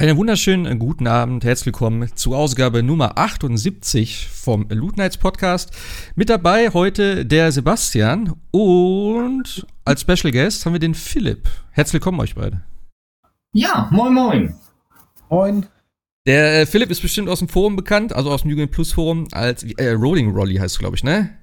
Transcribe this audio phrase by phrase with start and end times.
[0.00, 5.76] Einen wunderschönen äh, guten Abend, herzlich willkommen zur Ausgabe Nummer 78 vom Loot Nights Podcast.
[6.14, 11.50] Mit dabei heute der Sebastian und als Special Guest haben wir den Philipp.
[11.72, 12.62] Herzlich willkommen euch beide.
[13.52, 14.54] Ja, moin moin.
[15.28, 15.66] Moin.
[16.26, 19.28] Der äh, Philipp ist bestimmt aus dem Forum bekannt, also aus dem Jugend Plus Forum
[19.32, 21.36] als äh, Rolling Rolly heißt es, glaube ich, ne?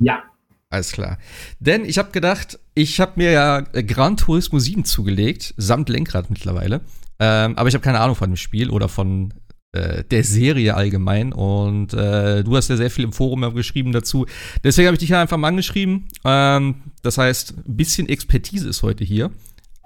[0.00, 0.22] Ja.
[0.70, 1.18] Alles klar.
[1.60, 6.30] Denn ich habe gedacht, ich habe mir ja äh, Gran Turismo 7 zugelegt, samt Lenkrad
[6.30, 6.80] mittlerweile.
[7.20, 9.34] Ähm, aber ich habe keine Ahnung von dem Spiel oder von
[9.72, 11.32] äh, der Serie allgemein.
[11.32, 14.26] Und äh, du hast ja sehr viel im Forum geschrieben dazu.
[14.64, 16.08] Deswegen habe ich dich einfach mal angeschrieben.
[16.24, 19.30] Ähm, das heißt, ein bisschen Expertise ist heute hier.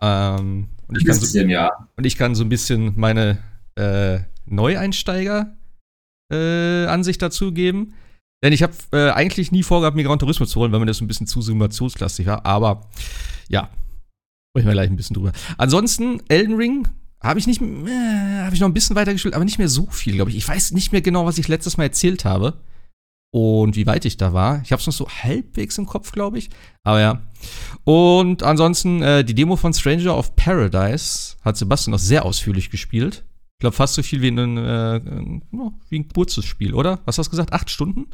[0.00, 1.70] Ähm, und, ich bisschen, so, ja.
[1.96, 3.38] und ich kann so ein bisschen meine
[3.76, 7.94] äh, Neueinsteiger-Ansicht äh, dazu geben.
[8.44, 11.00] Denn ich habe äh, eigentlich nie vorgehabt, mir Gran Turismo zu holen, weil mir das
[11.00, 12.44] ein bisschen zu simulationsklassig war.
[12.44, 12.88] Aber
[13.48, 13.70] ja,
[14.50, 15.30] sprechen wir gleich ein bisschen drüber.
[15.58, 16.88] Ansonsten, Elden Ring
[17.22, 19.86] habe ich nicht, äh, habe ich noch ein bisschen weiter gespielt, aber nicht mehr so
[19.90, 20.36] viel, glaube ich.
[20.36, 22.54] Ich weiß nicht mehr genau, was ich letztes Mal erzählt habe
[23.32, 24.60] und wie weit ich da war.
[24.64, 26.50] Ich habe es noch so halbwegs im Kopf, glaube ich.
[26.82, 27.22] Aber ja.
[27.84, 33.24] Und ansonsten äh, die Demo von Stranger of Paradise hat Sebastian noch sehr ausführlich gespielt.
[33.58, 35.00] Ich glaube fast so viel wie ein, äh,
[35.88, 36.98] wie ein kurzes Spiel, oder?
[37.04, 37.52] Was hast du gesagt?
[37.52, 38.06] Acht Stunden?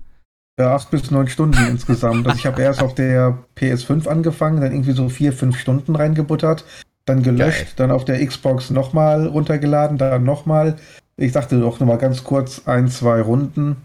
[0.60, 2.26] Ja, acht bis neun Stunden insgesamt.
[2.26, 6.64] Also ich habe erst auf der PS5 angefangen, dann irgendwie so vier, fünf Stunden reingebuttert
[7.08, 7.74] dann gelöscht, Geil.
[7.76, 10.76] dann auf der Xbox nochmal runtergeladen, dann nochmal.
[11.16, 13.76] Ich dachte doch nochmal ganz kurz ein, zwei Runden.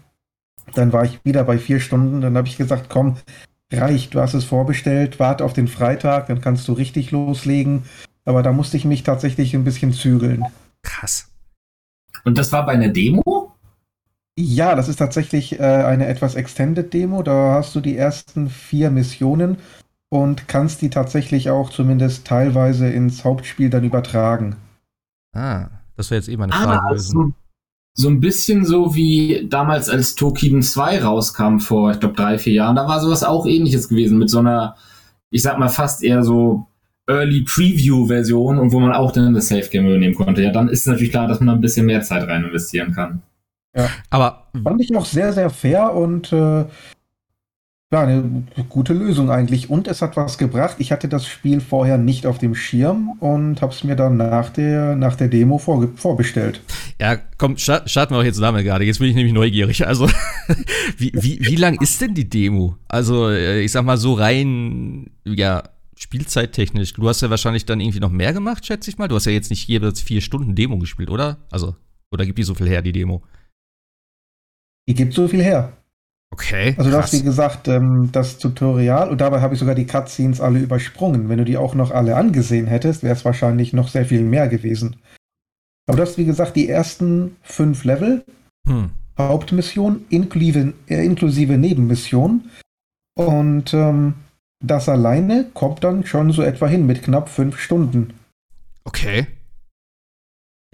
[0.74, 2.20] Dann war ich wieder bei vier Stunden.
[2.20, 3.16] Dann habe ich gesagt, komm,
[3.72, 7.84] reicht, du hast es vorbestellt, warte auf den Freitag, dann kannst du richtig loslegen.
[8.24, 10.44] Aber da musste ich mich tatsächlich ein bisschen zügeln.
[10.82, 11.28] Krass.
[12.24, 13.52] Und das war bei einer Demo?
[14.36, 17.22] Ja, das ist tatsächlich äh, eine etwas extended Demo.
[17.22, 19.58] Da hast du die ersten vier Missionen
[20.10, 24.56] und kannst die tatsächlich auch zumindest teilweise ins Hauptspiel dann übertragen.
[25.34, 27.32] Ah, das wäre jetzt eh meine Frage ah, so,
[27.94, 32.52] so, ein bisschen so wie damals, als Tokiden 2 rauskam vor, ich glaube, drei, vier
[32.52, 32.76] Jahren.
[32.76, 34.76] Da war sowas auch ähnliches gewesen mit so einer,
[35.30, 36.66] ich sag mal, fast eher so
[37.06, 40.42] Early Preview-Version und wo man auch dann das Safe Game übernehmen konnte.
[40.42, 42.92] Ja, dann ist es natürlich klar, dass man da ein bisschen mehr Zeit rein investieren
[42.92, 43.22] kann.
[43.76, 46.64] Ja, aber fand ich noch sehr, sehr fair und äh,
[47.94, 49.70] ja, eine gute Lösung eigentlich.
[49.70, 50.76] Und es hat was gebracht.
[50.78, 54.50] Ich hatte das Spiel vorher nicht auf dem Schirm und habe es mir dann nach
[54.50, 56.60] der, nach der Demo vor, vorbestellt.
[57.00, 58.84] Ja, komm, starten wir auch jetzt damit gerade.
[58.84, 59.86] Jetzt bin ich nämlich neugierig.
[59.86, 60.08] Also,
[60.98, 62.76] wie, wie, wie lang ist denn die Demo?
[62.88, 65.62] Also, äh, ich sag mal so rein, ja,
[65.96, 66.94] Spielzeittechnisch.
[66.94, 69.06] Du hast ja wahrscheinlich dann irgendwie noch mehr gemacht, schätze ich mal.
[69.06, 71.38] Du hast ja jetzt nicht jeweils vier Stunden Demo gespielt, oder?
[71.48, 71.76] Also,
[72.10, 73.22] oder gibt die so viel her, die Demo?
[74.88, 75.76] Die gibt so viel her.
[76.34, 76.74] Okay.
[76.76, 80.40] Also, du hast, wie gesagt, ähm, das Tutorial und dabei habe ich sogar die Cutscenes
[80.40, 81.28] alle übersprungen.
[81.28, 84.48] Wenn du die auch noch alle angesehen hättest, wäre es wahrscheinlich noch sehr viel mehr
[84.48, 84.96] gewesen.
[85.86, 88.24] Aber du hast, wie gesagt, die ersten fünf Level,
[88.66, 88.90] hm.
[89.16, 92.50] Hauptmission inklusive, äh, inklusive Nebenmission.
[93.16, 94.14] Und ähm,
[94.60, 98.12] das alleine kommt dann schon so etwa hin mit knapp fünf Stunden.
[98.82, 99.28] Okay.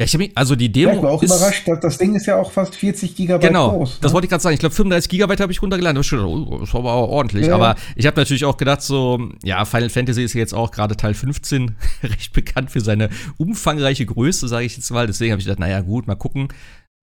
[0.00, 0.94] Ja, ich mich, also die Demo.
[0.94, 3.72] ich war auch ist, überrascht, dass das Ding ist ja auch fast 40 Gigabyte genau,
[3.72, 3.90] groß.
[3.90, 4.14] Genau, das ne?
[4.14, 4.54] wollte ich gerade sagen.
[4.54, 6.00] Ich glaube, 35 Gigabyte habe ich runtergeladen.
[6.00, 7.48] Das, oh, das war aber auch ordentlich.
[7.48, 7.54] Ja.
[7.54, 11.12] Aber ich habe natürlich auch gedacht, so, ja, Final Fantasy ist jetzt auch gerade Teil
[11.12, 15.06] 15 recht bekannt für seine umfangreiche Größe, sage ich jetzt mal.
[15.06, 16.48] Deswegen habe ich gedacht, naja, gut, mal gucken.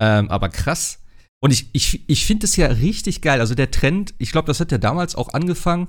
[0.02, 0.98] Ähm, aber krass.
[1.40, 3.42] Und ich, ich, ich finde es ja richtig geil.
[3.42, 5.88] Also der Trend, ich glaube, das hat ja damals auch angefangen.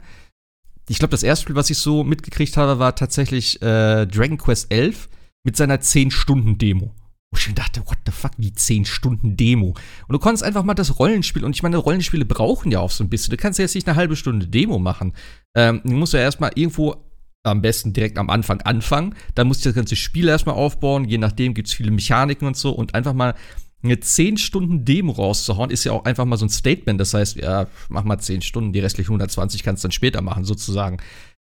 [0.91, 4.71] Ich glaube, das erste Spiel, was ich so mitgekriegt habe, war tatsächlich äh, Dragon Quest
[4.71, 5.09] 11
[5.43, 6.95] mit seiner 10-Stunden-Demo.
[7.31, 9.69] Wo ich mir dachte, what the fuck, wie 10 Stunden Demo.
[9.69, 13.05] Und du konntest einfach mal das Rollenspiel, und ich meine, Rollenspiele brauchen ja auch so
[13.05, 13.31] ein bisschen.
[13.31, 15.13] Du kannst ja jetzt nicht eine halbe Stunde Demo machen.
[15.55, 16.97] Ähm, du musst ja erstmal irgendwo
[17.45, 19.15] am besten direkt am Anfang anfangen.
[19.35, 21.05] Dann musst du das ganze Spiel erstmal aufbauen.
[21.05, 22.71] Je nachdem gibt es viele Mechaniken und so.
[22.71, 23.35] Und einfach mal
[23.83, 27.01] eine 10 Stunden Demo rauszuhauen, ist ja auch einfach mal so ein Statement.
[27.01, 30.45] Das heißt, ja, mach mal 10 Stunden, die restlichen 120 kannst du dann später machen,
[30.45, 30.99] sozusagen.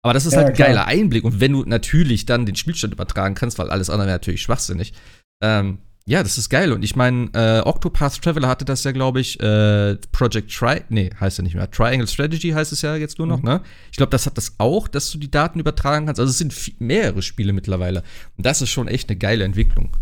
[0.02, 0.68] Aber das ist ja, halt ein klar.
[0.68, 1.24] geiler Einblick.
[1.24, 4.92] Und wenn du natürlich dann den Spielstand übertragen kannst, weil alles andere wäre natürlich schwachsinnig,
[5.42, 6.72] ähm, ja, das ist geil.
[6.72, 11.10] Und ich meine, äh, Octopath Traveler hatte das ja, glaube ich, äh, Project Tri, nee,
[11.20, 11.70] heißt ja nicht mehr.
[11.70, 13.48] Triangle Strategy heißt es ja jetzt nur noch, mhm.
[13.48, 13.60] ne?
[13.90, 16.18] Ich glaube, das hat das auch, dass du die Daten übertragen kannst.
[16.20, 18.02] Also es sind mehrere Spiele mittlerweile.
[18.36, 19.96] Und das ist schon echt eine geile Entwicklung.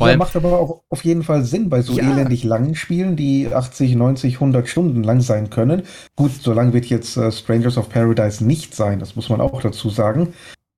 [0.00, 2.08] Ja, macht aber auch auf jeden Fall Sinn bei so ja.
[2.12, 5.82] elendig langen Spielen, die 80, 90, 100 Stunden lang sein können.
[6.14, 9.60] Gut, so lang wird jetzt äh, Strangers of Paradise nicht sein, das muss man auch
[9.60, 10.34] dazu sagen.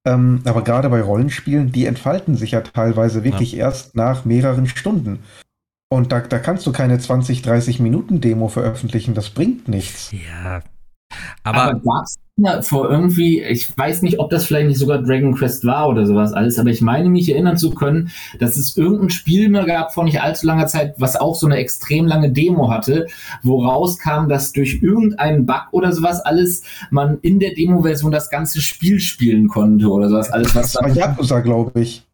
[0.06, 3.66] Ähm, aber gerade bei Rollenspielen, die entfalten sich ja teilweise wirklich ja.
[3.66, 5.20] erst nach mehreren Stunden.
[5.92, 10.12] Und da, da kannst du keine 20, 30 Minuten Demo veröffentlichen, das bringt nichts.
[10.12, 10.62] Ja,
[11.42, 15.34] Aber, Aber gab's ja vor irgendwie, ich weiß nicht, ob das vielleicht nicht sogar Dragon
[15.34, 19.10] Quest war oder sowas alles, aber ich meine mich erinnern zu können, dass es irgendein
[19.10, 22.70] Spiel mehr gab vor nicht allzu langer Zeit, was auch so eine extrem lange Demo
[22.70, 23.06] hatte,
[23.42, 28.60] wo rauskam, dass durch irgendeinen Bug oder sowas alles man in der Demo-Version das ganze
[28.60, 32.09] Spiel spielen konnte oder sowas alles, was das war Yakuza, glaube ich.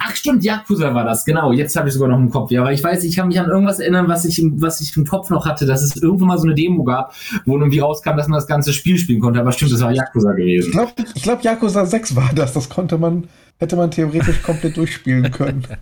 [0.00, 1.52] Ach stimmt, Yakuza war das, genau.
[1.52, 2.50] Jetzt habe ich sogar noch im Kopf.
[2.50, 4.96] Ja, aber ich weiß, ich kann mich an irgendwas erinnern, was ich, im, was ich
[4.96, 7.14] im Kopf noch hatte, dass es irgendwann mal so eine Demo gab,
[7.46, 9.40] wo irgendwie rauskam, dass man das ganze Spiel spielen konnte.
[9.40, 10.66] Aber stimmt, das war Yakuza gewesen.
[10.66, 12.52] Ich glaube, ich glaub, Yakuza 6 war das.
[12.52, 13.28] Das konnte man,
[13.58, 15.66] hätte man theoretisch komplett durchspielen können.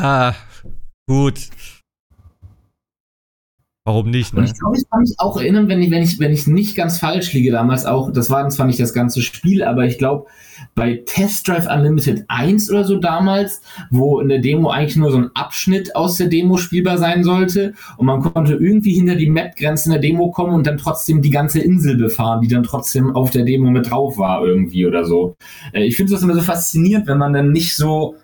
[0.00, 0.34] Ja,
[1.06, 1.50] gut.
[3.86, 4.34] Warum nicht?
[4.34, 4.40] Ne?
[4.40, 6.74] Und ich glaube, ich kann mich auch erinnern, wenn ich, wenn ich, wenn ich nicht
[6.74, 10.26] ganz falsch liege, damals auch, das war zwar nicht das ganze Spiel, aber ich glaube,
[10.74, 15.18] bei Test Drive Unlimited 1 oder so damals, wo in der Demo eigentlich nur so
[15.18, 19.92] ein Abschnitt aus der Demo spielbar sein sollte und man konnte irgendwie hinter die Map-Grenzen
[19.92, 23.44] der Demo kommen und dann trotzdem die ganze Insel befahren, die dann trotzdem auf der
[23.44, 25.36] Demo mit drauf war irgendwie oder so.
[25.72, 28.16] Äh, ich finde das immer so faszinierend, wenn man dann nicht so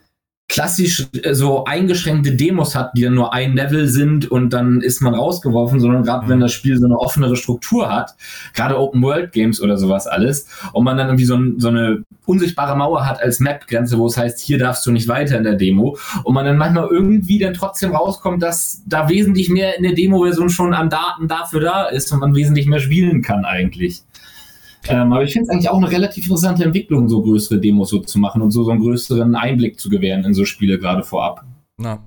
[0.52, 5.00] klassisch äh, so eingeschränkte Demos hat, die dann nur ein Level sind und dann ist
[5.00, 6.31] man rausgeworfen, sondern gerade mhm.
[6.31, 8.14] wenn das Spiel so eine offenere Struktur hat,
[8.52, 12.04] gerade Open World Games oder sowas alles, und man dann irgendwie so, ein, so eine
[12.26, 15.54] unsichtbare Mauer hat als Map-Grenze, wo es heißt, hier darfst du nicht weiter in der
[15.54, 19.94] Demo, und man dann manchmal irgendwie dann trotzdem rauskommt, dass da wesentlich mehr in der
[19.94, 24.02] Demo-Version schon an Daten dafür da ist und man wesentlich mehr spielen kann eigentlich.
[24.88, 28.00] Ähm, aber ich finde es eigentlich auch eine relativ interessante Entwicklung, so größere Demos so
[28.00, 31.44] zu machen und so, so einen größeren Einblick zu gewähren in so Spiele gerade vorab.
[31.79, 32.02] Na.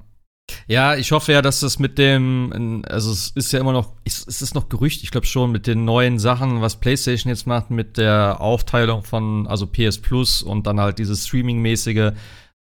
[0.67, 4.27] Ja, ich hoffe ja, dass das mit dem, also es ist ja immer noch, es
[4.27, 7.97] ist noch Gerücht, ich glaube schon, mit den neuen Sachen, was PlayStation jetzt macht, mit
[7.97, 12.11] der Aufteilung von, also PS Plus und dann halt dieses Streaming-mäßige,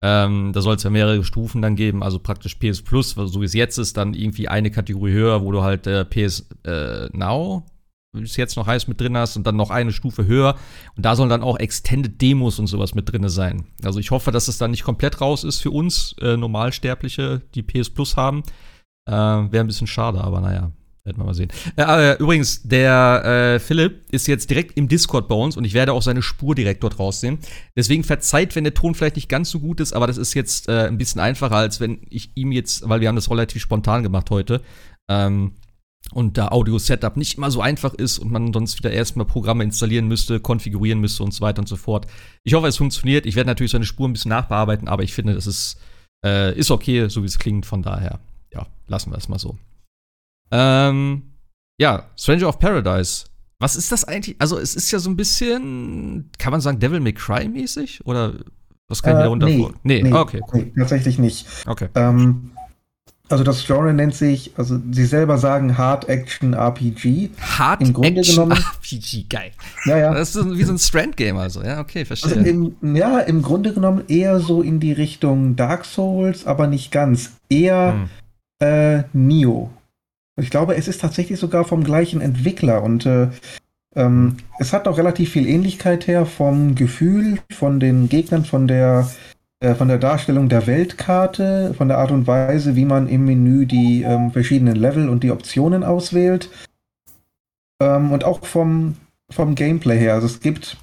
[0.02, 3.46] ähm, da soll es ja mehrere Stufen dann geben, also praktisch PS Plus, so wie
[3.46, 7.66] es jetzt ist, dann irgendwie eine Kategorie höher, wo du halt äh, PS äh, Now
[8.14, 10.56] es jetzt noch heißt, mit drin hast und dann noch eine Stufe höher.
[10.96, 13.66] Und da sollen dann auch Extended Demos und sowas mit drin sein.
[13.84, 17.64] Also ich hoffe, dass es dann nicht komplett raus ist für uns, äh, Normalsterbliche, die
[17.64, 18.44] PS Plus haben.
[19.06, 20.72] Äh, Wäre ein bisschen schade, aber naja,
[21.04, 21.52] werden wir mal sehen.
[21.76, 25.74] Äh, äh, übrigens, der äh, Philipp ist jetzt direkt im Discord bei uns und ich
[25.74, 27.40] werde auch seine Spur direkt dort raussehen.
[27.76, 30.70] Deswegen verzeiht, wenn der Ton vielleicht nicht ganz so gut ist, aber das ist jetzt
[30.70, 34.04] äh, ein bisschen einfacher, als wenn ich ihm jetzt, weil wir haben das relativ spontan
[34.04, 34.62] gemacht heute.
[35.10, 35.54] Ähm,
[36.12, 40.08] und da Audio-Setup nicht immer so einfach ist und man sonst wieder erstmal Programme installieren
[40.08, 42.08] müsste, konfigurieren müsste und so weiter und so fort.
[42.44, 43.26] Ich hoffe, es funktioniert.
[43.26, 45.80] Ich werde natürlich seine Spur ein bisschen nachbearbeiten, aber ich finde, das ist,
[46.26, 47.66] äh, ist okay, so wie es klingt.
[47.66, 48.20] Von daher,
[48.54, 49.58] ja, lassen wir es mal so.
[50.52, 51.34] Ähm,
[51.80, 53.26] ja, Stranger of Paradise.
[53.60, 54.36] Was ist das eigentlich?
[54.40, 58.06] Also, es ist ja so ein bisschen, kann man sagen, Devil May Cry mäßig?
[58.06, 58.36] Oder
[58.90, 59.74] was kann ich mir äh, darunter nee, vor?
[59.84, 60.64] Nee, nee, okay, cool.
[60.66, 61.48] nee, tatsächlich nicht.
[61.66, 61.88] Okay.
[61.96, 62.52] Ähm,
[63.30, 67.30] also das Genre nennt sich, also sie selber sagen Hard Action RPG.
[67.40, 69.52] Hard Im Grunde Action genommen, RPG, geil.
[69.86, 70.14] Ja, ja.
[70.14, 72.38] Das ist wie so ein Strand-Game also, ja, okay, verstehe.
[72.38, 76.92] Also im, ja, im Grunde genommen eher so in die Richtung Dark Souls, aber nicht
[76.92, 77.32] ganz.
[77.50, 78.68] Eher hm.
[78.68, 79.72] äh, Nio.
[80.36, 83.30] Ich glaube, es ist tatsächlich sogar vom gleichen Entwickler und äh,
[83.96, 89.10] ähm, es hat auch relativ viel Ähnlichkeit her vom Gefühl, von den Gegnern, von der
[89.64, 93.66] äh, von der Darstellung der Weltkarte, von der Art und Weise, wie man im Menü
[93.66, 96.50] die ähm, verschiedenen Level und die Optionen auswählt.
[97.82, 98.98] Ähm, und auch vom,
[99.30, 100.16] vom Gameplay her.
[100.16, 100.76] Also es gibt,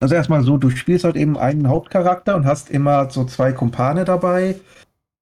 [0.00, 4.06] also erstmal so, du spielst halt eben einen Hauptcharakter und hast immer so zwei Kumpane
[4.06, 4.56] dabei.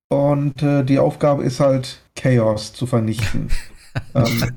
[0.09, 3.51] Und äh, die Aufgabe ist halt, Chaos zu vernichten.
[4.15, 4.57] ähm,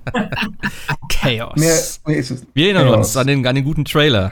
[1.09, 1.59] Chaos.
[1.59, 2.45] Mehr, mehr ist es.
[2.53, 2.97] Wir erinnern Chaos.
[2.97, 4.31] uns an den, an den guten Trailer.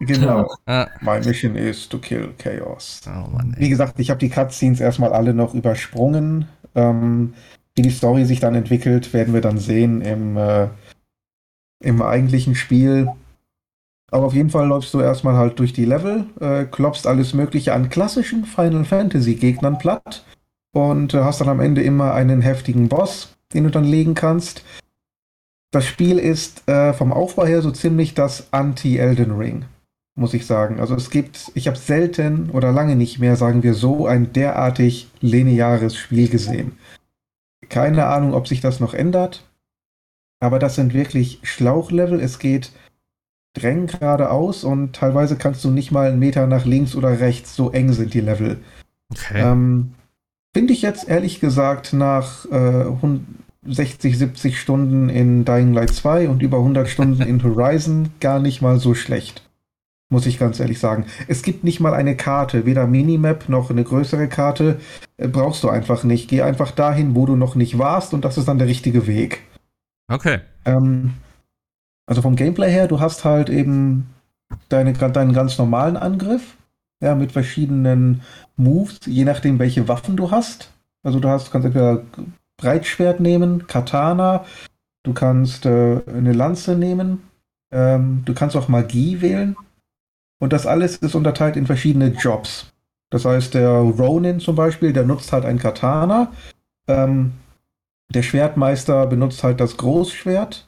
[0.00, 0.50] Genau.
[0.66, 0.88] Ah.
[1.00, 3.02] My mission is to kill Chaos.
[3.06, 6.48] Oh Mann, Wie gesagt, ich habe die Cutscenes erstmal alle noch übersprungen.
[6.74, 7.34] Ähm,
[7.74, 10.68] wie die Story sich dann entwickelt, werden wir dann sehen im, äh,
[11.82, 13.08] im eigentlichen Spiel.
[14.10, 17.74] Aber auf jeden Fall läufst du erstmal halt durch die Level, äh, klopfst alles Mögliche
[17.74, 20.24] an klassischen Final Fantasy Gegnern platt
[20.72, 24.64] und äh, hast dann am Ende immer einen heftigen Boss, den du dann legen kannst.
[25.72, 29.64] Das Spiel ist äh, vom Aufbau her so ziemlich das Anti-Elden Ring
[30.14, 30.80] muss ich sagen.
[30.80, 35.08] Also es gibt, ich habe selten oder lange nicht mehr, sagen wir so, ein derartig
[35.20, 36.72] lineares Spiel gesehen.
[37.68, 39.44] Keine Ahnung, ob sich das noch ändert,
[40.40, 42.20] aber das sind wirklich Schlauchlevel.
[42.20, 42.72] Es geht
[43.54, 47.70] drängen geradeaus und teilweise kannst du nicht mal einen Meter nach links oder rechts, so
[47.70, 48.58] eng sind die Level.
[49.10, 49.42] Okay.
[49.42, 49.92] Ähm,
[50.52, 52.86] Finde ich jetzt ehrlich gesagt nach äh,
[53.66, 58.62] 60, 70 Stunden in Dying Light 2 und über 100 Stunden in Horizon gar nicht
[58.62, 59.49] mal so schlecht
[60.10, 61.06] muss ich ganz ehrlich sagen.
[61.28, 64.80] Es gibt nicht mal eine Karte, weder Minimap noch eine größere Karte.
[65.16, 66.28] Äh, brauchst du einfach nicht.
[66.28, 69.42] Geh einfach dahin, wo du noch nicht warst und das ist dann der richtige Weg.
[70.08, 70.40] Okay.
[70.64, 71.14] Ähm,
[72.06, 74.10] Also vom Gameplay her, du hast halt eben
[74.68, 76.56] deine, deinen ganz normalen Angriff,
[77.02, 78.22] ja, mit verschiedenen
[78.56, 80.72] Moves, je nachdem, welche Waffen du hast.
[81.04, 82.02] Also du hast, kannst entweder
[82.58, 84.44] Breitschwert nehmen, Katana,
[85.04, 87.22] du kannst äh, eine Lanze nehmen,
[87.72, 89.56] ähm, du kannst auch Magie wählen.
[90.40, 92.72] Und das alles ist unterteilt in verschiedene Jobs.
[93.10, 96.32] Das heißt, der Ronin zum Beispiel, der nutzt halt ein Katana.
[96.88, 97.32] Ähm,
[98.12, 100.66] der Schwertmeister benutzt halt das Großschwert.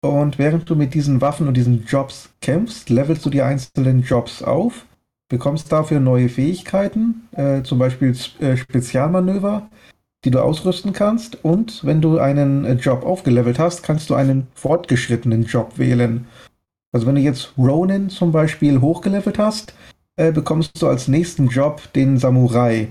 [0.00, 4.42] Und während du mit diesen Waffen und diesen Jobs kämpfst, levelst du die einzelnen Jobs
[4.42, 4.86] auf,
[5.28, 9.68] bekommst dafür neue Fähigkeiten, äh, zum Beispiel äh, Spezialmanöver,
[10.24, 11.44] die du ausrüsten kannst.
[11.44, 16.26] Und wenn du einen äh, Job aufgelevelt hast, kannst du einen fortgeschrittenen Job wählen.
[16.92, 19.74] Also wenn du jetzt Ronin zum Beispiel hochgelevelt hast,
[20.16, 22.88] äh, bekommst du als nächsten Job den Samurai.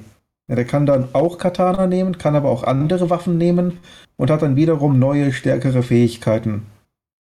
[0.47, 3.79] Ja, der kann dann auch Katana nehmen, kann aber auch andere Waffen nehmen
[4.15, 6.65] und hat dann wiederum neue, stärkere Fähigkeiten.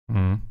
[0.09, 0.43] Mhm.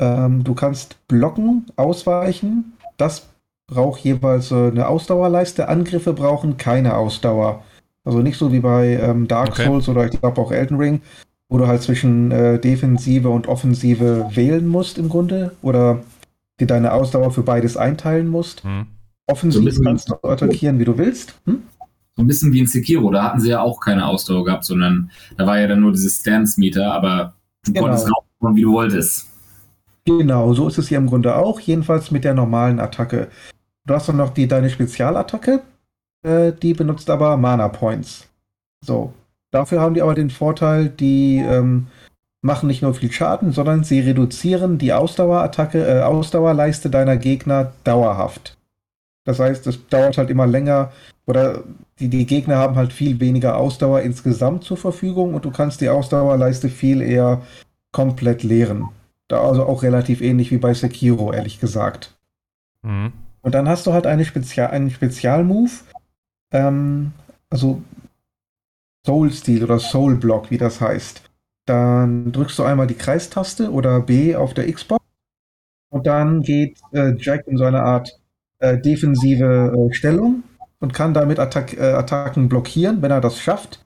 [0.00, 2.76] Ähm, du kannst blocken, ausweichen.
[2.96, 3.28] Das
[3.66, 5.68] braucht jeweils äh, eine Ausdauerleiste.
[5.68, 7.64] Angriffe brauchen keine Ausdauer.
[8.04, 9.64] Also nicht so wie bei ähm, Dark okay.
[9.64, 11.02] Souls oder ich glaube auch Elden Ring,
[11.48, 16.00] wo du halt zwischen äh, Defensive und Offensive wählen musst im Grunde oder
[16.58, 18.64] dir deine Ausdauer für beides einteilen musst.
[18.64, 18.86] Hm.
[19.26, 21.34] Offensiv so kannst du attackieren, wie du willst.
[21.44, 21.62] Hm?
[22.16, 25.10] So ein bisschen wie in Sekiro, da hatten sie ja auch keine Ausdauer gehabt, sondern
[25.36, 27.34] da war ja dann nur dieses Stance-Meter, aber
[27.64, 27.86] du genau.
[27.86, 29.26] konntest rauskommen, wie du wolltest.
[30.06, 33.28] Genau, so ist es hier im Grunde auch, jedenfalls mit der normalen Attacke.
[33.84, 35.62] Du hast dann noch die, deine Spezialattacke,
[36.22, 38.28] äh, die benutzt aber Mana Points.
[38.80, 39.12] So,
[39.50, 41.88] dafür haben die aber den Vorteil, die ähm,
[42.42, 48.56] machen nicht nur viel Schaden, sondern sie reduzieren die Ausdauerattacke, äh, Ausdauerleiste deiner Gegner dauerhaft.
[49.24, 50.92] Das heißt, es dauert halt immer länger
[51.26, 51.64] oder
[51.98, 55.88] die, die Gegner haben halt viel weniger Ausdauer insgesamt zur Verfügung und du kannst die
[55.88, 57.42] Ausdauerleiste viel eher
[57.90, 58.88] komplett leeren.
[59.28, 62.14] Da also auch relativ ähnlich wie bei Sekiro, ehrlich gesagt.
[62.82, 63.12] Mhm.
[63.42, 65.82] Und dann hast du halt eine Spezial, einen Spezialmove,
[66.52, 67.12] ähm,
[67.50, 67.82] also
[69.06, 71.22] Soul Steel oder Soul Block, wie das heißt.
[71.64, 75.04] Dann drückst du einmal die Kreistaste oder B auf der Xbox
[75.90, 78.10] und dann geht äh, Jack in so eine Art
[78.58, 80.42] äh, defensive äh, Stellung
[80.80, 83.00] und kann damit Attack, äh, Attacken blockieren.
[83.00, 83.84] Wenn er das schafft,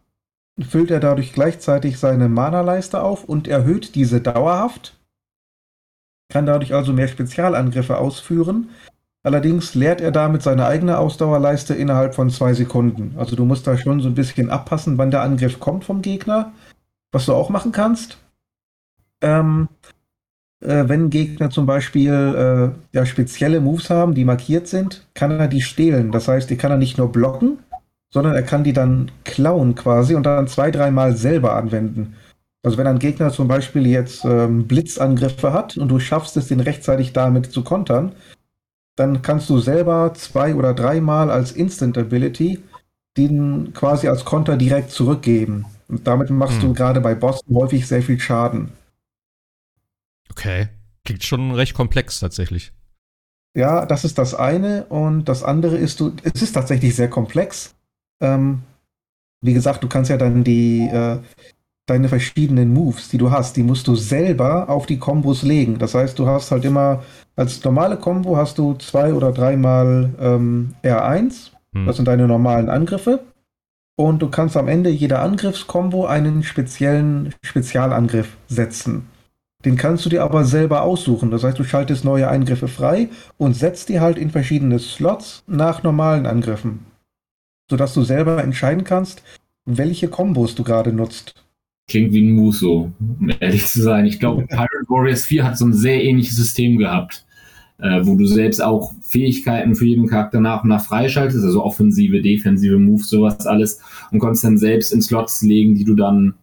[0.59, 4.99] füllt er dadurch gleichzeitig seine Mana-Leiste auf und erhöht diese dauerhaft.
[6.31, 8.71] Kann dadurch also mehr Spezialangriffe ausführen.
[9.23, 13.15] Allerdings leert er damit seine eigene Ausdauerleiste innerhalb von zwei Sekunden.
[13.19, 16.53] Also du musst da schon so ein bisschen abpassen, wann der Angriff kommt vom Gegner.
[17.13, 18.19] Was du auch machen kannst,
[19.21, 19.69] ähm,
[20.61, 25.49] äh, wenn Gegner zum Beispiel äh, ja, spezielle Moves haben, die markiert sind, kann er
[25.49, 26.13] die stehlen.
[26.13, 27.59] Das heißt, die kann er nicht nur blocken,
[28.11, 32.15] sondern er kann die dann klauen quasi und dann zwei, dreimal selber anwenden.
[32.63, 36.61] Also wenn ein Gegner zum Beispiel jetzt ähm, Blitzangriffe hat und du schaffst es, den
[36.61, 38.13] rechtzeitig damit zu kontern,
[38.97, 42.63] dann kannst du selber zwei oder dreimal als Instant Ability
[43.17, 45.67] den quasi als Konter direkt zurückgeben.
[45.89, 46.69] Und damit machst hm.
[46.69, 48.73] du gerade bei Bossen häufig sehr viel Schaden.
[50.31, 50.69] Okay.
[51.05, 52.73] Klingt schon recht komplex tatsächlich.
[53.57, 54.85] Ja, das ist das eine.
[54.87, 57.75] Und das andere ist, du, es ist tatsächlich sehr komplex.
[58.21, 58.63] Ähm,
[59.43, 61.19] wie gesagt, du kannst ja dann die, äh,
[61.91, 65.79] deine verschiedenen Moves, die du hast, die musst du selber auf die Kombos legen.
[65.79, 67.03] Das heißt, du hast halt immer,
[67.37, 71.51] als normale Combo hast du zwei oder dreimal ähm, R1.
[71.75, 71.87] Hm.
[71.87, 73.21] Das sind deine normalen Angriffe.
[73.97, 79.09] Und du kannst am Ende jeder Angriffskombo einen speziellen Spezialangriff setzen.
[79.65, 81.31] Den kannst du dir aber selber aussuchen.
[81.31, 85.83] Das heißt, du schaltest neue Eingriffe frei und setzt die halt in verschiedene Slots nach
[85.83, 86.87] normalen Angriffen.
[87.69, 89.23] Sodass du selber entscheiden kannst,
[89.67, 91.35] welche Kombos du gerade nutzt.
[91.91, 94.07] Klingt wie ein Muso, um ehrlich zu sein.
[94.07, 97.27] Ich glaube, Pirate Warriors 4 hat so ein sehr ähnliches System gehabt
[97.83, 102.21] äh, wo du selbst auch Fähigkeiten für jeden Charakter nach und nach freischaltest, also offensive,
[102.21, 103.81] defensive Moves, sowas alles,
[104.11, 106.35] und konntest dann selbst in Slots legen, die du dann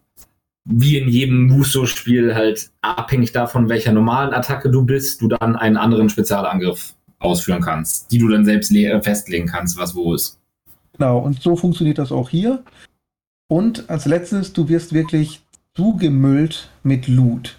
[0.64, 5.78] wie in jedem Muso-Spiel halt abhängig davon, welcher normalen Attacke du bist, du dann einen
[5.78, 8.70] anderen Spezialangriff ausführen kannst, die du dann selbst
[9.02, 10.38] festlegen kannst, was wo ist.
[10.92, 12.62] Genau, und so funktioniert das auch hier.
[13.48, 15.40] Und als letztes, du wirst wirklich
[15.74, 17.58] zugemüllt mit Loot.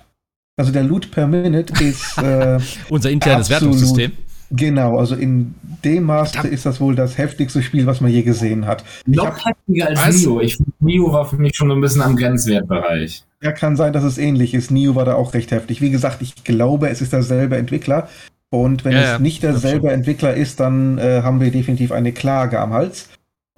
[0.55, 4.11] Also der Loot per Minute ist äh, unser internes absolut, Wertungssystem.
[4.51, 5.53] Genau, also in
[5.83, 8.83] dem Maße ist das wohl das heftigste Spiel, was man je gesehen hat.
[9.05, 10.15] Noch heftiger als was?
[10.17, 10.41] Nio.
[10.41, 13.23] Ich Nio war für mich schon ein bisschen am Grenzwertbereich.
[13.41, 14.71] Ja, kann sein, dass es ähnlich ist.
[14.71, 15.81] Nio war da auch recht heftig.
[15.81, 18.09] Wie gesagt, ich glaube, es ist derselbe Entwickler.
[18.49, 22.59] Und wenn ja, es nicht derselbe Entwickler ist, dann äh, haben wir definitiv eine Klage
[22.59, 23.07] am Hals.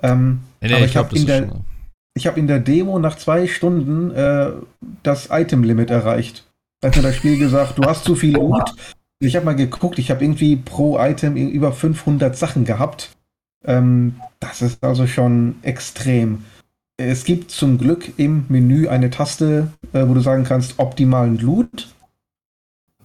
[0.04, 1.48] Ähm, nee, nee, aber ich, ich habe in, der,
[2.18, 4.52] hab in der Demo nach zwei Stunden äh,
[5.04, 6.46] das Item-Limit erreicht.
[6.82, 8.74] Da hat mir das Spiel gesagt, du hast zu viel Loot.
[9.20, 13.12] Ich habe mal geguckt, ich habe irgendwie pro Item über 500 Sachen gehabt.
[13.64, 16.44] Ähm, das ist also schon extrem.
[16.98, 21.94] Es gibt zum Glück im Menü eine Taste, äh, wo du sagen kannst, optimalen Loot.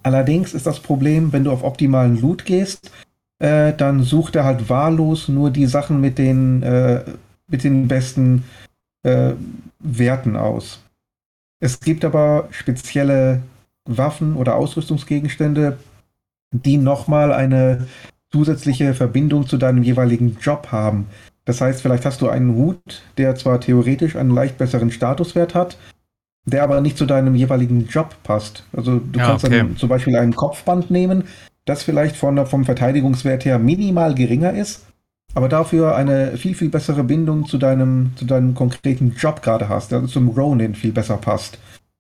[0.02, 2.90] Allerdings ist das Problem, wenn du auf optimalen Loot gehst,
[3.38, 7.04] äh, dann sucht er halt wahllos nur die Sachen mit den, äh,
[7.48, 8.44] mit den besten
[9.06, 9.34] äh,
[9.78, 10.82] Werten aus.
[11.60, 13.42] Es gibt aber spezielle
[13.84, 15.78] Waffen oder Ausrüstungsgegenstände,
[16.50, 17.86] die nochmal eine
[18.30, 21.06] zusätzliche Verbindung zu deinem jeweiligen Job haben.
[21.44, 25.78] Das heißt, vielleicht hast du einen Hut, der zwar theoretisch einen leicht besseren Statuswert hat,
[26.44, 28.64] der aber nicht zu deinem jeweiligen Job passt.
[28.72, 29.58] Also du ja, kannst okay.
[29.58, 31.25] dann zum Beispiel ein Kopfband nehmen,
[31.64, 34.86] das vielleicht von, vom Verteidigungswert her minimal geringer ist,
[35.35, 39.92] aber dafür eine viel, viel bessere Bindung zu deinem, zu deinem konkreten Job gerade hast,
[39.92, 41.59] der zum Ronin viel besser passt.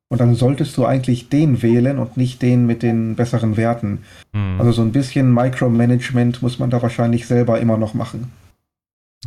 [0.08, 4.04] Und dann solltest du eigentlich den wählen und nicht den mit den besseren Werten.
[4.32, 4.60] Hm.
[4.60, 8.30] Also so ein bisschen Micromanagement muss man da wahrscheinlich selber immer noch machen.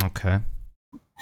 [0.04, 0.40] Okay.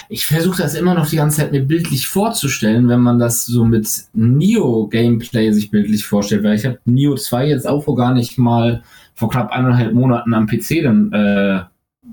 [0.09, 3.65] Ich versuche das immer noch die ganze Zeit mir bildlich vorzustellen, wenn man das so
[3.65, 8.37] mit Neo-Gameplay sich bildlich vorstellt, weil ich habe Neo 2 jetzt auch vor gar nicht
[8.37, 8.83] mal
[9.15, 11.63] vor knapp eineinhalb Monaten am PC dann äh,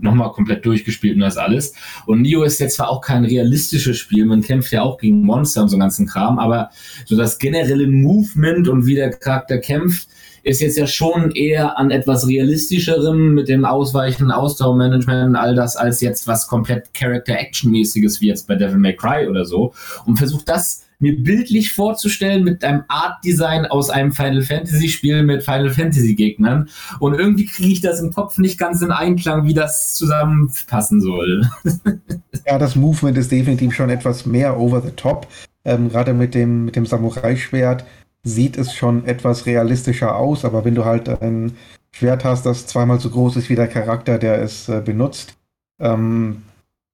[0.04, 1.75] nochmal komplett durchgespielt und das alles.
[2.06, 5.62] Und Neo ist jetzt zwar auch kein realistisches Spiel, man kämpft ja auch gegen Monster
[5.62, 6.70] und so ganzen Kram, aber
[7.06, 10.08] so das generelle Movement und wie der Charakter kämpft,
[10.44, 15.75] ist jetzt ja schon eher an etwas realistischerem mit dem Ausweichen, Ausdauermanagement und all das,
[15.75, 19.73] als jetzt was komplett Character-Action-mäßiges wie jetzt bei Devil May Cry oder so.
[20.04, 25.70] Und versucht das mir bildlich vorzustellen mit einem Art-Design aus einem Final Fantasy-Spiel mit Final
[25.70, 26.68] Fantasy-Gegnern.
[26.99, 31.49] Und irgendwie kriege ich das im Kopf nicht ganz in Einklang, wie das zusammenpassen soll.
[32.46, 35.28] ja, das Movement ist definitiv schon etwas mehr over the top.
[35.64, 37.84] Ähm, Gerade mit dem, mit dem Samurai-Schwert
[38.23, 41.52] sieht es schon etwas realistischer aus, aber wenn du halt ein
[41.92, 45.37] Schwert hast, das zweimal so groß ist wie der Charakter, der es äh, benutzt,
[45.78, 46.42] ähm,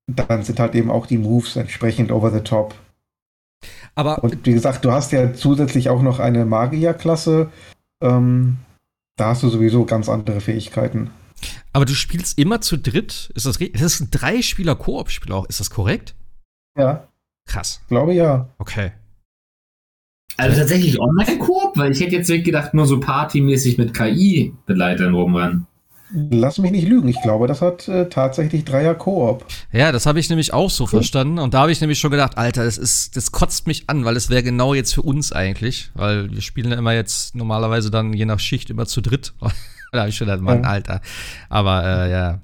[0.08, 2.74] dann sind halt eben auch die Moves entsprechend over the top.
[3.94, 7.50] Aber und wie gesagt, du hast ja zusätzlich auch noch eine Magierklasse.
[8.02, 8.58] Ähm,
[9.16, 11.10] da hast du sowieso ganz andere Fähigkeiten.
[11.72, 13.30] Aber du spielst immer zu dritt?
[13.34, 15.46] Ist das, das ist ein Drei-Spieler-Koop-Spiel auch.
[15.46, 16.14] Ist das korrekt?
[16.78, 17.08] Ja.
[17.46, 17.80] Krass.
[17.88, 18.48] Glaube ja.
[18.58, 18.92] Okay.
[20.36, 21.76] Also tatsächlich Online-Koop?
[21.76, 25.66] Weil ich hätte jetzt gedacht, nur so partymäßig mit KI-Begleitern rumrennen.
[26.12, 29.44] Lass mich nicht lügen, ich glaube, das hat äh, tatsächlich Dreier Koop.
[29.72, 31.38] Ja, das habe ich nämlich auch so verstanden.
[31.38, 34.16] Und da habe ich nämlich schon gedacht, Alter, das ist, das kotzt mich an, weil
[34.16, 35.90] es wäre genau jetzt für uns eigentlich.
[35.94, 39.34] Weil wir spielen ja immer jetzt normalerweise dann je nach Schicht immer zu dritt.
[39.92, 40.68] da habe ich schon gedacht, Mann, ja.
[40.68, 41.00] Alter.
[41.48, 42.40] Aber äh, ja,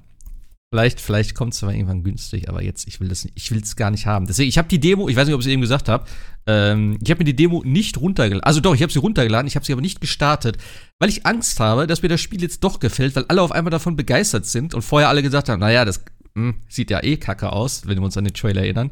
[0.69, 3.77] Vielleicht, vielleicht kommt es aber irgendwann günstig, aber jetzt, ich will das ich will es
[3.77, 4.27] gar nicht haben.
[4.27, 6.05] Deswegen, ich habe die Demo, ich weiß nicht, ob ich es eben gesagt habe,
[6.45, 8.43] ähm, ich habe mir die Demo nicht runtergeladen.
[8.43, 10.57] Also doch, ich habe sie runtergeladen, ich habe sie aber nicht gestartet,
[10.99, 13.71] weil ich Angst habe, dass mir das Spiel jetzt doch gefällt, weil alle auf einmal
[13.71, 16.03] davon begeistert sind und vorher alle gesagt haben, naja, das
[16.35, 18.91] mh, hm, sieht ja eh kacke aus, wenn wir uns an den Trailer erinnern.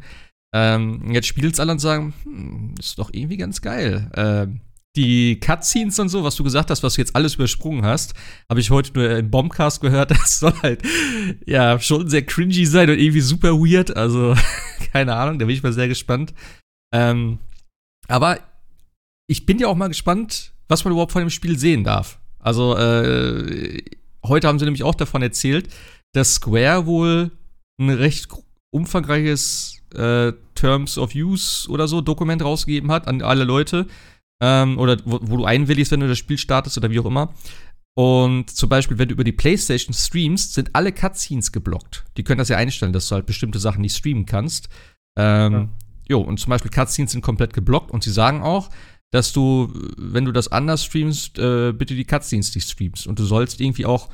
[0.54, 4.10] Ähm, jetzt spielen es alle und sagen, hm, ist doch irgendwie ganz geil.
[4.16, 4.62] Ähm,
[4.96, 8.14] die Cutscenes und so, was du gesagt hast, was du jetzt alles übersprungen hast,
[8.50, 10.12] habe ich heute nur im Bombcast gehört.
[10.26, 10.82] Das soll halt
[11.46, 13.96] ja schon sehr cringy sein und irgendwie super weird.
[13.96, 14.36] Also
[14.92, 16.34] keine Ahnung, da bin ich mal sehr gespannt.
[16.94, 17.40] Ähm,
[18.08, 18.40] aber
[19.28, 22.20] ich bin ja auch mal gespannt, was man überhaupt von dem Spiel sehen darf.
[22.40, 23.82] Also äh,
[24.26, 25.70] heute haben sie nämlich auch davon erzählt,
[26.14, 27.32] dass Square wohl
[27.80, 28.30] ein recht
[28.72, 33.88] umfangreiches äh, Terms of Use oder so Dokument rausgegeben hat an alle Leute
[34.42, 37.34] ähm, oder wo, wo, du einwilligst, wenn du das Spiel startest oder wie auch immer.
[37.98, 42.04] Und zum Beispiel, wenn du über die PlayStation streamst, sind alle Cutscenes geblockt.
[42.18, 44.68] Die können das ja einstellen, dass du halt bestimmte Sachen nicht streamen kannst.
[45.18, 45.70] Ähm, ja.
[46.10, 48.70] Jo, und zum Beispiel Cutscenes sind komplett geblockt und sie sagen auch,
[49.12, 53.08] dass du, wenn du das anders streamst, äh, bitte die Cutscenes nicht streamst.
[53.08, 54.10] Und du sollst irgendwie auch,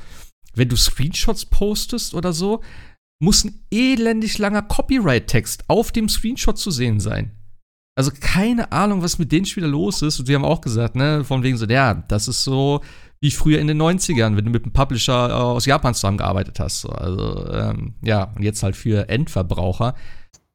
[0.54, 2.62] wenn du Screenshots postest oder so,
[3.20, 7.32] muss ein elendig langer Copyright-Text auf dem Screenshot zu sehen sein.
[7.94, 10.18] Also keine Ahnung, was mit den Spielern los ist.
[10.18, 12.80] Und sie haben auch gesagt, ne, von wegen so, ja, das ist so
[13.20, 16.86] wie früher in den 90ern, wenn du mit einem Publisher äh, aus Japan zusammengearbeitet hast.
[16.86, 19.94] Also, ähm, ja, und jetzt halt für Endverbraucher,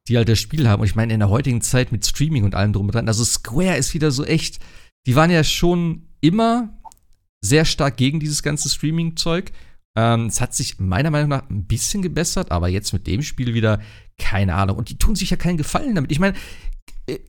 [0.06, 0.80] die halt das Spiel haben.
[0.80, 3.24] Und ich meine, in der heutigen Zeit mit Streaming und allem drum und dran, also
[3.24, 4.58] Square ist wieder so echt,
[5.06, 6.78] die waren ja schon immer
[7.40, 9.52] sehr stark gegen dieses ganze Streaming-Zeug.
[9.96, 13.54] Ähm, es hat sich meiner Meinung nach ein bisschen gebessert, aber jetzt mit dem Spiel
[13.54, 13.80] wieder
[14.18, 14.76] keine Ahnung.
[14.76, 16.12] Und die tun sich ja keinen Gefallen damit.
[16.12, 16.36] Ich meine,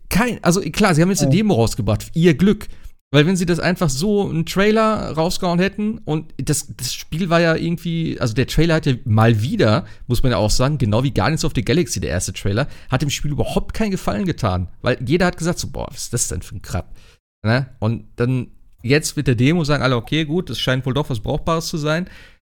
[0.09, 2.67] kein, also klar, sie haben jetzt eine Demo rausgebracht, ihr Glück.
[3.11, 7.41] Weil wenn sie das einfach so einen Trailer rausgehauen hätten und das, das Spiel war
[7.41, 11.03] ja irgendwie, also der Trailer hat ja mal wieder, muss man ja auch sagen, genau
[11.03, 14.67] wie Guardians of the Galaxy, der erste Trailer, hat dem Spiel überhaupt keinen Gefallen getan.
[14.83, 16.95] Weil jeder hat gesagt so, boah, was ist das denn für ein Krab?
[17.43, 17.67] Ne?
[17.79, 18.51] Und dann
[18.83, 21.77] jetzt mit der Demo sagen alle, okay, gut, es scheint wohl doch was Brauchbares zu
[21.77, 22.07] sein.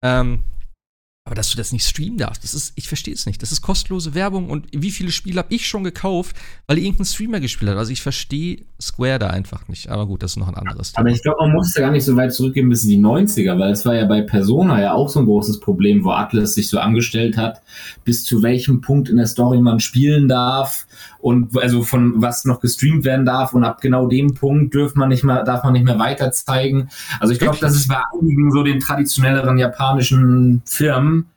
[0.04, 0.44] Ähm,
[1.26, 3.42] aber dass du das nicht streamen darfst, das ist, ich verstehe es nicht.
[3.42, 6.36] Das ist kostenlose Werbung und wie viele Spiele habe ich schon gekauft,
[6.68, 7.78] weil irgendein Streamer gespielt hat.
[7.78, 9.90] Also ich verstehe Square da einfach nicht.
[9.90, 11.02] Aber gut, das ist noch ein anderes Thema.
[11.02, 13.58] Aber ich glaube, man muss da gar nicht so weit zurückgehen bis in die 90er,
[13.58, 16.70] weil es war ja bei Persona ja auch so ein großes Problem, wo Atlas sich
[16.70, 17.64] so angestellt hat,
[18.04, 20.86] bis zu welchem Punkt in der Story man spielen darf
[21.26, 25.10] und also von was noch gestreamt werden darf und ab genau dem Punkt dürft man
[25.10, 26.90] nicht mehr, darf man nicht mehr weiter zeigen.
[27.20, 31.32] Also ich glaube, das ist bei einigen so den traditionelleren japanischen Firmen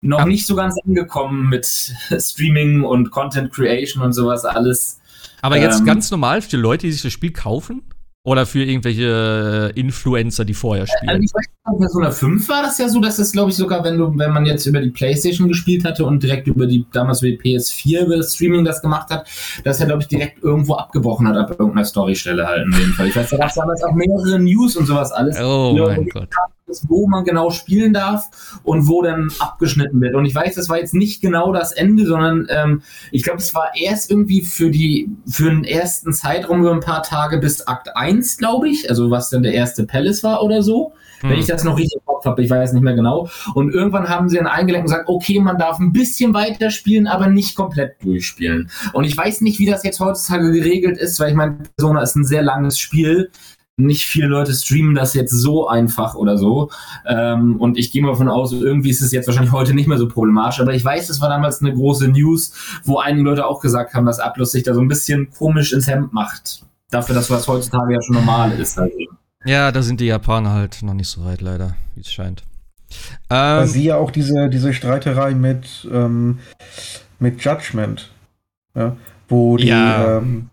[0.00, 0.24] noch ja.
[0.24, 1.66] nicht so ganz angekommen mit
[2.18, 5.00] Streaming und Content Creation und sowas alles.
[5.42, 7.82] Aber jetzt ähm, ganz normal für Leute, die sich das Spiel kaufen?
[8.26, 11.10] Oder für irgendwelche äh, Influencer, die vorher spielen?
[11.10, 13.84] Also ich weiß, bei Persona 5 war das ja so, dass es, glaube ich, sogar,
[13.84, 17.22] wenn du, wenn man jetzt über die Playstation gespielt hatte und direkt über die, damals
[17.22, 19.28] über die PS4, über das Streaming das gemacht hat,
[19.62, 23.06] dass er, glaube ich, direkt irgendwo abgebrochen hat ab irgendeiner Storystelle halt in dem Fall.
[23.06, 25.38] Ich weiß, da gab es damals auch mehrere News und sowas alles.
[25.40, 26.30] Oh mein Gott
[26.68, 30.14] ist, wo man genau spielen darf und wo dann abgeschnitten wird.
[30.14, 33.54] Und ich weiß, das war jetzt nicht genau das Ende, sondern ähm, ich glaube, es
[33.54, 37.96] war erst irgendwie für die für den ersten Zeitraum über ein paar Tage bis Akt
[37.96, 40.92] 1, glaube ich, also was dann der erste Palace war oder so.
[41.20, 41.30] Hm.
[41.30, 43.28] Wenn ich das noch richtig im Kopf habe, ich weiß nicht mehr genau.
[43.54, 47.06] Und irgendwann haben sie dann eingelenkt und gesagt, okay, man darf ein bisschen weiter spielen,
[47.06, 48.70] aber nicht komplett durchspielen.
[48.92, 52.16] Und ich weiß nicht, wie das jetzt heutzutage geregelt ist, weil ich meine, Persona ist
[52.16, 53.30] ein sehr langes Spiel
[53.76, 56.70] nicht viele Leute streamen das jetzt so einfach oder so.
[57.06, 59.98] Ähm, und ich gehe mal davon aus, irgendwie ist es jetzt wahrscheinlich heute nicht mehr
[59.98, 60.60] so problematisch.
[60.60, 64.06] Aber ich weiß, es war damals eine große News, wo einige Leute auch gesagt haben,
[64.06, 66.64] dass Atlus sich da so ein bisschen komisch ins Hemd macht.
[66.90, 68.78] Dafür, dass was heutzutage ja schon normal ist.
[68.78, 68.96] Also.
[69.44, 72.44] Ja, da sind die Japaner halt noch nicht so weit, leider, wie es scheint.
[73.28, 76.38] Ähm, Weil sie ja auch diese, diese Streiterei mit, ähm,
[77.18, 78.10] mit Judgment,
[78.74, 78.96] ja,
[79.28, 80.18] wo die, ja.
[80.18, 80.48] ähm,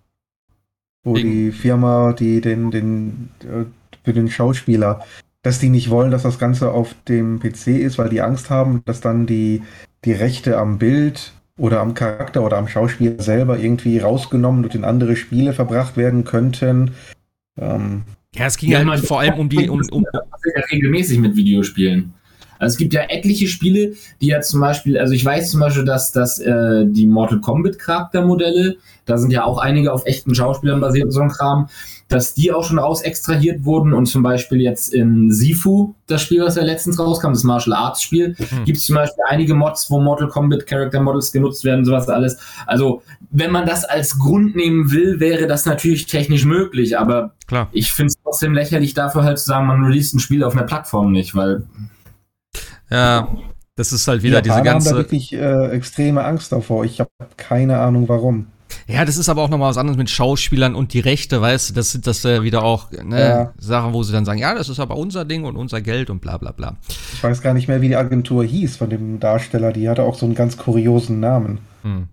[1.03, 3.65] wo In die Firma, die den, den, äh,
[4.03, 5.05] für den Schauspieler,
[5.41, 8.81] dass die nicht wollen, dass das Ganze auf dem PC ist, weil die Angst haben,
[8.85, 9.61] dass dann die,
[10.05, 14.85] die Rechte am Bild oder am Charakter oder am Schauspieler selber irgendwie rausgenommen und in
[14.85, 16.91] andere Spiele verbracht werden könnten.
[17.59, 18.03] Ähm,
[18.35, 19.69] ja, es ging ja, halt vor allem um die.
[19.69, 22.13] Um, um ja regelmäßig mit Videospielen.
[22.63, 25.85] Also es gibt ja etliche Spiele, die ja zum Beispiel, also ich weiß zum Beispiel,
[25.85, 30.79] dass, dass äh, die Mortal Kombat Charaktermodelle, da sind ja auch einige auf echten Schauspielern
[30.79, 31.67] basiert und so ein Kram,
[32.07, 36.41] dass die auch schon raus extrahiert wurden und zum Beispiel jetzt in Sifu, das Spiel,
[36.41, 38.65] was ja letztens rauskam, das Martial Arts Spiel, mhm.
[38.65, 42.37] gibt es zum Beispiel einige Mods, wo Mortal Kombat Character Models genutzt werden, sowas alles.
[42.67, 47.67] Also, wenn man das als Grund nehmen will, wäre das natürlich technisch möglich, aber Klar.
[47.71, 50.67] ich finde es trotzdem lächerlich dafür halt zu sagen, man release ein Spiel auf einer
[50.67, 51.63] Plattform nicht, weil
[52.93, 53.27] ja,
[53.75, 54.89] das ist halt wieder die diese ganze.
[54.89, 56.85] haben da wirklich äh, extreme Angst davor.
[56.85, 58.47] Ich habe keine Ahnung warum.
[58.87, 61.73] Ja, das ist aber auch nochmal was anderes mit Schauspielern und die Rechte, weißt du,
[61.73, 63.53] das sind das äh, wieder auch ne, ja.
[63.57, 66.21] Sachen, wo sie dann sagen, ja, das ist aber unser Ding und unser Geld und
[66.21, 66.77] bla bla bla.
[67.13, 70.15] Ich weiß gar nicht mehr, wie die Agentur hieß von dem Darsteller, die hatte auch
[70.15, 71.59] so einen ganz kuriosen Namen.
[71.83, 72.07] Hm.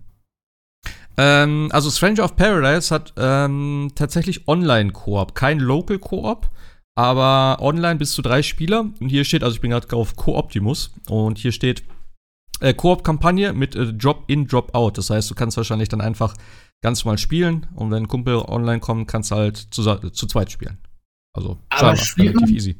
[1.17, 6.49] Ähm, also Stranger of Paradise hat ähm, tatsächlich Online-Koop, kein Local-Koop
[6.95, 8.89] aber online bis zu drei Spieler.
[8.99, 11.83] Und hier steht, also ich bin gerade auf Co-Optimus und hier steht
[12.59, 14.97] äh, Koop-Kampagne mit äh, Drop-in, Drop-out.
[14.97, 16.35] Das heißt, du kannst wahrscheinlich dann einfach
[16.81, 20.51] ganz normal spielen und wenn ein Kumpel online kommt, kannst du halt zu, zu zweit
[20.51, 20.77] spielen.
[21.33, 22.75] Also, aber spielt relativ man, easy.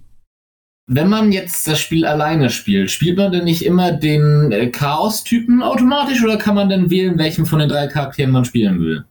[0.88, 5.62] Wenn man jetzt das Spiel alleine spielt, spielt man denn nicht immer den äh, Chaos-Typen
[5.62, 9.06] automatisch oder kann man denn wählen, welchen von den drei Charakteren man spielen will?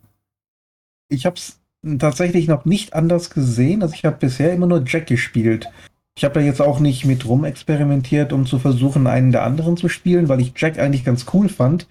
[1.09, 1.60] Ich hab's
[1.99, 3.83] tatsächlich noch nicht anders gesehen.
[3.83, 5.69] Also ich habe bisher immer nur Jack gespielt.
[6.17, 9.77] Ich habe da jetzt auch nicht mit rum experimentiert, um zu versuchen, einen der anderen
[9.77, 11.87] zu spielen, weil ich Jack eigentlich ganz cool fand.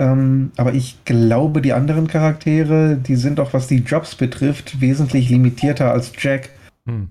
[0.00, 5.28] Ähm, aber ich glaube, die anderen Charaktere, die sind auch, was die Jobs betrifft, wesentlich
[5.28, 6.50] limitierter als Jack.
[6.86, 7.08] Hm.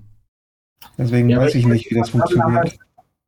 [0.98, 2.78] Deswegen ja, weiß ich nicht, wie das funktioniert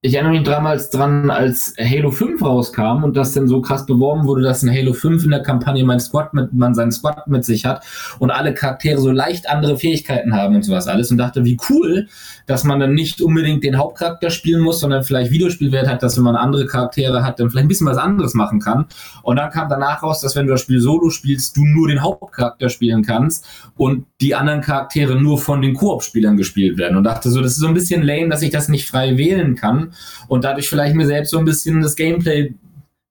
[0.04, 4.26] ich erinnere mich damals dran, als Halo 5 rauskam und das dann so krass beworben
[4.26, 7.44] wurde, dass in Halo 5 in der Kampagne mein Squad mit, man seinen Squad mit
[7.44, 7.84] sich hat
[8.18, 12.08] und alle Charaktere so leicht andere Fähigkeiten haben und sowas alles und dachte, wie cool,
[12.48, 16.24] dass man dann nicht unbedingt den Hauptcharakter spielen muss, sondern vielleicht Videospielwert hat, dass wenn
[16.24, 18.86] man andere Charaktere hat, dann vielleicht ein bisschen was anderes machen kann.
[19.22, 22.02] Und dann kam danach raus, dass wenn du das Spiel solo spielst, du nur den
[22.02, 27.30] Hauptcharakter spielen kannst und die anderen Charaktere nur von den Koop-Spielern gespielt werden und dachte
[27.30, 29.91] so, das ist so ein bisschen lame, dass ich das nicht frei wählen kann
[30.28, 32.54] und dadurch vielleicht mir selbst so ein bisschen das Gameplay,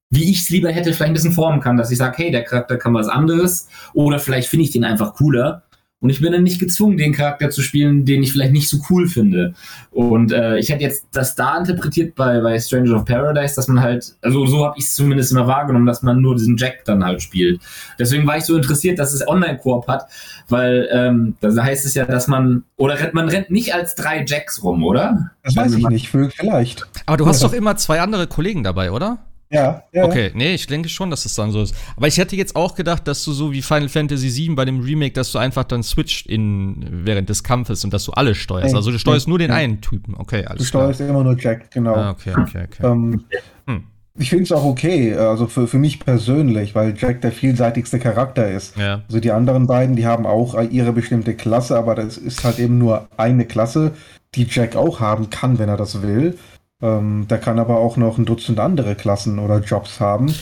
[0.10, 2.44] wie ich es lieber hätte, vielleicht ein bisschen formen kann, dass ich sage, hey, der
[2.44, 5.64] Charakter kann was anderes oder vielleicht finde ich den einfach cooler
[6.02, 8.78] Und ich bin dann nicht gezwungen, den Charakter zu spielen, den ich vielleicht nicht so
[8.90, 9.54] cool finde.
[9.92, 13.82] Und äh, ich hätte jetzt das da interpretiert bei, bei Stranger of Paradise, dass man
[13.82, 17.06] halt, also so habe ich es zumindest immer wahrgenommen, dass man nur diesen Jack dann
[17.06, 17.62] halt spielt.
[18.00, 20.08] Deswegen war ich so interessiert, dass es Online-Koop hat,
[20.50, 24.26] weil ähm, da heißt es ja, dass man, oder rennt, man rennt nicht als drei
[24.28, 25.30] Jacks rum, oder?
[25.44, 26.88] Das weiß ich nicht, vielleicht.
[27.06, 27.48] Aber du hast ja.
[27.48, 29.20] doch immer zwei andere Kollegen dabei, oder?
[29.52, 30.06] Ja, ja.
[30.06, 31.76] Okay, nee, ich denke schon, dass es dann so ist.
[31.98, 34.80] Aber ich hätte jetzt auch gedacht, dass du so wie Final Fantasy VII bei dem
[34.80, 38.74] Remake, dass du einfach dann switcht in, während des Kampfes und dass du alle steuerst.
[38.74, 40.16] Also du steuerst nur den einen Typen.
[40.18, 41.10] Okay, alles Du steuerst klar.
[41.10, 41.96] immer nur Jack, genau.
[41.96, 42.88] Ah, okay, okay, okay.
[42.88, 43.26] Ähm,
[43.68, 43.84] hm.
[44.18, 48.50] Ich finde es auch okay, also für, für mich persönlich, weil Jack der vielseitigste Charakter
[48.50, 48.78] ist.
[48.78, 49.02] Ja.
[49.08, 52.78] Also die anderen beiden, die haben auch ihre bestimmte Klasse, aber das ist halt eben
[52.78, 53.94] nur eine Klasse,
[54.36, 56.38] die Jack auch haben kann, wenn er das will.
[56.82, 60.34] Ähm, der kann aber auch noch ein Dutzend andere Klassen oder Jobs haben.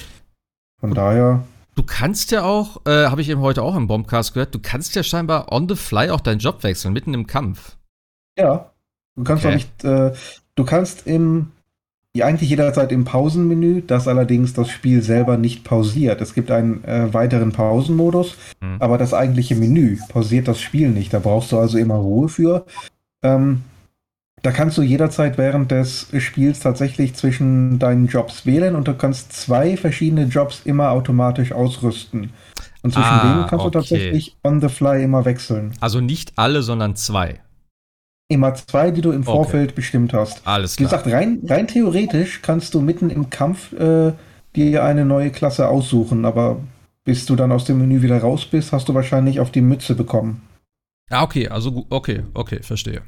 [0.80, 1.44] Von daher.
[1.76, 4.96] Du kannst ja auch, äh, habe ich eben heute auch im Bombcast gehört, du kannst
[4.96, 7.78] ja scheinbar on the fly auch deinen Job wechseln, mitten im Kampf.
[8.38, 8.72] Ja.
[9.16, 9.54] Du kannst okay.
[9.54, 10.14] auch nicht, äh,
[10.56, 11.52] du kannst im,
[12.18, 16.22] eigentlich jederzeit im Pausenmenü, das allerdings das Spiel selber nicht pausiert.
[16.22, 18.78] Es gibt einen äh, weiteren Pausenmodus, hm.
[18.80, 21.14] aber das eigentliche Menü pausiert das Spiel nicht.
[21.14, 22.66] Da brauchst du also immer Ruhe für.
[23.24, 23.64] Ähm,
[24.42, 29.34] da kannst du jederzeit während des Spiels tatsächlich zwischen deinen Jobs wählen und du kannst
[29.34, 32.32] zwei verschiedene Jobs immer automatisch ausrüsten.
[32.82, 33.72] Und zwischen ah, denen kannst okay.
[33.72, 35.74] du tatsächlich on the fly immer wechseln.
[35.82, 37.42] Also nicht alle, sondern zwei.
[38.30, 39.76] Immer zwei, die du im Vorfeld okay.
[39.76, 40.46] bestimmt hast.
[40.48, 40.86] Alles klar.
[40.86, 44.14] Wie gesagt, rein, rein theoretisch kannst du mitten im Kampf äh,
[44.56, 46.58] dir eine neue Klasse aussuchen, aber
[47.04, 49.96] bis du dann aus dem Menü wieder raus bist, hast du wahrscheinlich auf die Mütze
[49.96, 50.42] bekommen.
[51.10, 53.02] Ah, okay, also okay, okay, verstehe.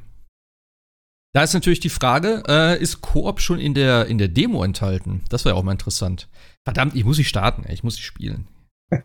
[1.34, 5.22] Da ist natürlich die Frage, äh, ist Koop schon in der, in der Demo enthalten?
[5.30, 6.28] Das wäre auch mal interessant.
[6.64, 7.74] Verdammt, ich muss sie starten, ey.
[7.74, 8.48] ich muss sie spielen.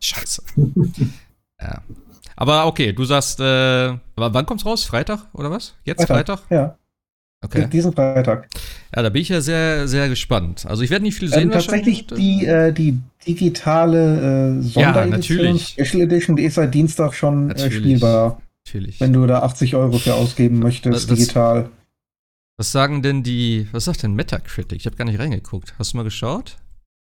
[0.00, 0.42] Scheiße.
[1.60, 1.82] ja.
[2.36, 4.84] Aber okay, du sagst, äh, wann kommt's raus?
[4.84, 5.74] Freitag oder was?
[5.84, 6.40] Jetzt Freitag?
[6.40, 6.50] Freitag?
[6.50, 6.78] Ja.
[7.44, 7.66] Okay.
[7.66, 8.48] Diesen Freitag.
[8.94, 10.64] Ja, da bin ich ja sehr, sehr gespannt.
[10.66, 11.42] Also ich werde nicht viel sehen.
[11.42, 17.14] Ähm, tatsächlich die, äh, die digitale äh, Sonderedition, ja, Special Edition, die ist seit Dienstag
[17.14, 18.40] schon äh, spielbar.
[18.66, 19.00] Natürlich.
[19.00, 21.70] Wenn du da 80 Euro für ausgeben möchtest, das, digital.
[22.56, 24.78] Was sagen denn die, was sagt denn Metacritic?
[24.78, 25.74] Ich habe gar nicht reingeguckt.
[25.78, 26.56] Hast du mal geschaut?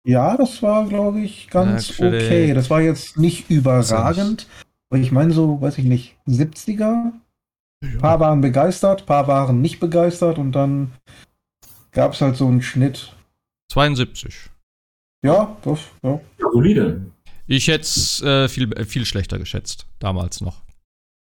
[0.06, 2.28] Ja, das war, glaube ich, ganz Metacritic.
[2.28, 2.54] okay.
[2.54, 4.48] Das war jetzt nicht überragend.
[4.90, 7.14] Aber ich meine so, weiß ich nicht, 70er?
[7.84, 10.94] Ein paar waren begeistert, paar waren nicht begeistert und dann
[11.92, 13.16] gab es halt so einen Schnitt.
[13.72, 14.50] 72.
[15.24, 16.20] Ja, das, ja.
[16.38, 17.02] Solide.
[17.48, 20.63] Ich hätte es äh, viel, viel schlechter geschätzt, damals noch.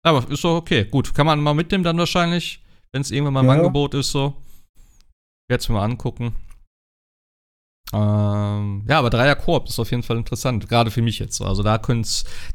[0.03, 0.85] Aber ist doch okay.
[0.85, 3.53] Gut, kann man mal mitnehmen dann wahrscheinlich, wenn es irgendwann mal im ja.
[3.53, 4.35] Angebot ist so.
[5.49, 6.35] Werde es mir mal angucken.
[7.93, 11.41] Ähm, ja, aber Dreier Koop ist auf jeden Fall interessant, gerade für mich jetzt.
[11.41, 11.79] Also da,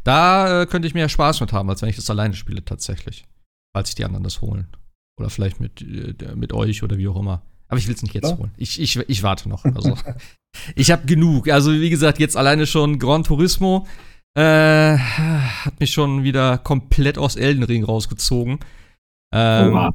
[0.03, 3.27] da äh, könnte ich mehr Spaß mit haben, als wenn ich das alleine spiele tatsächlich.
[3.75, 4.69] Falls sich die anderen das holen.
[5.19, 7.43] Oder vielleicht mit, äh, mit euch oder wie auch immer.
[7.69, 8.39] Aber ich will es nicht jetzt ja.
[8.39, 8.53] holen.
[8.57, 9.65] Ich, ich, ich warte noch.
[9.65, 9.97] Also,
[10.75, 11.49] ich habe genug.
[11.49, 13.87] Also wie gesagt, jetzt alleine schon Gran Turismo
[14.37, 18.59] äh, hat mich schon wieder komplett aus Elden Ring rausgezogen.
[19.35, 19.93] Ähm,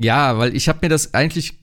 [0.00, 1.58] ja, weil ich habe mir das eigentlich,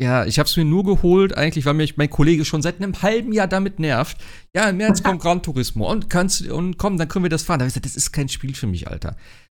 [0.00, 3.02] ja, ich habe es mir nur geholt, eigentlich, weil mich mein Kollege schon seit einem
[3.02, 4.16] halben Jahr damit nervt.
[4.56, 7.58] Ja, im März kommt Gran Turismo und kannst und komm, dann können wir das fahren.
[7.58, 9.10] Da habe ich gesagt, das ist kein Spiel für mich, Alter.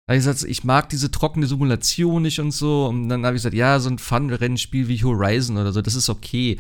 [0.06, 2.88] Da habe ich gesagt, ich mag diese trockene Simulation nicht und so.
[2.88, 6.10] Und dann habe ich gesagt, ja, so ein Fun-Rennspiel wie Horizon oder so, das ist
[6.10, 6.60] okay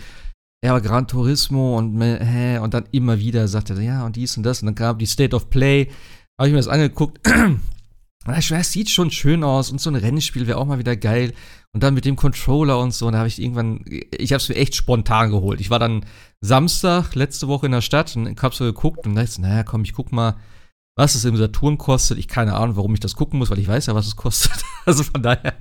[0.63, 4.37] ja, aber Gran Turismo und, hä, und dann immer wieder sagt er, ja, und dies
[4.37, 4.61] und das.
[4.61, 5.89] Und dann kam die State of Play.
[6.39, 7.19] Habe ich mir das angeguckt.
[8.23, 11.33] Das sieht schon schön aus und so ein Rennspiel wäre auch mal wieder geil.
[11.73, 13.83] Und dann mit dem Controller und so, und da habe ich irgendwann,
[14.15, 15.59] ich habe es mir echt spontan geholt.
[15.59, 16.05] Ich war dann
[16.39, 19.93] Samstag letzte Woche in der Stadt und hab so geguckt und dachte, naja, komm, ich
[19.93, 20.35] guck mal,
[20.95, 22.19] was es im Saturn kostet.
[22.19, 24.51] Ich keine Ahnung, warum ich das gucken muss, weil ich weiß ja, was es kostet.
[24.85, 25.53] Also von daher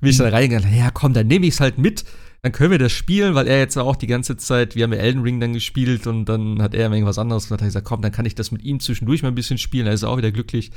[0.00, 2.04] bin ich da reingegangen, ja komm, dann nehme ich es halt mit
[2.46, 5.00] dann können wir das spielen, weil er jetzt auch die ganze Zeit, wir haben ja
[5.00, 8.12] Elden Ring dann gespielt und dann hat er irgendwas anderes und hat gesagt, komm, dann
[8.12, 10.70] kann ich das mit ihm zwischendurch mal ein bisschen spielen, er ist auch wieder glücklich.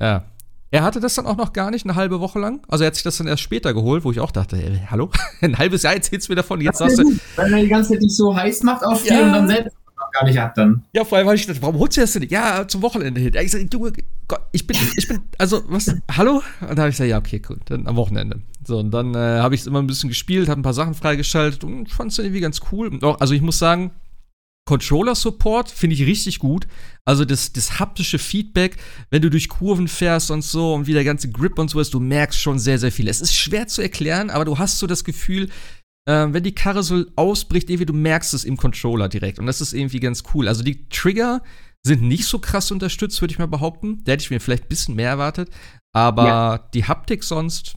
[0.00, 0.26] Ja.
[0.70, 2.64] Er hatte das dann auch noch gar nicht eine halbe Woche lang.
[2.68, 5.10] Also er hat sich das dann erst später geholt, wo ich auch dachte, ey, hallo,
[5.40, 7.18] ein halbes Jahr erzählst du mir davon, jetzt sagst du.
[7.34, 9.20] Weil er die ganze Zeit nicht so heiß macht auf ja.
[9.20, 9.76] und dann selbst
[10.14, 10.84] gar nicht hat dann.
[10.94, 12.32] Ja, vor allem habe ich gedacht, warum holst du das denn nicht?
[12.32, 13.34] Ja, zum Wochenende hin.
[13.42, 13.90] Ich sage, du,
[14.28, 16.42] Gott, ich bin, ich bin, also, was, hallo?
[16.60, 18.40] Und dann habe ich gesagt, ja, okay, gut, dann am Wochenende.
[18.64, 20.94] So, und dann äh, habe ich es immer ein bisschen gespielt, habe ein paar Sachen
[20.94, 22.98] freigeschaltet und fand es irgendwie ganz cool.
[23.18, 23.90] Also ich muss sagen,
[24.66, 26.66] Controller-Support finde ich richtig gut.
[27.04, 28.76] Also das, das haptische Feedback,
[29.10, 31.92] wenn du durch Kurven fährst und so und wie der ganze Grip und so ist,
[31.92, 33.08] du merkst schon sehr, sehr viel.
[33.08, 35.50] Es ist schwer zu erklären, aber du hast so das Gefühl,
[36.06, 39.38] äh, wenn die Karre so ausbricht, irgendwie du merkst es im Controller direkt.
[39.38, 40.48] Und das ist irgendwie ganz cool.
[40.48, 41.42] Also die Trigger
[41.82, 44.02] sind nicht so krass unterstützt, würde ich mal behaupten.
[44.04, 45.50] Da hätte ich mir vielleicht ein bisschen mehr erwartet.
[45.92, 46.58] Aber ja.
[46.74, 47.74] die Haptik sonst.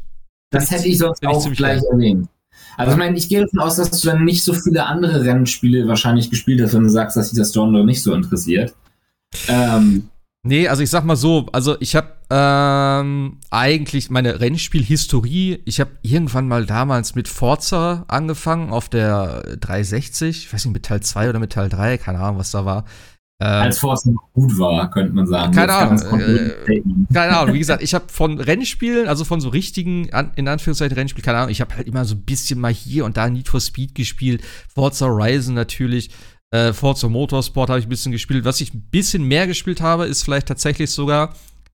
[0.51, 2.27] Das hätte ich sonst auch gleich erwähnt.
[2.77, 5.87] Also ich meine, ich gehe davon aus, dass du dann nicht so viele andere Rennspiele
[5.87, 8.73] wahrscheinlich gespielt hast, wenn du sagst, dass dich das Genre nicht so interessiert.
[9.47, 10.09] Ähm,
[10.43, 15.91] nee, also ich sag mal so, also ich habe ähm, eigentlich meine Rennspielhistorie, ich habe
[16.01, 21.29] irgendwann mal damals mit Forza angefangen auf der 360, ich weiß nicht, mit Teil 2
[21.29, 22.85] oder mit Teil 3, keine Ahnung, was da war.
[23.39, 25.53] Ähm, Als Forza noch gut war, könnte man sagen.
[25.53, 26.19] Keine Ahnung.
[26.19, 26.81] Äh,
[27.13, 27.53] keine Ahnung.
[27.53, 31.51] Wie gesagt, ich habe von Rennspielen, also von so richtigen, in Anführungszeichen Rennspielen, keine Ahnung,
[31.51, 34.41] ich habe halt immer so ein bisschen mal hier und da Need for Speed gespielt.
[34.73, 36.09] Forza Horizon natürlich.
[36.51, 38.45] Äh, Forza Motorsport habe ich ein bisschen gespielt.
[38.45, 41.33] Was ich ein bisschen mehr gespielt habe, ist vielleicht tatsächlich sogar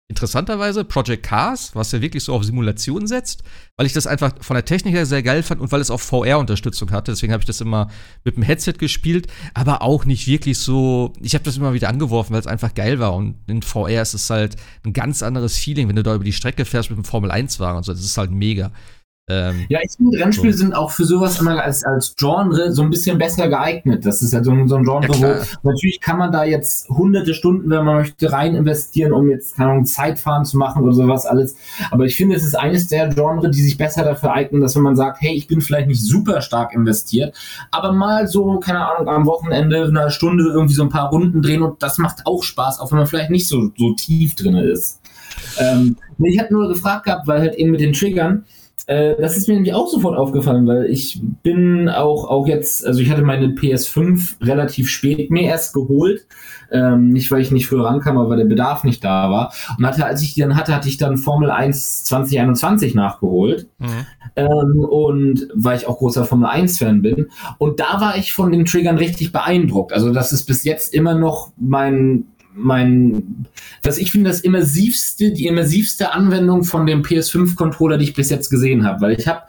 [0.09, 3.43] interessanterweise Project Cars, was ja wirklich so auf Simulation setzt,
[3.77, 5.99] weil ich das einfach von der Technik her sehr geil fand und weil es auch
[5.99, 7.11] VR-Unterstützung hatte.
[7.11, 7.89] Deswegen habe ich das immer
[8.23, 11.13] mit dem Headset gespielt, aber auch nicht wirklich so.
[11.21, 13.15] Ich habe das immer wieder angeworfen, weil es einfach geil war.
[13.15, 14.55] Und in VR ist es halt
[14.85, 17.77] ein ganz anderes Feeling, wenn du da über die Strecke fährst mit dem Formel 1-Wagen
[17.77, 17.93] und so.
[17.93, 18.71] Das ist halt mega.
[19.29, 20.59] Ähm, ja, ich finde, Rennspiele so.
[20.59, 24.05] sind auch für sowas immer als, als Genre so ein bisschen besser geeignet.
[24.05, 27.33] Das ist halt so, so ein Genre, ja, wo natürlich kann man da jetzt hunderte
[27.33, 31.25] Stunden, wenn man möchte, rein investieren, um jetzt, keine Ahnung, Zeitfahren zu machen oder sowas
[31.25, 31.55] alles.
[31.89, 34.83] Aber ich finde, es ist eines der Genre, die sich besser dafür eignen, dass wenn
[34.83, 37.33] man sagt, hey, ich bin vielleicht nicht super stark investiert,
[37.71, 41.61] aber mal so, keine Ahnung, am Wochenende eine Stunde irgendwie so ein paar Runden drehen
[41.61, 44.99] und das macht auch Spaß, auch wenn man vielleicht nicht so, so tief drin ist.
[45.57, 48.45] Ähm, ich hatte nur gefragt gehabt, weil halt eben mit den Triggern,
[48.87, 52.99] äh, das ist mir nämlich auch sofort aufgefallen, weil ich bin auch, auch jetzt, also
[52.99, 56.27] ich hatte meine PS5 relativ spät mir erst geholt.
[56.71, 59.53] Ähm, nicht, weil ich nicht früher rankam, aber weil der Bedarf nicht da war.
[59.77, 63.67] Und hatte, als ich die dann hatte, hatte ich dann Formel 1 2021 nachgeholt.
[63.77, 64.05] Mhm.
[64.35, 67.29] Ähm, und weil ich auch großer Formel 1-Fan bin.
[67.59, 69.93] Und da war ich von den Triggern richtig beeindruckt.
[69.93, 73.45] Also, das ist bis jetzt immer noch mein mein,
[73.81, 78.49] was ich finde, das immersivste, die immersivste Anwendung von dem PS5-Controller, die ich bis jetzt
[78.49, 79.43] gesehen habe, weil ich habe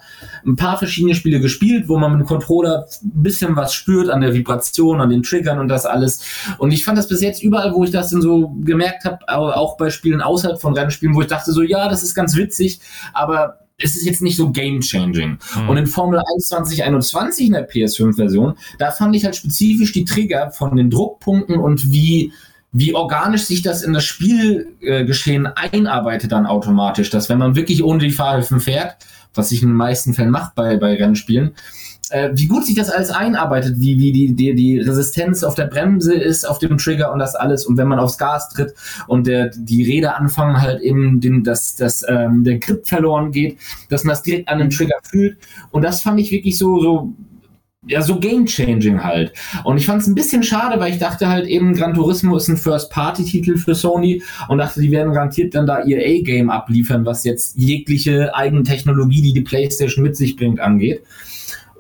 [0.47, 4.21] ein paar verschiedene Spiele gespielt, wo man mit dem Controller ein bisschen was spürt an
[4.21, 6.23] der Vibration, an den Triggern und das alles.
[6.59, 9.77] Und ich fand das bis jetzt überall, wo ich das denn so gemerkt habe, auch
[9.77, 12.81] bei Spielen außerhalb von Rennspielen, wo ich dachte so, ja, das ist ganz witzig,
[13.13, 15.39] aber es ist jetzt nicht so game-changing.
[15.57, 15.69] Mhm.
[15.69, 20.51] Und in Formel 1 2021 in der PS5-Version, da fand ich halt spezifisch die Trigger
[20.51, 22.33] von den Druckpunkten und wie
[22.75, 28.01] wie organisch sich das in das Spielgeschehen einarbeitet dann automatisch, dass wenn man wirklich ohne
[28.01, 28.97] die Fahrhilfen fährt,
[29.33, 31.55] was sich in den meisten Fällen macht bei, bei Rennspielen,
[32.11, 35.67] äh, wie gut sich das alles einarbeitet, wie, wie die, die, die Resistenz auf der
[35.67, 37.65] Bremse ist, auf dem Trigger und das alles.
[37.65, 38.75] Und wenn man aufs Gas tritt
[39.07, 43.57] und der, die Räder anfangen halt eben, den, dass, dass ähm, der Grip verloren geht,
[43.89, 45.39] dass man das direkt an den Trigger fühlt.
[45.71, 47.15] Und das fand ich wirklich so, so
[47.87, 49.33] ja, so game-changing halt.
[49.65, 52.49] Und ich fand es ein bisschen schade, weil ich dachte halt eben, Gran Turismo ist
[52.49, 57.25] ein First-Party-Titel für Sony und dachte, die werden garantiert dann da ihr A-Game abliefern, was
[57.25, 61.03] jetzt jegliche eigene Technologie, die die PlayStation mit sich bringt, angeht.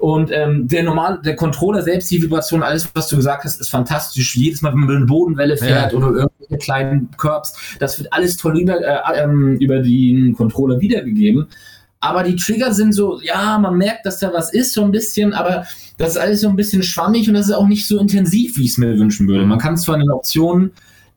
[0.05, 3.71] Und ähm, der normal, der Controller selbst, die Vibration, alles, was du gesagt hast, ist
[3.71, 4.37] fantastisch.
[4.37, 5.97] Jedes Mal, wenn man eine Bodenwelle fährt ja.
[5.99, 11.47] oder irgendwelche kleinen Curbs, das wird alles toll über, äh, ähm, über den Controller wiedergegeben.
[12.05, 15.33] Aber die Trigger sind so, ja, man merkt, dass da was ist, so ein bisschen,
[15.33, 15.65] aber
[15.97, 18.65] das ist alles so ein bisschen schwammig und das ist auch nicht so intensiv, wie
[18.65, 19.47] ich es mir wünschen würde.
[19.47, 20.73] Man kann zwar in den Optionen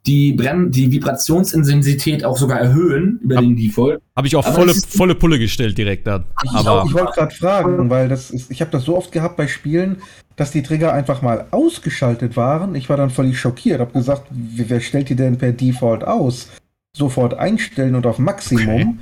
[0.06, 4.02] die, Brenn die Vibrationsintensität auch sogar erhöhen über Hab, den Default.
[4.16, 6.24] Habe ich auch volle, volle Pulle gestellt direkt dann.
[6.46, 9.48] Ich, ich wollte gerade fragen, weil das ist, ich habe das so oft gehabt bei
[9.48, 9.98] Spielen,
[10.38, 12.76] dass die Trigger einfach mal ausgeschaltet waren.
[12.76, 16.48] Ich war dann völlig schockiert, habe gesagt, wer stellt die denn per Default aus?
[16.96, 19.00] Sofort einstellen und auf Maximum.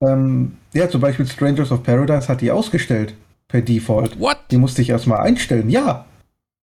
[0.00, 0.12] Okay.
[0.12, 3.14] Ähm, ja, zum Beispiel Strangers of Paradise hat die ausgestellt
[3.48, 4.18] per Default.
[4.20, 4.38] What?
[4.50, 6.06] Die musste ich erstmal einstellen, ja.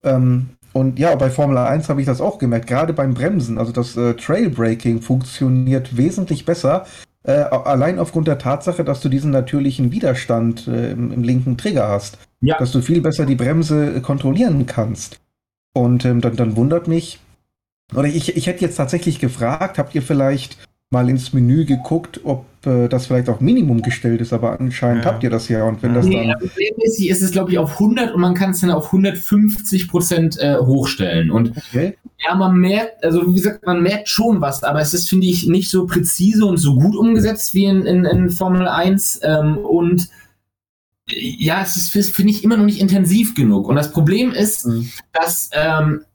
[0.04, 3.58] Ähm, und ja, bei Formel 1 habe ich das auch gemerkt, gerade beim Bremsen.
[3.58, 6.86] Also das äh, Trailbraking funktioniert wesentlich besser,
[7.24, 11.88] äh, allein aufgrund der Tatsache, dass du diesen natürlichen Widerstand äh, im, im, linken Trigger
[11.88, 12.18] hast.
[12.42, 12.58] Ja.
[12.58, 15.22] Dass du viel besser die Bremse äh, kontrollieren kannst.
[15.74, 17.20] Und ähm, dann, dann wundert mich,
[17.96, 20.58] oder ich, ich hätte jetzt tatsächlich gefragt, habt ihr vielleicht
[20.94, 25.12] mal ins Menü geguckt, ob äh, das vielleicht auf Minimum gestellt ist, aber anscheinend ja.
[25.12, 25.66] habt ihr das ja.
[25.66, 26.38] Und wenn das nee, dann.
[26.40, 30.40] Regelmäßig ist es, glaube ich, auf 100 und man kann es dann auf 150 Prozent
[30.40, 31.32] äh, hochstellen.
[31.32, 31.98] Und okay.
[32.26, 35.48] ja, man merkt, also wie gesagt, man merkt schon was, aber es ist, finde ich,
[35.48, 39.22] nicht so präzise und so gut umgesetzt wie in, in, in Formel 1.
[39.24, 40.08] Ähm, und
[41.10, 43.68] ja, es ist, finde ich, immer noch nicht intensiv genug.
[43.68, 44.90] Und das Problem ist, mhm.
[45.12, 46.06] dass ähm,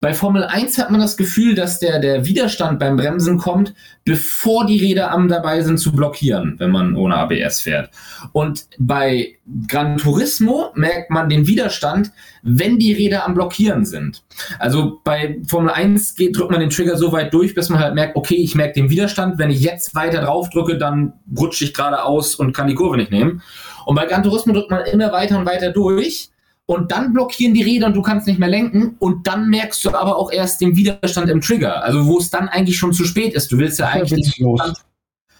[0.00, 3.74] bei Formel 1 hat man das Gefühl, dass der, der Widerstand beim Bremsen kommt,
[4.04, 7.90] bevor die Räder am dabei sind zu blockieren, wenn man ohne ABS fährt.
[8.32, 14.22] Und bei Gran Turismo merkt man den Widerstand, wenn die Räder am Blockieren sind.
[14.58, 17.94] Also bei Formel 1 geht, drückt man den Trigger so weit durch, bis man halt
[17.94, 19.38] merkt, okay, ich merke den Widerstand.
[19.38, 23.10] Wenn ich jetzt weiter drauf drücke, dann rutsche ich geradeaus und kann die Kurve nicht
[23.10, 23.42] nehmen.
[23.86, 26.30] Und bei Gran Turismo drückt man immer weiter und weiter durch
[26.66, 29.90] und dann blockieren die Räder und du kannst nicht mehr lenken und dann merkst du
[29.90, 33.34] aber auch erst den Widerstand im Trigger, also wo es dann eigentlich schon zu spät
[33.34, 33.50] ist.
[33.52, 34.56] Du willst ja eigentlich den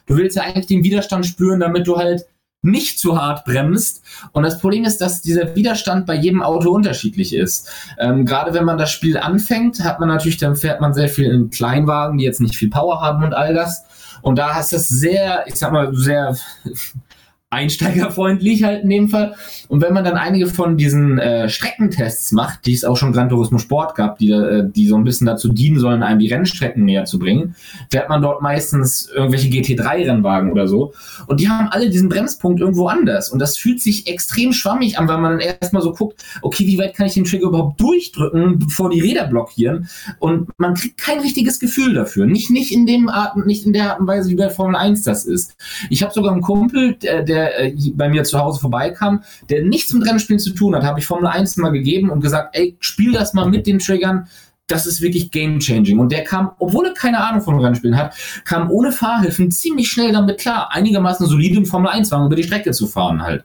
[0.06, 2.26] du willst ja eigentlich den Widerstand spüren, damit du halt
[2.62, 4.02] nicht zu hart bremst.
[4.32, 7.68] Und das Problem ist, dass dieser Widerstand bei jedem Auto unterschiedlich ist.
[7.98, 11.30] Ähm, Gerade wenn man das Spiel anfängt, hat man natürlich, dann fährt man sehr viel
[11.30, 13.84] in Kleinwagen, die jetzt nicht viel Power haben und all das.
[14.22, 16.36] Und da hast du es sehr, ich sag mal, sehr
[17.50, 19.34] einsteigerfreundlich halt in dem Fall.
[19.68, 23.28] Und wenn man dann einige von diesen äh, Streckentests macht, die es auch schon Gran
[23.28, 26.84] Turismo Sport gab, die, äh, die so ein bisschen dazu dienen sollen, einem die Rennstrecken
[26.84, 27.54] näher zu bringen,
[27.90, 30.92] fährt man dort meistens irgendwelche GT3-Rennwagen oder so.
[31.28, 33.30] Und die haben alle diesen Bremspunkt irgendwo anders.
[33.30, 36.78] Und das fühlt sich extrem schwammig an, weil man dann erstmal so guckt, okay, wie
[36.78, 39.88] weit kann ich den Trigger überhaupt durchdrücken, bevor die Räder blockieren?
[40.18, 42.26] Und man kriegt kein richtiges Gefühl dafür.
[42.26, 45.04] Nicht, nicht in dem Art, nicht in der Art und Weise, wie bei Formel 1
[45.04, 45.56] das ist.
[45.90, 49.92] Ich habe sogar einen Kumpel, der, der äh, bei mir zu Hause vorbeikam, der nichts
[49.92, 53.12] mit Rennspielen zu tun hat, habe ich Formel 1 mal gegeben und gesagt, ey, spiel
[53.12, 54.28] das mal mit den Triggern.
[54.68, 56.00] Das ist wirklich game changing.
[56.00, 58.14] Und der kam, obwohl er keine Ahnung von Rennspielen hat,
[58.44, 62.42] kam ohne Fahrhilfen ziemlich schnell damit klar, einigermaßen solide im Formel 1 Wagen über die
[62.42, 63.44] Strecke zu fahren halt.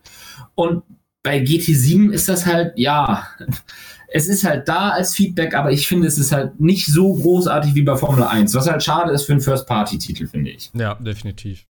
[0.55, 0.81] Und
[1.21, 3.27] bei GT7 ist das halt, ja,
[4.07, 7.75] es ist halt da als Feedback, aber ich finde, es ist halt nicht so großartig
[7.75, 10.71] wie bei Formel 1, was halt schade ist für einen First-Party-Titel, finde ich.
[10.73, 11.65] Ja, definitiv.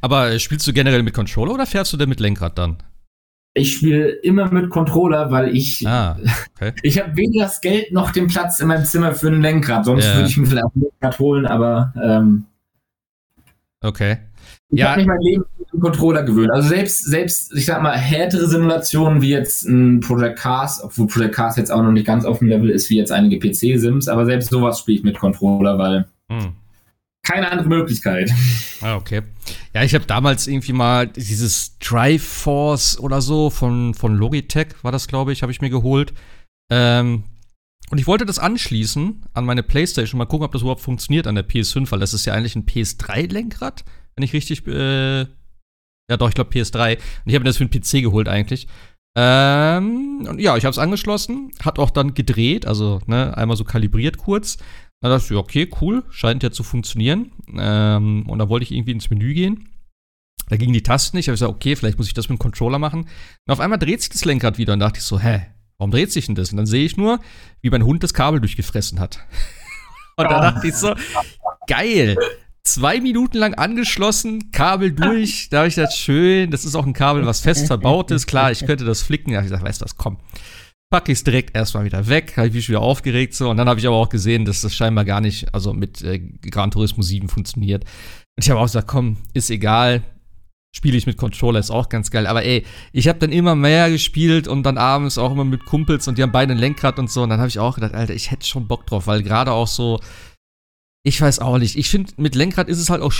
[0.00, 2.78] Aber äh, spielst du generell mit Controller oder fährst du denn mit Lenkrad dann?
[3.54, 6.18] Ich spiele immer mit Controller, weil ich ah,
[6.54, 6.72] okay.
[6.82, 9.84] ich habe weder das Geld noch den Platz in meinem Zimmer für ein Lenkrad.
[9.84, 10.14] Sonst ja.
[10.14, 12.44] würde ich mir vielleicht ein Lenkrad holen, aber ähm,
[13.82, 14.18] okay.
[14.70, 14.90] Ich ja.
[14.90, 16.50] habe mich mein Leben mit dem Controller gewöhnt.
[16.50, 21.34] Also selbst, selbst, ich sag mal, härtere Simulationen wie jetzt ein Project Cars, obwohl Project
[21.34, 24.24] Cars jetzt auch noch nicht ganz auf dem Level ist wie jetzt einige PC-Sims, aber
[24.24, 26.54] selbst sowas spiele ich mit Controller, weil hm
[27.22, 28.30] keine andere Möglichkeit.
[28.80, 29.22] Ah, okay.
[29.74, 34.92] Ja, ich habe damals irgendwie mal dieses Drive Force oder so von, von Logitech, war
[34.92, 36.12] das, glaube ich, habe ich mir geholt.
[36.70, 37.24] Ähm,
[37.90, 41.34] und ich wollte das anschließen an meine Playstation, mal gucken, ob das überhaupt funktioniert an
[41.34, 43.84] der PS5, weil das ist ja eigentlich ein PS3-Lenkrad,
[44.16, 46.96] wenn ich richtig, äh, ja doch, ich glaube PS3.
[46.96, 48.66] Und ich habe mir das für einen PC geholt eigentlich.
[49.14, 53.64] Ähm, und ja, ich habe es angeschlossen, hat auch dann gedreht, also ne, einmal so
[53.64, 54.56] kalibriert kurz.
[55.02, 57.32] Da dachte ich, okay, cool, scheint ja zu funktionieren.
[57.58, 59.68] Ähm, und da wollte ich irgendwie ins Menü gehen.
[60.48, 61.26] Da gingen die Tasten nicht.
[61.26, 63.00] Da habe ich gesagt, okay, vielleicht muss ich das mit dem Controller machen.
[63.00, 65.46] Und auf einmal dreht sich das Lenkrad wieder und dachte ich so, hä,
[65.76, 66.52] warum dreht sich denn das?
[66.52, 67.18] Und dann sehe ich nur,
[67.62, 69.18] wie mein Hund das Kabel durchgefressen hat.
[70.16, 70.94] und da dachte ich so,
[71.66, 72.16] geil.
[72.62, 75.48] Zwei Minuten lang angeschlossen, Kabel durch.
[75.50, 78.28] Da habe ich gesagt, schön, das ist auch ein Kabel, was fest verbaut ist.
[78.28, 79.32] Klar, ich könnte das flicken.
[79.32, 80.18] Da habe ich gesagt, weißt du was, komm
[80.92, 83.68] packe ich es direkt erstmal wieder weg, habe ich mich wieder aufgeregt so und dann
[83.68, 87.02] habe ich aber auch gesehen, dass das scheinbar gar nicht, also mit äh, Gran Turismo
[87.02, 87.84] 7 funktioniert.
[88.36, 90.02] Und ich habe auch gesagt, komm, ist egal,
[90.76, 92.26] spiele ich mit Controller, ist auch ganz geil.
[92.26, 96.06] Aber ey, ich habe dann immer mehr gespielt und dann abends auch immer mit Kumpels
[96.08, 97.22] und die haben beide ein Lenkrad und so.
[97.22, 99.68] Und dann habe ich auch gedacht, Alter, ich hätte schon Bock drauf, weil gerade auch
[99.68, 99.98] so,
[101.04, 101.76] ich weiß auch nicht.
[101.76, 103.14] Ich finde, mit Lenkrad ist es halt auch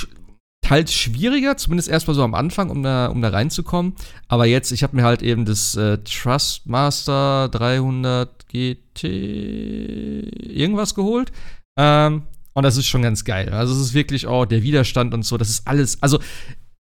[0.62, 3.94] teils schwieriger, zumindest erstmal so am Anfang, um da, um da reinzukommen.
[4.28, 11.32] Aber jetzt, ich habe mir halt eben das äh, Trustmaster 300 GT irgendwas geholt.
[11.76, 12.22] Ähm,
[12.54, 13.50] und das ist schon ganz geil.
[13.50, 16.02] Also es ist wirklich auch der Widerstand und so, das ist alles.
[16.02, 16.18] Also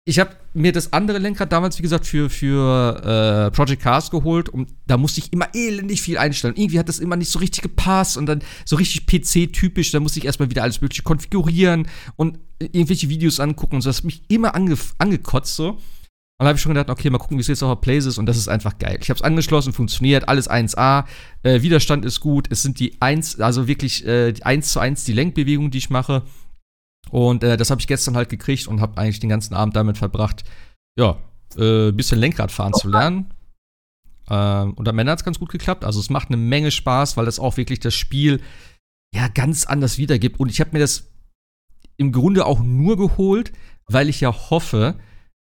[0.07, 4.47] ich habe mir das andere Lenkrad damals, wie gesagt, für, für äh, Project Cars geholt
[4.47, 6.55] und da musste ich immer elendig viel einstellen.
[6.55, 10.19] Irgendwie hat das immer nicht so richtig gepasst und dann so richtig PC-typisch, da musste
[10.19, 13.89] ich erstmal wieder alles Mögliche konfigurieren und irgendwelche Videos angucken und so.
[13.89, 15.71] Das hat mich immer ange angekotzt so.
[15.71, 18.05] Und da habe ich schon gedacht, okay, mal gucken, wie es jetzt auf der Plays
[18.05, 18.99] ist und das ist einfach geil.
[19.01, 21.03] Ich habe es angeschlossen, funktioniert, alles 1A,
[21.43, 25.13] äh, Widerstand ist gut, es sind die 1, also wirklich äh, 1 zu 1 die
[25.13, 26.23] Lenkbewegung, die ich mache.
[27.11, 29.97] Und äh, das habe ich gestern halt gekriegt und habe eigentlich den ganzen Abend damit
[29.97, 30.43] verbracht,
[30.97, 31.17] ja,
[31.57, 33.33] äh, bisschen Lenkrad fahren zu lernen.
[34.29, 35.85] Ähm, und am Ende hat es ganz gut geklappt.
[35.85, 38.41] Also es macht eine Menge Spaß, weil das auch wirklich das Spiel
[39.13, 40.39] ja ganz anders wiedergibt.
[40.39, 41.09] Und ich habe mir das
[41.97, 43.51] im Grunde auch nur geholt,
[43.87, 44.95] weil ich ja hoffe,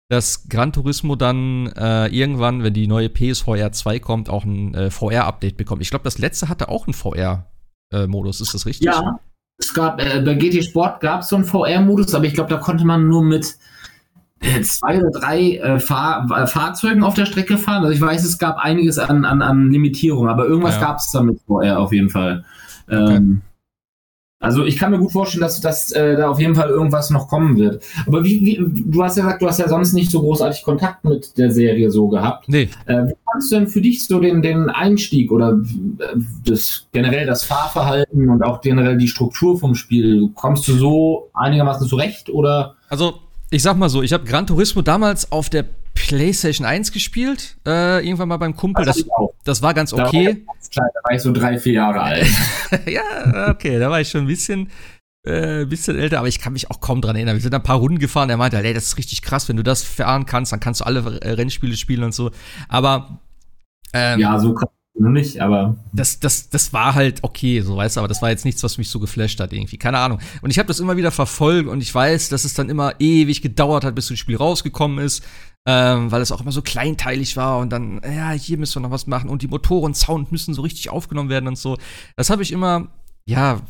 [0.09, 4.91] dass Gran Turismo dann äh, irgendwann, wenn die neue PSVR 2 kommt, auch ein äh,
[4.91, 5.83] VR-Update bekommt.
[5.83, 8.41] Ich glaube, das letzte hatte auch einen VR-Modus.
[8.41, 8.87] Ist das richtig?
[8.87, 9.19] Ja,
[9.59, 12.59] es gab, äh, bei GT Sport gab es so einen VR-Modus, aber ich glaube, da
[12.59, 13.57] konnte man nur mit
[14.41, 17.83] äh, zwei oder drei äh, Fahr äh, Fahrzeugen auf der Strecke fahren.
[17.83, 20.83] Also ich weiß, es gab einiges an, an, an Limitierung, aber irgendwas ja.
[20.83, 22.45] gab es da mit VR auf jeden Fall.
[22.87, 23.17] Okay.
[23.17, 23.43] Ähm,
[24.47, 27.27] also ich kann mir gut vorstellen, dass, dass äh, da auf jeden Fall irgendwas noch
[27.27, 27.83] kommen wird.
[28.07, 31.05] Aber wie, wie, du hast ja gesagt, du hast ja sonst nicht so großartig Kontakt
[31.05, 32.49] mit der Serie so gehabt.
[32.49, 32.69] Nee.
[32.87, 35.59] Äh, wie fandest du denn für dich so den, den Einstieg oder
[35.99, 40.31] äh, das, generell das Fahrverhalten und auch generell die Struktur vom Spiel?
[40.37, 42.77] Kommst du so einigermaßen zurecht oder?
[42.89, 43.15] Also
[43.51, 45.65] ich sag mal so, ich habe Gran Turismo damals auf der
[45.97, 48.85] PlayStation 1 gespielt, äh, irgendwann mal beim Kumpel.
[48.85, 49.05] Das,
[49.43, 50.45] das war ganz okay.
[50.45, 52.29] Da war, klein, da war ich so drei, vier Jahre alt.
[52.87, 54.71] ja, okay, da war ich schon ein bisschen,
[55.25, 57.35] äh, bisschen älter, aber ich kann mich auch kaum dran erinnern.
[57.35, 59.65] Wir sind ein paar Runden gefahren, er meinte, ey, das ist richtig krass, wenn du
[59.65, 62.31] das fahren kannst, dann kannst du alle Rennspiele spielen und so.
[62.69, 63.21] Aber
[63.93, 64.69] ähm, ja, so krass
[64.99, 65.77] nur nicht, aber.
[65.93, 68.79] Das, das, das war halt okay, so weißt du, aber das war jetzt nichts, was
[68.79, 69.77] mich so geflasht hat, irgendwie.
[69.77, 70.21] Keine Ahnung.
[70.41, 73.43] Und ich habe das immer wieder verfolgt und ich weiß, dass es dann immer ewig
[73.43, 75.23] gedauert hat, bis das Spiel rausgekommen ist.
[75.69, 78.93] Ähm, weil es auch immer so kleinteilig war und dann, ja, hier müssen wir noch
[78.93, 81.77] was machen und die Motoren Sound müssen so richtig aufgenommen werden und so.
[82.15, 82.89] Das habe ich immer
[83.29, 83.61] ja,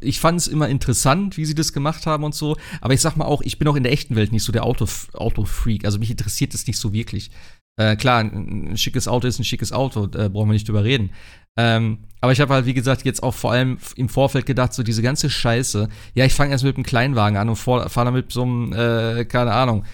[0.00, 2.56] ich fand es immer interessant, wie sie das gemacht haben und so.
[2.80, 4.64] Aber ich sag mal auch, ich bin auch in der echten Welt nicht so der
[4.64, 5.14] Auto-Freak.
[5.14, 7.30] Auto also mich interessiert das nicht so wirklich.
[7.76, 10.82] Äh, klar, ein, ein, schickes Auto ist ein schickes Auto, äh, brauchen wir nicht drüber
[10.82, 11.10] reden.
[11.58, 14.82] Ähm, aber ich habe halt, wie gesagt, jetzt auch vor allem im Vorfeld gedacht, so
[14.82, 15.88] diese ganze Scheiße.
[16.14, 19.26] Ja, ich fange erst mit einem Kleinwagen an und fahre dann mit so einem, äh,
[19.26, 19.84] keine Ahnung,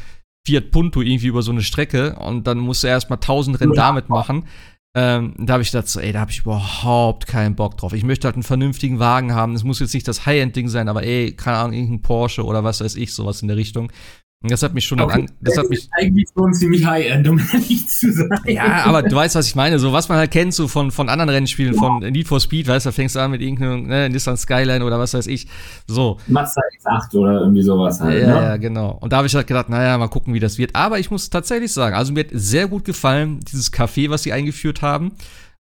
[0.47, 4.09] Fiat Punto irgendwie über so eine Strecke und dann musst du erstmal tausend Rennen damit
[4.09, 4.44] machen.
[4.94, 7.92] Ähm, da habe ich gedacht, so, ey, da habe ich überhaupt keinen Bock drauf.
[7.92, 9.55] Ich möchte halt einen vernünftigen Wagen haben.
[9.55, 12.80] Es muss jetzt nicht das High-End-Ding sein, aber ey, keine Ahnung, irgendein Porsche oder was
[12.80, 13.92] weiß ich, sowas in der Richtung.
[14.51, 15.20] Das hat mich schon okay.
[15.20, 18.28] an, das hat mich eigentlich schon ziemlich high-end, um ehrlich zu sein.
[18.47, 19.78] Ja, aber du weißt, was ich meine.
[19.78, 21.78] So was man halt kennt, so von, von anderen Rennspielen, ja.
[21.78, 24.84] von Need for Speed, weißt du, da fängst du an mit irgendeinem ne, Nissan Skyline
[24.84, 25.47] oder was weiß ich.
[25.86, 26.18] So.
[26.26, 28.22] Mazda X8 oder irgendwie sowas halt.
[28.22, 28.34] Ja, ne?
[28.34, 28.99] ja, genau.
[29.01, 30.74] Und da habe ich halt gedacht, naja, mal gucken, wie das wird.
[30.74, 34.32] Aber ich muss tatsächlich sagen, also mir hat sehr gut gefallen, dieses Café, was sie
[34.32, 35.12] eingeführt haben.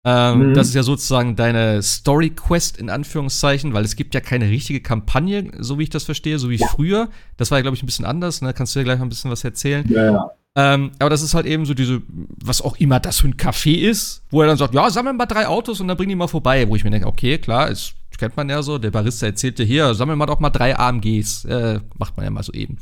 [0.05, 0.53] Ähm, mhm.
[0.53, 4.81] Das ist ja sozusagen deine Story Quest in Anführungszeichen, weil es gibt ja keine richtige
[4.81, 6.67] Kampagne, so wie ich das verstehe, so wie ja.
[6.67, 7.09] früher.
[7.37, 8.41] Das war ja, glaube ich, ein bisschen anders.
[8.41, 8.53] Ne?
[8.53, 9.85] Kannst du ja gleich mal ein bisschen was erzählen.
[9.89, 10.31] Ja, ja.
[10.55, 12.01] Ähm, aber das ist halt eben so diese,
[12.43, 15.25] was auch immer das für ein Café ist, wo er dann sagt, ja, sammel mal
[15.25, 16.67] drei Autos und dann bring die mal vorbei.
[16.67, 18.77] Wo ich mir denke, okay, klar, ist, kennt man ja so.
[18.77, 21.45] Der Barista erzählte hier, sammel mal doch mal drei AMGs.
[21.45, 22.77] Äh, macht man ja mal so eben.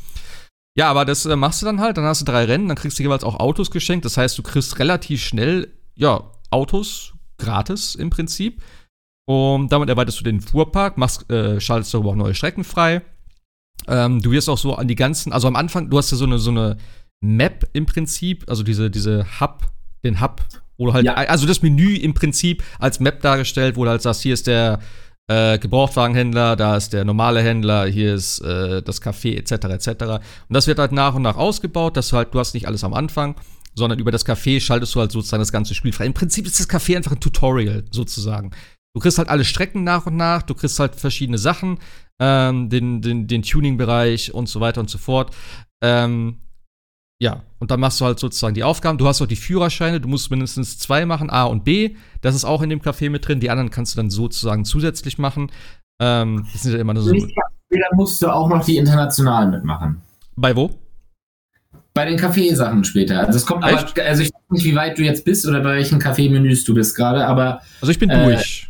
[0.76, 2.98] Ja, aber das äh, machst du dann halt, dann hast du drei Rennen, dann kriegst
[2.98, 4.06] du jeweils auch Autos geschenkt.
[4.06, 8.62] Das heißt, du kriegst relativ schnell, ja, Autos gratis im Prinzip.
[9.26, 13.02] Und damit erweiterst du den Fuhrpark, machst, äh, schaltest darüber auch neue Strecken frei.
[13.88, 16.26] Ähm, du wirst auch so an die ganzen, also am Anfang, du hast ja so
[16.26, 16.78] eine, so eine
[17.22, 19.72] Map im Prinzip, also diese, diese Hub,
[20.04, 20.44] den Hub,
[20.78, 21.14] wo halt, ja.
[21.14, 24.80] also das Menü im Prinzip als Map dargestellt, wo du halt sagst, hier ist der
[25.28, 30.04] äh, Gebrauchtwagenhändler, da ist der normale Händler, hier ist äh, das Café, etc., etc.
[30.50, 32.84] Und das wird halt nach und nach ausgebaut, dass du halt, du hast nicht alles
[32.84, 33.36] am Anfang
[33.76, 36.06] sondern über das Café schaltest du halt sozusagen das ganze Spiel frei.
[36.06, 38.52] Im Prinzip ist das Café einfach ein Tutorial sozusagen.
[38.94, 41.80] Du kriegst halt alle Strecken nach und nach, du kriegst halt verschiedene Sachen,
[42.20, 45.34] ähm, den, den, den Tuning-Bereich und so weiter und so fort.
[45.82, 46.42] Ähm,
[47.22, 48.98] ja, und dann machst du halt sozusagen die Aufgaben.
[48.98, 51.96] Du hast auch die Führerscheine, du musst mindestens zwei machen, A und B.
[52.22, 53.40] Das ist auch in dem Café mit drin.
[53.40, 55.52] Die anderen kannst du dann sozusagen zusätzlich machen.
[56.02, 57.14] Ähm, das sind ja immer so.
[57.14, 57.30] Dann
[57.94, 60.02] musst du auch noch die internationalen mitmachen.
[60.36, 60.72] Bei wo?
[61.94, 63.20] Bei den Kaffeesachen später.
[63.20, 64.00] Also es kommt Echt?
[64.00, 66.74] aber, also ich weiß nicht, wie weit du jetzt bist oder bei welchen Kaffeemenüs du
[66.74, 67.62] bist gerade, aber.
[67.82, 68.70] Also ich bin äh, durch.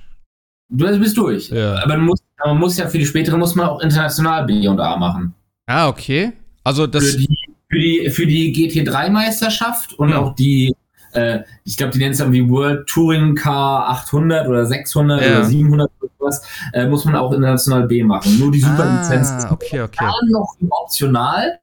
[0.69, 1.49] Du bist durch.
[1.49, 1.83] Ja.
[1.83, 4.97] Aber musst, man muss ja für die spätere muss man auch international B und A
[4.97, 5.35] machen.
[5.67, 6.31] Ah, okay.
[6.63, 7.11] Also das.
[7.11, 7.37] Für die,
[7.69, 10.17] für die, für die GT3-Meisterschaft und hm.
[10.17, 10.75] auch die,
[11.13, 15.27] äh, ich glaube, die nennen es dann wie World Touring Car 800 oder 600 ja.
[15.27, 16.41] oder 700 oder sowas,
[16.73, 18.39] äh, muss man auch international B machen.
[18.39, 20.05] Nur die Superlizenz ah, ist okay, okay.
[20.29, 21.59] noch optional.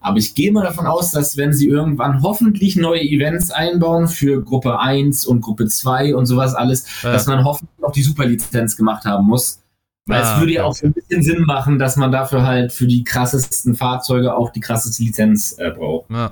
[0.00, 4.42] Aber ich gehe mal davon aus, dass wenn sie irgendwann hoffentlich neue Events einbauen für
[4.42, 7.12] Gruppe 1 und Gruppe 2 und sowas alles, ja.
[7.12, 9.62] dass man hoffentlich auch die Superlizenz gemacht haben muss.
[10.06, 12.72] Weil ah, es würde ja auch so ein bisschen Sinn machen, dass man dafür halt
[12.72, 16.10] für die krassesten Fahrzeuge auch die krasseste Lizenz äh, braucht.
[16.10, 16.30] Ja,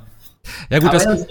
[0.70, 1.26] ja gut, das,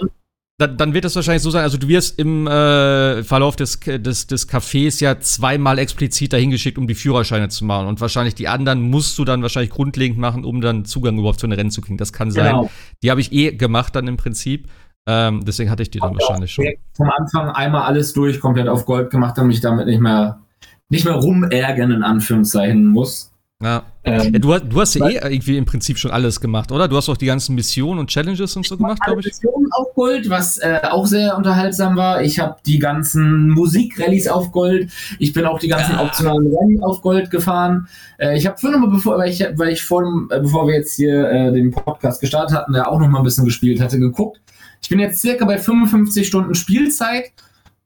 [0.58, 4.26] dann, dann, wird das wahrscheinlich so sein, also du wirst im äh, Verlauf des, des,
[4.26, 7.86] des Cafés ja zweimal explizit dahin geschickt, um die Führerscheine zu machen.
[7.86, 11.46] Und wahrscheinlich die anderen musst du dann wahrscheinlich grundlegend machen, um dann Zugang überhaupt zu
[11.46, 11.98] einem Rennen zu kriegen.
[11.98, 12.46] Das kann sein.
[12.46, 12.70] Genau.
[13.02, 14.68] Die habe ich eh gemacht dann im Prinzip.
[15.06, 16.20] Ähm, deswegen hatte ich die dann okay.
[16.20, 16.64] wahrscheinlich schon.
[16.94, 20.40] Vom Anfang einmal alles durch, komplett auf Gold gemacht, damit ich damit nicht mehr,
[20.88, 23.30] nicht mehr rumärgern, in Anführungszeichen muss.
[23.62, 23.84] Ja.
[24.04, 26.88] Ähm, ja du, du, hast ja eh irgendwie im Prinzip schon alles gemacht, oder?
[26.88, 29.26] Du hast auch die ganzen Missionen und Challenges und so gemacht, glaube ich.
[29.26, 32.22] Missionen auf Gold, was äh, auch sehr unterhaltsam war.
[32.22, 34.90] Ich habe die ganzen Musikrallyes auf Gold.
[35.18, 36.02] Ich bin auch die ganzen ja.
[36.02, 37.88] optionalen Rennen auf Gold gefahren.
[38.18, 40.94] Äh, ich habe vorhin mal, bevor, weil ich, weil ich vor äh, bevor wir jetzt
[40.94, 44.38] hier äh, den Podcast gestartet hatten, der auch noch mal ein bisschen gespielt hatte, geguckt.
[44.82, 47.32] Ich bin jetzt circa bei 55 Stunden Spielzeit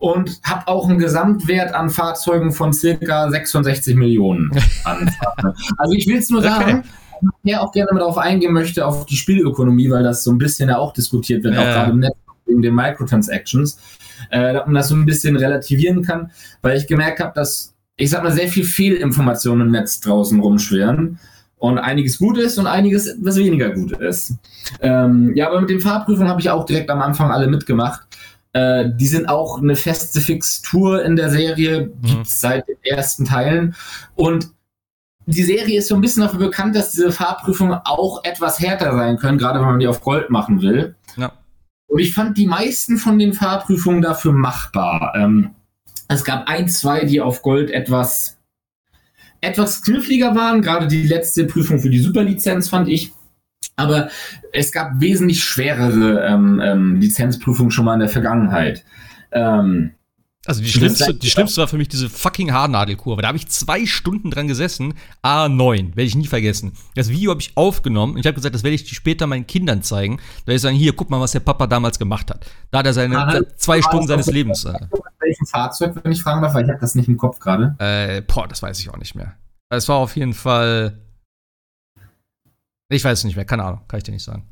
[0.01, 4.51] und habe auch einen Gesamtwert an Fahrzeugen von circa 66 Millionen
[4.84, 5.09] an
[5.76, 6.82] Also ich will es nur sagen,
[7.20, 7.28] okay.
[7.44, 10.78] ich auch gerne darauf eingehen möchte, auf die Spielökonomie, weil das so ein bisschen ja
[10.78, 11.61] auch diskutiert wird, ja.
[11.61, 12.14] auch gerade im Netz
[12.46, 13.78] wegen den Microtransactions,
[14.30, 16.30] äh, dass man das so ein bisschen relativieren kann,
[16.62, 21.18] weil ich gemerkt habe, dass, ich sag mal, sehr viel Fehlinformationen im Netz draußen rumschweren
[21.59, 24.32] und einiges gut ist und einiges etwas weniger gut ist.
[24.80, 28.01] Ähm, ja, aber mit den Fahrprüfungen habe ich auch direkt am Anfang alle mitgemacht.
[28.53, 32.07] Äh, die sind auch eine feste Fixtur in der Serie, mhm.
[32.07, 33.74] gibt es seit den ersten Teilen.
[34.16, 34.51] Und
[35.26, 39.18] die Serie ist so ein bisschen dafür bekannt, dass diese Fahrprüfungen auch etwas härter sein
[39.18, 40.96] können, gerade wenn man die auf Gold machen will.
[41.16, 41.32] Ja.
[41.86, 45.12] Und ich fand die meisten von den Fahrprüfungen dafür machbar.
[45.16, 45.51] Ähm,
[46.09, 48.38] es gab ein, zwei, die auf Gold etwas,
[49.40, 50.62] etwas kniffliger waren.
[50.62, 53.12] Gerade die letzte Prüfung für die Superlizenz fand ich
[53.76, 54.08] aber
[54.52, 58.84] es gab wesentlich schwerere ähm, ähm, Lizenzprüfungen schon mal in der Vergangenheit.
[59.32, 59.92] Ähm,
[60.46, 63.20] also die schlimmste, die schlimmste war für mich diese fucking Haarnadelkurve.
[63.20, 64.94] Da habe ich zwei Stunden dran gesessen.
[65.22, 66.72] A9, werde ich nie vergessen.
[66.94, 69.82] Das Video habe ich aufgenommen und ich habe gesagt, das werde ich später meinen Kindern
[69.82, 70.16] zeigen.
[70.16, 72.46] Da werde ich sagen, hier, guck mal, was der Papa damals gemacht hat.
[72.70, 74.64] Da hat er seine ah, zwei Stunden seines Lebens.
[74.64, 74.72] Äh,
[75.20, 77.76] welchem Fahrzeug, wenn ich fragen darf, weil ich habe das nicht im Kopf gerade.
[77.78, 79.34] Äh, boah, das weiß ich auch nicht mehr.
[79.68, 80.98] Es war auf jeden Fall
[82.91, 84.45] ich weiß es nicht mehr, keine Ahnung, kann ich dir nicht sagen.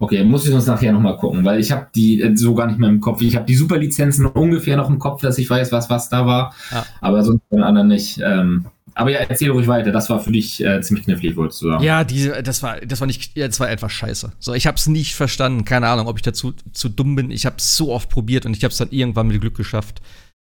[0.00, 2.78] Okay, muss ich uns nachher nochmal gucken, weil ich habe die äh, so gar nicht
[2.78, 3.20] mehr im Kopf.
[3.20, 6.54] Ich habe die Superlizenzen ungefähr noch im Kopf, dass ich weiß, was was da war,
[6.70, 6.86] ja.
[7.00, 8.20] aber sonst den anderen nicht.
[8.22, 9.90] Ähm, aber ja, erzähl ruhig weiter.
[9.92, 11.84] Das war für dich äh, ziemlich knifflig, wolltest du sagen.
[11.84, 14.32] Ja, diese, das war, das war nicht, das war etwas scheiße.
[14.38, 15.64] So, ich habe es nicht verstanden.
[15.64, 17.30] Keine Ahnung, ob ich dazu zu dumm bin.
[17.30, 20.00] Ich habe es so oft probiert und ich habe es dann irgendwann mit Glück geschafft.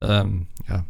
[0.02, 0.84] Ähm, ja,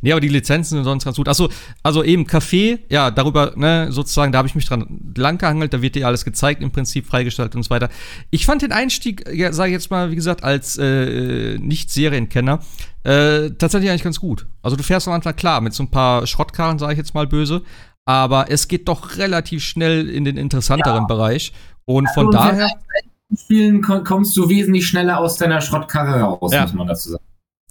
[0.00, 1.28] Nee, aber die Lizenzen sind sonst ganz gut.
[1.28, 1.48] Achso,
[1.82, 5.82] also eben Café, ja, darüber, ne, sozusagen, da habe ich mich dran lang gehangelt, da
[5.82, 7.88] wird dir alles gezeigt, im Prinzip freigestellt und so weiter.
[8.30, 12.60] Ich fand den Einstieg, ja, sage ich jetzt mal, wie gesagt, als äh, Nicht-Serienkenner,
[13.04, 14.46] äh, tatsächlich eigentlich ganz gut.
[14.62, 17.26] Also du fährst am Anfang klar mit so ein paar Schrottkarren, sage ich jetzt mal
[17.26, 17.62] böse,
[18.06, 21.06] aber es geht doch relativ schnell in den interessanteren ja.
[21.06, 21.52] Bereich.
[21.84, 22.68] Und von also, daher.
[23.36, 26.62] Spielen kommst du wesentlich schneller aus deiner Schrottkarre raus, ja.
[26.62, 27.24] muss man dazu sagen.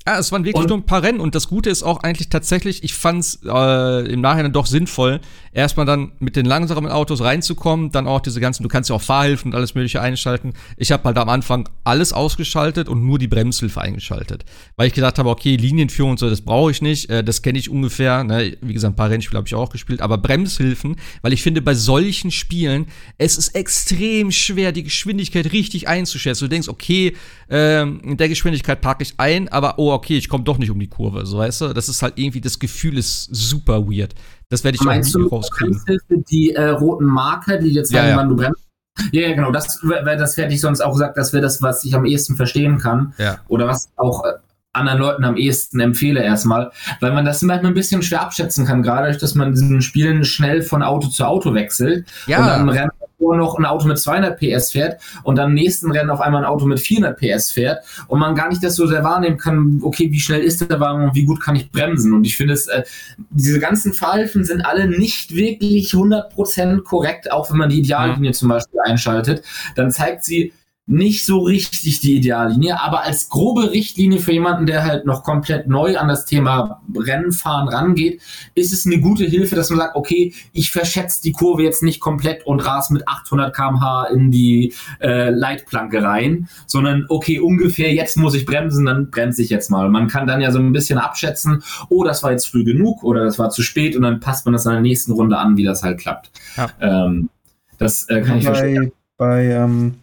[0.06, 2.28] Ja, es waren wirklich und, nur ein paar Rennen und das Gute ist auch eigentlich
[2.28, 5.22] tatsächlich, ich fand es äh, im Nachhinein doch sinnvoll,
[5.54, 9.02] erstmal dann mit den langsamen Autos reinzukommen, dann auch diese ganzen, du kannst ja auch
[9.02, 10.54] Fahrhilfen und alles mögliche einschalten.
[10.76, 14.44] Ich habe halt am Anfang alles ausgeschaltet und nur die Bremshilfe eingeschaltet,
[14.76, 17.58] weil ich gedacht habe, okay, Linienführung und so, das brauche ich nicht, äh, das kenne
[17.58, 18.58] ich ungefähr, ne?
[18.60, 21.76] wie gesagt, ein paar Rennspiele habe ich auch gespielt, aber Bremshilfen, weil ich finde, bei
[21.76, 22.88] solchen Spielen,
[23.18, 26.44] es ist extrem schwer, die Geschwindigkeit richtig einzuschätzen.
[26.44, 27.16] Du denkst, okay,
[27.50, 30.80] äh, in der Geschwindigkeit parke ich ein, aber oh, okay, ich komme doch nicht um
[30.80, 31.74] die Kurve, so weißt du?
[31.74, 34.14] Das ist halt irgendwie, das Gefühl ist super weird.
[34.50, 35.82] Das werde ich Meinst auch nie rauskriegen.
[36.30, 38.18] Die äh, roten Marker, die jetzt sagen, ja, ja.
[38.18, 38.64] wann du bremst.
[39.12, 39.52] Ja, ja, genau.
[39.52, 42.78] Das, das hätte ich sonst auch gesagt, das wäre das, was ich am ehesten verstehen
[42.78, 43.14] kann.
[43.18, 43.40] Ja.
[43.48, 44.34] Oder was auch äh,
[44.74, 48.84] anderen Leuten am ehesten empfehle erstmal, weil man das manchmal ein bisschen schwer abschätzen kann,
[48.84, 52.40] gerade dass man in diesen Spielen schnell von Auto zu Auto wechselt ja.
[52.40, 56.10] und dann rennt noch ein Auto mit 200 PS fährt und dann im nächsten Rennen
[56.10, 59.04] auf einmal ein Auto mit 400 PS fährt und man gar nicht das so sehr
[59.04, 62.26] wahrnehmen kann, okay, wie schnell ist der Wagen und wie gut kann ich bremsen und
[62.26, 62.84] ich finde es, äh,
[63.30, 68.34] diese ganzen Verhalten sind alle nicht wirklich 100% korrekt, auch wenn man die Ideallinie mhm.
[68.34, 69.44] zum Beispiel einschaltet,
[69.76, 70.54] dann zeigt sie,
[70.86, 75.68] nicht so richtig die Ideallinie, aber als grobe Richtlinie für jemanden, der halt noch komplett
[75.68, 78.22] neu an das Thema Rennenfahren rangeht,
[78.54, 82.02] ist es eine gute Hilfe, dass man sagt, okay, ich verschätze die Kurve jetzt nicht
[82.02, 88.18] komplett und ras mit 800 km/h in die äh, Leitplanke rein, sondern okay, ungefähr jetzt
[88.18, 89.88] muss ich bremsen, dann bremse ich jetzt mal.
[89.90, 93.24] Man kann dann ja so ein bisschen abschätzen, oh, das war jetzt früh genug oder
[93.24, 95.64] das war zu spät und dann passt man das in der nächsten Runde an, wie
[95.64, 96.30] das halt klappt.
[96.58, 96.70] Ja.
[96.82, 97.30] Ähm,
[97.78, 98.92] das äh, kann bei, ich verstehen.
[99.18, 99.96] Bei ähm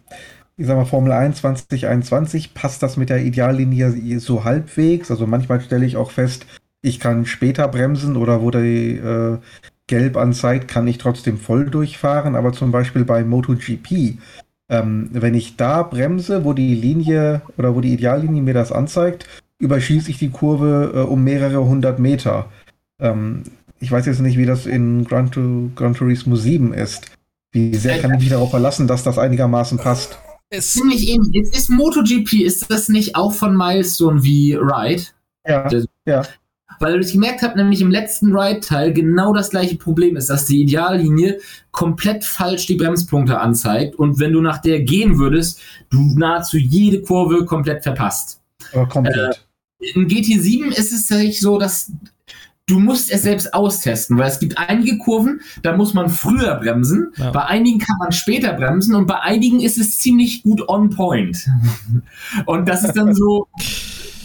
[0.61, 5.09] ich sag mal, Formel 1 2021 passt das mit der Ideallinie so halbwegs.
[5.09, 6.45] Also manchmal stelle ich auch fest,
[6.83, 9.39] ich kann später bremsen oder wo die äh,
[9.87, 12.35] gelb anzeigt, kann ich trotzdem voll durchfahren.
[12.35, 14.19] Aber zum Beispiel bei MotoGP,
[14.69, 19.27] ähm, wenn ich da bremse, wo die Linie oder wo die Ideallinie mir das anzeigt,
[19.57, 22.51] überschieße ich die Kurve äh, um mehrere hundert Meter.
[22.99, 23.45] Ähm,
[23.79, 25.31] ich weiß jetzt nicht, wie das in Gran,
[25.75, 27.09] Gran Turismo 7 ist.
[27.51, 30.19] Wie sehr kann ich mich darauf verlassen, dass das einigermaßen passt?
[30.53, 31.33] Es Ziemlich ähnlich.
[31.33, 35.03] Jetzt ist MotoGP, ist das nicht auch von Milestone wie Ride?
[35.47, 35.67] Ja.
[35.69, 36.23] Der, ja.
[36.79, 40.61] Weil ich gemerkt habe, nämlich im letzten Ride-Teil genau das gleiche Problem ist, dass die
[40.61, 41.39] Ideallinie
[41.71, 47.01] komplett falsch die Bremspunkte anzeigt und wenn du nach der gehen würdest, du nahezu jede
[47.01, 48.41] Kurve komplett verpasst.
[48.73, 49.45] Aber komplett.
[49.79, 51.91] Äh, in GT7 ist es tatsächlich so, dass
[52.71, 57.11] du musst es selbst austesten, weil es gibt einige Kurven, da muss man früher bremsen,
[57.17, 57.31] ja.
[57.31, 61.47] bei einigen kann man später bremsen und bei einigen ist es ziemlich gut on point.
[62.45, 63.47] Und das ist dann so,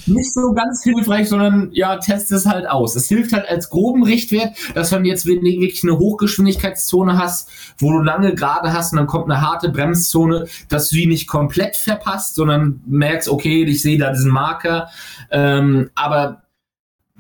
[0.07, 2.95] nicht so ganz hilfreich, sondern ja, test es halt aus.
[2.95, 7.93] Es hilft halt als groben Richtwert, dass wenn du jetzt wirklich eine Hochgeschwindigkeitszone hast, wo
[7.93, 11.77] du lange gerade hast und dann kommt eine harte Bremszone, dass du die nicht komplett
[11.77, 14.89] verpasst, sondern merkst, okay, ich sehe da diesen Marker.
[15.31, 16.43] Ähm, aber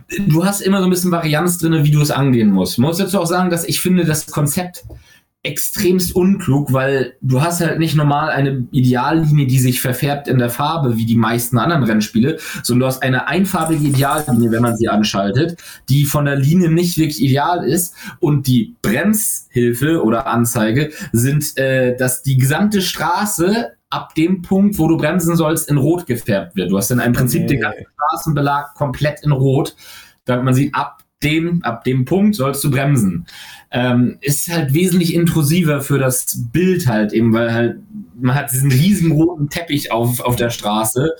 [0.08, 2.78] du hast immer so ein bisschen Varianz drin, wie du es angehen musst.
[2.78, 4.84] Man muss dazu auch sagen, dass ich finde, das Konzept
[5.46, 10.50] extremst unklug, weil du hast halt nicht normal eine Ideallinie, die sich verfärbt in der
[10.50, 14.88] Farbe, wie die meisten anderen Rennspiele, sondern du hast eine einfarbige Ideallinie, wenn man sie
[14.88, 21.56] anschaltet, die von der Linie nicht wirklich ideal ist und die Bremshilfe oder Anzeige sind,
[21.56, 26.56] äh, dass die gesamte Straße ab dem Punkt, wo du bremsen sollst, in Rot gefärbt
[26.56, 26.70] wird.
[26.70, 27.54] Du hast dann im Prinzip okay.
[27.54, 29.76] den ganzen Straßenbelag komplett in Rot,
[30.24, 33.26] damit man sieht, ab dem, ab dem Punkt sollst du bremsen.
[33.70, 37.78] Ähm, ist halt wesentlich intrusiver für das Bild halt eben, weil halt
[38.18, 41.12] man hat diesen riesen roten Teppich auf, auf der Straße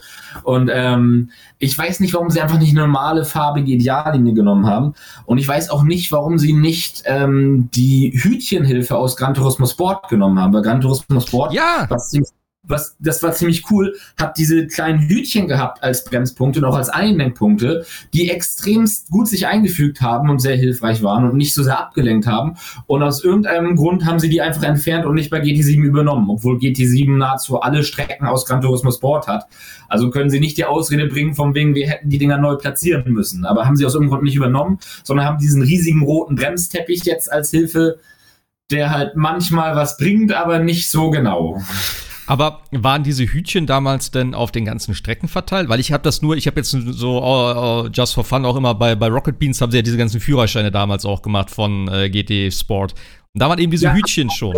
[0.45, 4.95] und ähm, ich weiß nicht, warum sie einfach nicht normale farbige Ideallinie genommen haben
[5.27, 10.09] und ich weiß auch nicht, warum sie nicht ähm, die Hütchenhilfe aus Gran Turismo Sport
[10.09, 11.87] genommen haben, weil Gran Turismo Sport, ja.
[11.89, 12.31] was ziemlich
[12.67, 16.89] was, das war ziemlich cool, hat diese kleinen Hütchen gehabt als Bremspunkte und auch als
[16.89, 21.79] Einlenkpunkte, die extremst gut sich eingefügt haben und sehr hilfreich waren und nicht so sehr
[21.79, 22.57] abgelenkt haben.
[22.87, 26.59] Und aus irgendeinem Grund haben sie die einfach entfernt und nicht bei GT7 übernommen, obwohl
[26.59, 29.47] GT7 nahezu alle Strecken aus Gran Turismo Sport hat.
[29.89, 33.13] Also können sie nicht die Ausrede bringen, von wegen, wir hätten die Dinger neu platzieren
[33.13, 33.45] müssen.
[33.45, 37.31] Aber haben sie aus irgendeinem Grund nicht übernommen, sondern haben diesen riesigen roten Bremsteppich jetzt
[37.31, 37.99] als Hilfe,
[38.71, 41.63] der halt manchmal was bringt, aber nicht so genau.
[42.27, 45.69] Aber waren diese Hütchen damals denn auf den ganzen Strecken verteilt?
[45.69, 48.57] Weil ich habe das nur, ich habe jetzt so oh, oh, just for fun auch
[48.57, 51.89] immer bei, bei Rocket Beans haben sie ja diese ganzen Führerscheine damals auch gemacht von
[51.89, 52.95] äh, GT Sport.
[53.33, 54.57] Und da waren eben diese ja, Hütchen schon.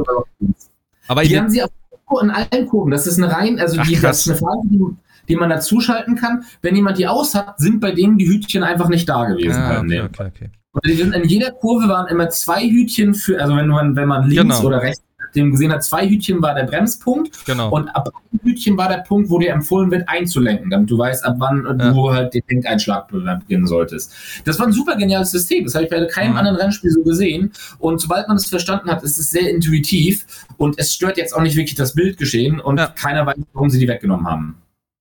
[1.08, 2.90] Aber die haben sie auch in allen Kurven.
[2.90, 4.80] Das ist eine rein, also die, das ist eine Phase, die,
[5.28, 6.44] die man dazuschalten kann.
[6.62, 9.60] Wenn jemand die aus hat, sind bei denen die Hütchen einfach nicht da gewesen.
[9.60, 10.50] Ah, okay, okay, okay.
[10.72, 14.56] Und in jeder Kurve waren immer zwei Hütchen für, also wenn man, wenn man links
[14.56, 14.68] genau.
[14.68, 15.02] oder rechts
[15.34, 17.44] den gesehen hat, zwei Hütchen war der Bremspunkt.
[17.46, 17.70] Genau.
[17.70, 21.24] Und ab einem Hütchen war der Punkt, wo dir empfohlen wird, einzulenken, damit du weißt,
[21.24, 21.92] ab wann ja.
[21.92, 24.14] du halt den Lenkeinschlag beginnen solltest.
[24.44, 25.64] Das war ein super geniales System.
[25.64, 26.38] Das habe ich bei keinem mhm.
[26.38, 27.52] anderen Rennspiel so gesehen.
[27.78, 30.26] Und sobald man es verstanden hat, ist es sehr intuitiv
[30.56, 32.88] und es stört jetzt auch nicht wirklich das Bildgeschehen und ja.
[32.88, 34.56] keiner weiß, warum sie die weggenommen haben.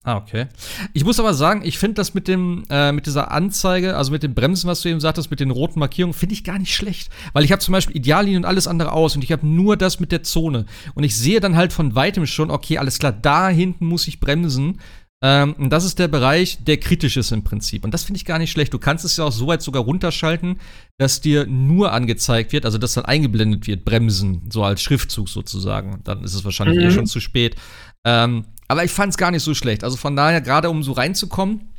[0.08, 0.48] Ah, okay.
[0.94, 4.24] Ich muss aber sagen, ich finde das mit dem, äh, mit dieser Anzeige, also mit
[4.24, 7.12] den Bremsen, was du eben sagtest, mit den roten Markierungen, finde ich gar nicht schlecht.
[7.34, 10.00] Weil ich habe zum Beispiel Ideallinien und alles andere aus und ich habe nur das
[10.00, 10.66] mit der Zone.
[10.96, 14.22] Und ich sehe dann halt von weitem schon, okay, alles klar, da hinten muss ich
[14.22, 14.80] bremsen.
[15.22, 17.84] Ähm, und das ist der Bereich, der kritisch ist im Prinzip.
[17.84, 18.74] Und das finde ich gar nicht schlecht.
[18.74, 20.62] Du kannst es ja auch so weit sogar runterschalten,
[20.98, 26.00] dass dir nur angezeigt wird, also dass dann eingeblendet wird, Bremsen, so als Schriftzug sozusagen.
[26.06, 26.88] Dann ist es wahrscheinlich eh mhm.
[26.88, 27.58] eh schon zu spät.
[28.06, 29.84] Ähm, aber ich fand es gar nicht so schlecht.
[29.84, 31.70] Also von daher, gerade um so reinzukommen,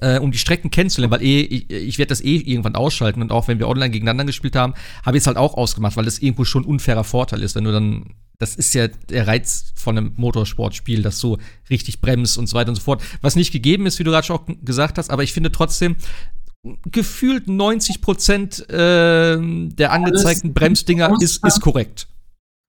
[0.00, 3.32] äh, um die Strecken kennenzulernen, weil eh, ich, ich werde das eh irgendwann ausschalten und
[3.32, 4.74] auch wenn wir online gegeneinander gespielt haben,
[5.04, 7.64] habe ich es halt auch ausgemacht, weil das irgendwo schon ein unfairer Vorteil ist, wenn
[7.64, 11.38] du dann, das ist ja der Reiz von einem Motorsportspiel, dass du
[11.70, 13.02] richtig bremst und so weiter und so fort.
[13.22, 15.96] Was nicht gegeben ist, wie du gerade schon auch gesagt hast, aber ich finde trotzdem,
[16.90, 22.08] gefühlt 90 Prozent äh, der angezeigten Bremsdinger ist, ist korrekt.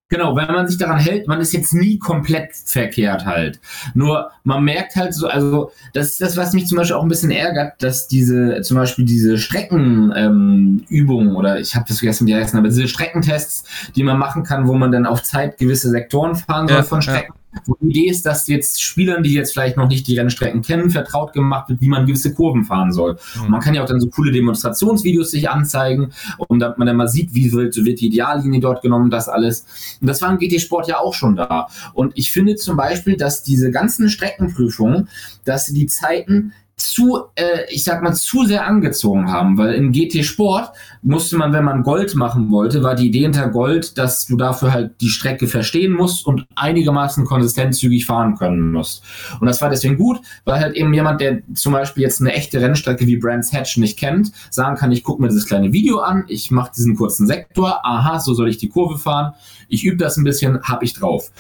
[0.10, 3.60] Genau, wenn man sich daran hält, man ist jetzt nie komplett verkehrt halt.
[3.94, 7.10] Nur man merkt halt so, also das ist das, was mich zum Beispiel auch ein
[7.10, 12.36] bisschen ärgert, dass diese, zum Beispiel diese Streckenübungen ähm, oder ich habe das vergessen, wie
[12.36, 13.66] heißen, aber diese Streckentests,
[13.98, 17.02] die man machen kann, wo man dann auf Zeit gewisse Sektoren fahren soll ja, von
[17.02, 17.34] Strecken.
[17.34, 20.62] Ja wo die Idee ist, dass jetzt Spielern, die jetzt vielleicht noch nicht die Rennstrecken
[20.62, 23.18] kennen, vertraut gemacht wird, wie man gewisse Kurven fahren soll.
[23.36, 23.42] Mhm.
[23.44, 26.98] Und man kann ja auch dann so coole Demonstrationsvideos sich anzeigen, um damit man dann
[26.98, 29.66] mal sieht, wie wird, wird die Ideallinie dort genommen, das alles.
[30.02, 31.68] Und das war im GT Sport ja auch schon da.
[31.94, 35.10] Und ich finde zum Beispiel, dass diese ganzen Streckenprüfungen,
[35.46, 39.92] dass sie die Zeiten zu, äh, ich sag mal, zu sehr angezogen haben, weil in
[39.92, 44.28] GT Sport musste man, wenn man Gold machen wollte, war die Idee hinter Gold, dass
[44.28, 49.04] du dafür halt die Strecke verstehen musst und einigermaßen konsistent zügig fahren können musst.
[49.40, 52.62] Und das war deswegen gut, weil halt eben jemand, der zum Beispiel jetzt eine echte
[52.62, 56.26] Rennstrecke wie Brands Hatch nicht kennt, sagen kann, ich gucke mir dieses kleine Video an,
[56.28, 59.34] ich mache diesen kurzen Sektor, aha, so soll ich die Kurve fahren,
[59.68, 61.32] ich übe das ein bisschen, hab ich drauf.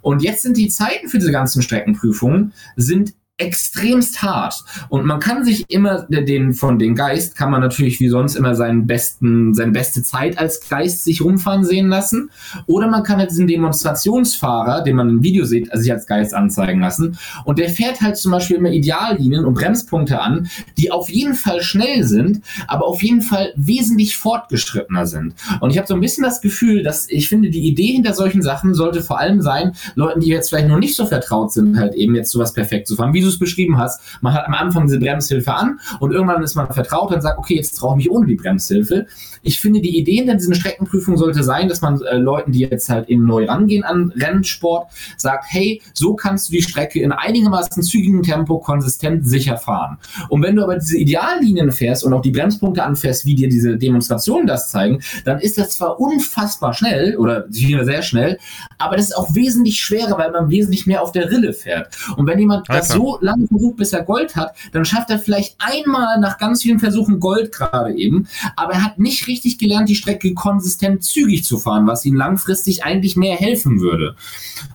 [0.00, 4.64] Und jetzt sind die Zeiten für diese ganzen Streckenprüfungen sind extremst hart.
[4.88, 8.54] Und man kann sich immer den von den Geist kann man natürlich wie sonst immer
[8.54, 12.30] seinen besten, seine beste Zeit als Geist sich rumfahren sehen lassen.
[12.66, 16.80] Oder man kann halt diesen Demonstrationsfahrer, den man im Video sieht, sich als Geist anzeigen
[16.80, 17.18] lassen.
[17.44, 21.60] Und der fährt halt zum Beispiel immer Ideallinien und Bremspunkte an, die auf jeden Fall
[21.60, 25.34] schnell sind, aber auf jeden Fall wesentlich fortgeschrittener sind.
[25.60, 28.40] Und ich habe so ein bisschen das Gefühl, dass ich finde, die Idee hinter solchen
[28.40, 31.94] Sachen sollte vor allem sein, Leuten, die jetzt vielleicht noch nicht so vertraut sind, halt
[31.94, 34.00] eben jetzt sowas perfekt zu fahren, wie du es beschrieben hast.
[34.20, 37.56] Man hat am Anfang diese Bremshilfe an und irgendwann ist man vertraut und sagt, okay,
[37.56, 39.06] jetzt traue ich mich ohne die Bremshilfe.
[39.42, 42.88] Ich finde, die Idee in diesen Streckenprüfungen sollte sein, dass man äh, Leuten, die jetzt
[42.88, 47.82] halt eben neu rangehen an Rennsport, sagt, hey, so kannst du die Strecke in einigermaßen
[47.82, 49.98] zügigem Tempo konsistent sicher fahren.
[50.28, 53.76] Und wenn du aber diese Ideallinien fährst und auch die Bremspunkte anfährst, wie dir diese
[53.76, 58.38] Demonstrationen das zeigen, dann ist das zwar unfassbar schnell oder sehr schnell,
[58.78, 61.96] aber das ist auch wesentlich schwerer, weil man wesentlich mehr auf der Rille fährt.
[62.16, 65.56] Und wenn jemand das so lange versucht, bis er Gold hat, dann schafft er vielleicht
[65.58, 69.94] einmal nach ganz vielen Versuchen Gold gerade eben, aber er hat nicht richtig gelernt, die
[69.94, 74.16] Strecke konsistent zügig zu fahren, was ihm langfristig eigentlich mehr helfen würde.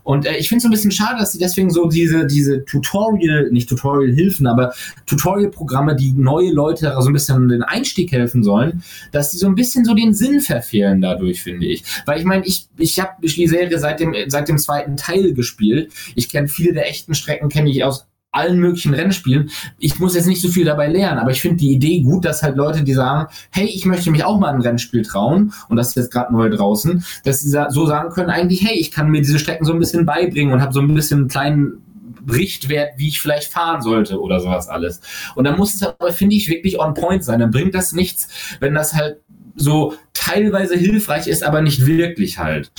[0.04, 2.66] Und äh, ich finde es so ein bisschen schade, dass sie deswegen so diese, diese
[2.66, 4.74] Tutorial, nicht Tutorial-Hilfen, aber
[5.06, 9.56] Tutorial-Programme, die neue Leute so ein bisschen den Einstieg helfen sollen, dass sie so ein
[9.56, 11.84] bisschen so den Sinn verfehlen dadurch, finde ich.
[12.06, 15.92] Weil ich meine, ich, ich habe die Serie seit dem, seit dem zweiten Teil gespielt.
[16.16, 19.50] Ich kenne viele der echten Strecken, kenne ich aus allen möglichen Rennspielen.
[19.78, 22.44] Ich muss jetzt nicht so viel dabei lernen, aber ich finde die Idee gut, dass
[22.44, 25.90] halt Leute, die sagen, hey, ich möchte mich auch mal ein Rennspiel trauen, und das
[25.90, 29.22] ist jetzt gerade neu draußen, dass sie so sagen können, eigentlich, hey, ich kann mir
[29.22, 31.82] diese Strecken so ein bisschen beibringen und habe so ein bisschen einen kleinen
[32.30, 35.02] Richtwert, wie ich vielleicht fahren sollte oder sowas alles.
[35.36, 37.40] Und dann muss es aber, finde ich, wirklich on point sein.
[37.40, 38.28] Dann bringt das nichts,
[38.60, 39.18] wenn das halt
[39.56, 42.72] so teilweise hilfreich ist, aber nicht wirklich halt.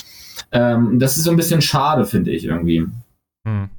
[0.51, 2.85] Ähm, das ist so ein bisschen schade, finde ich irgendwie.
[3.45, 3.69] Hm.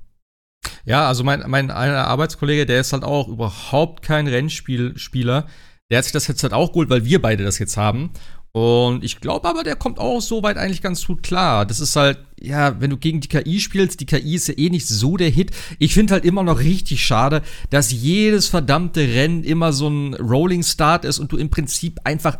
[0.85, 5.47] Ja, also mein, mein einer Arbeitskollege, der ist halt auch überhaupt kein Rennspielspieler.
[5.91, 8.11] Der hat sich das jetzt halt auch geholt, weil wir beide das jetzt haben.
[8.57, 11.67] Und ich glaube aber, der kommt auch soweit eigentlich ganz gut klar.
[11.67, 14.71] Das ist halt, ja, wenn du gegen die KI spielst, die KI ist ja eh
[14.71, 15.51] nicht so der Hit.
[15.81, 20.63] Ich finde halt immer noch richtig schade, dass jedes verdammte Rennen immer so ein Rolling
[20.63, 22.39] Start ist und du im Prinzip einfach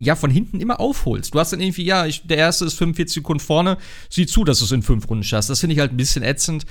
[0.00, 1.34] ja, von hinten immer aufholst.
[1.34, 3.78] Du hast dann irgendwie, ja, ich, der erste ist 45 Sekunden vorne,
[4.08, 5.50] sieh zu, dass du es in fünf Runden schaffst.
[5.50, 6.66] Das finde ich halt ein bisschen ätzend.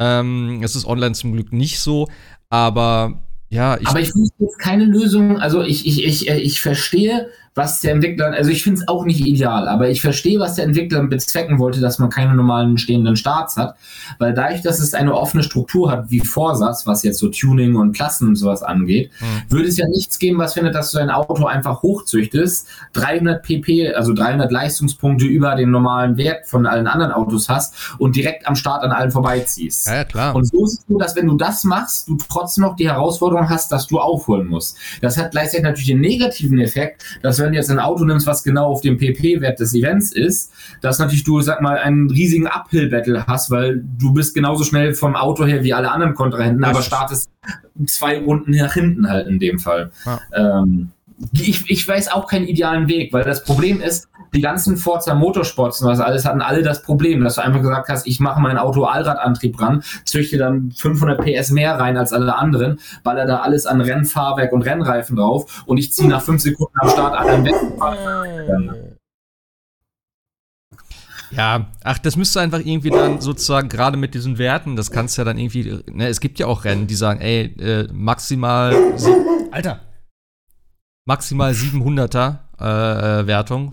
[0.00, 2.08] Ähm, es ist online zum Glück nicht so,
[2.48, 3.86] aber ja, ich.
[3.86, 5.38] Aber ich finde jetzt keine Lösung.
[5.38, 9.26] Also ich, ich, ich, ich verstehe, was der Entwickler, also ich finde es auch nicht
[9.26, 13.56] ideal, aber ich verstehe, was der Entwickler bezwecken wollte, dass man keine normalen stehenden Starts
[13.56, 13.74] hat,
[14.18, 17.92] weil dadurch, dass es eine offene Struktur hat, wie Vorsatz, was jetzt so Tuning und
[17.92, 19.52] Klassen und sowas angeht, mhm.
[19.52, 23.94] würde es ja nichts geben, was findet, dass du dein Auto einfach hochzüchtest, 300 pp,
[23.94, 28.54] also 300 Leistungspunkte über den normalen Wert von allen anderen Autos hast und direkt am
[28.54, 29.88] Start an allen vorbeiziehst.
[29.88, 30.36] Ja, klar.
[30.36, 33.48] Und so ist es so, dass wenn du das machst, du trotzdem noch die Herausforderung
[33.48, 34.76] hast, dass du aufholen musst.
[35.00, 38.42] Das hat gleichzeitig natürlich den negativen Effekt, dass wenn du jetzt ein Auto nimmst, was
[38.42, 43.26] genau auf dem PP-Wert des Events ist, dass natürlich du, sag mal, einen riesigen Uphill-Battle
[43.26, 47.30] hast, weil du bist genauso schnell vom Auto her wie alle anderen Kontrahenten, aber startest
[47.86, 49.90] zwei Runden nach hinten halt in dem Fall.
[50.04, 50.20] Ja.
[50.34, 50.90] Ähm,
[51.32, 55.80] ich, ich weiß auch keinen idealen Weg, weil das Problem ist, die ganzen Forza Motorsports
[55.80, 58.58] und was alles hatten alle das Problem, dass du einfach gesagt hast, ich mache mein
[58.58, 63.66] Auto Allradantrieb ran, züchte dann 500 PS mehr rein als alle anderen, baller da alles
[63.66, 67.54] an Rennfahrwerk und Rennreifen drauf und ich ziehe nach fünf Sekunden am Start an weg.
[71.32, 75.22] Ja, ach, das müsste einfach irgendwie dann sozusagen gerade mit diesen Werten, das kannst du
[75.22, 78.74] ja dann irgendwie, ne, es gibt ja auch Rennen, die sagen, ey, äh, maximal,
[79.52, 79.78] Alter,
[81.06, 83.70] maximal 700er äh, Wertung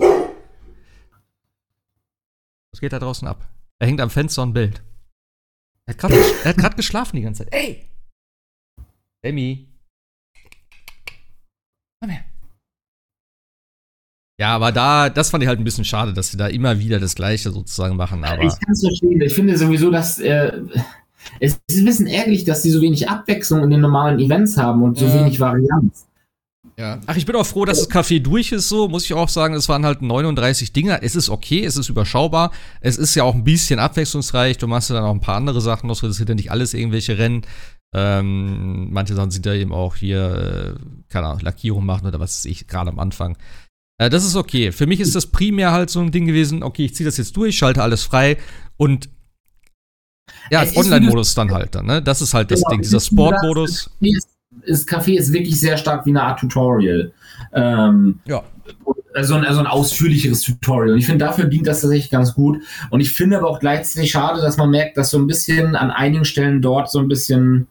[2.74, 3.47] was geht da draußen ab?
[3.80, 4.82] Er hängt am Fenster und Bild.
[5.86, 7.53] Er hat gerade geschlafen die ganze Zeit.
[7.53, 7.86] Ey!
[9.22, 9.68] Emmy.
[12.01, 12.24] Komm her.
[14.39, 16.99] Ja, aber da, das fand ich halt ein bisschen schade, dass sie da immer wieder
[16.99, 18.24] das Gleiche sozusagen machen.
[18.24, 19.20] Aber ich kann es verstehen.
[19.22, 20.61] Ich finde sowieso, dass äh,
[21.39, 24.84] es ist ein bisschen ärgerlich, dass sie so wenig Abwechslung in den normalen Events haben
[24.84, 25.15] und so ja.
[25.15, 26.07] wenig Varianz.
[26.80, 27.00] Ja.
[27.08, 29.56] Ach, ich bin auch froh, dass das Café durch ist, so, muss ich auch sagen.
[29.56, 31.00] Es waren halt 39 Dinger.
[31.02, 32.52] Es ist okay, es ist überschaubar.
[32.82, 34.60] Es ist ja auch ein bisschen abwechslungsreich.
[34.60, 36.00] Du machst ja dann auch ein paar andere Sachen noch.
[36.00, 37.42] Das sind ja nicht alles irgendwelche Rennen.
[37.96, 42.40] Ähm, manche Sachen sind ja eben auch hier, äh, keine Ahnung, Lackierung machen oder was
[42.40, 43.38] weiß ich, gerade am Anfang.
[43.98, 44.72] Äh, das ist okay.
[44.72, 47.36] Für mich ist das primär halt so ein Ding gewesen, okay, ich ziehe das jetzt
[47.38, 48.38] durch, schalte alles frei
[48.76, 49.10] und
[50.52, 52.02] ja, Online-Modus dann halt dann, ne?
[52.02, 53.90] Das ist halt das genau, Ding, dieser Sport-Modus
[54.66, 57.12] das Café ist wirklich sehr stark wie eine Art Tutorial.
[57.53, 58.43] Ähm, ja.
[59.14, 60.93] Also ein, also ein ausführlicheres Tutorial.
[60.93, 62.62] Und ich finde, dafür dient das tatsächlich ganz gut.
[62.89, 65.89] Und ich finde aber auch gleichzeitig schade, dass man merkt, dass so ein bisschen an
[65.89, 67.68] einigen Stellen dort so ein bisschen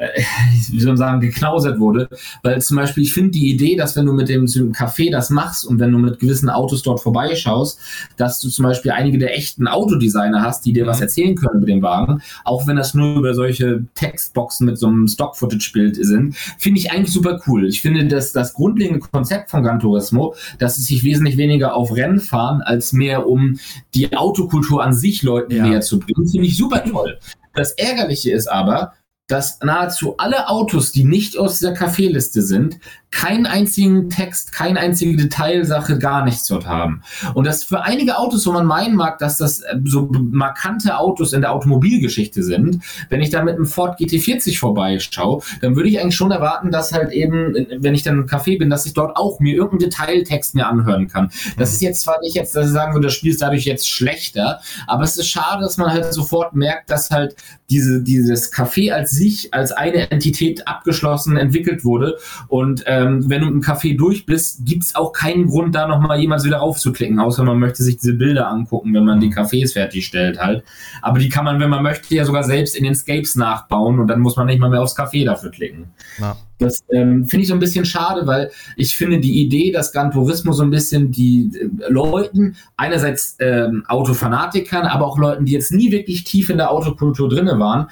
[0.70, 2.08] wie soll man sagen, geknausert wurde.
[2.42, 5.30] Weil zum Beispiel, ich finde die Idee, dass wenn du mit dem, dem Café das
[5.30, 7.78] machst und wenn du mit gewissen Autos dort vorbeischaust,
[8.16, 10.88] dass du zum Beispiel einige der echten Autodesigner hast, die dir mhm.
[10.88, 14.86] was erzählen können über den Wagen, auch wenn das nur über solche Textboxen mit so
[14.86, 17.68] einem Stock-Footage-Bild sind, finde ich eigentlich super cool.
[17.68, 21.94] Ich finde, dass das grundlegende Konzept von Gran Turismo, dass es sich wesentlich weniger auf
[21.94, 23.58] Rennen fahren, als mehr um
[23.94, 25.66] die Autokultur an sich Leuten ja.
[25.66, 27.18] näher zu bringen, finde ich super toll.
[27.54, 28.92] Das Ärgerliche ist aber,
[29.30, 32.78] dass nahezu alle Autos, die nicht aus dieser Kaffeeliste sind,
[33.10, 37.02] keinen einzigen Text, keine einzige Detailsache, gar nichts dort haben.
[37.34, 41.32] Und das für einige Autos, wo man meinen mag, dass das äh, so markante Autos
[41.32, 42.78] in der Automobilgeschichte sind,
[43.08, 46.92] wenn ich da mit einem Ford GT40 vorbeischaue, dann würde ich eigentlich schon erwarten, dass
[46.92, 50.54] halt eben, wenn ich dann im Café bin, dass ich dort auch mir irgendeinen Detailtext
[50.54, 51.30] mir anhören kann.
[51.58, 53.88] Das ist jetzt zwar nicht jetzt, dass ich sagen würde, das Spiel ist dadurch jetzt
[53.88, 57.34] schlechter, aber es ist schade, dass man halt sofort merkt, dass halt
[57.70, 62.16] diese, dieses Café als sich, als eine Entität abgeschlossen entwickelt wurde
[62.48, 65.86] und äh, ähm, wenn du im Café durch bist, gibt es auch keinen Grund, da
[65.86, 69.72] nochmal jemals wieder aufzuklicken, außer man möchte sich diese Bilder angucken, wenn man die Cafés
[69.72, 70.64] fertigstellt halt.
[71.02, 74.08] Aber die kann man, wenn man möchte, ja sogar selbst in den Scapes nachbauen und
[74.08, 75.86] dann muss man nicht mal mehr aufs Café dafür klicken.
[76.18, 76.36] Ja.
[76.58, 80.10] Das ähm, finde ich so ein bisschen schade, weil ich finde die Idee, dass Gran
[80.10, 85.72] Turismo so ein bisschen die äh, Leuten, einerseits ähm, Autofanatikern, aber auch Leuten, die jetzt
[85.72, 87.88] nie wirklich tief in der Autokultur drinne waren,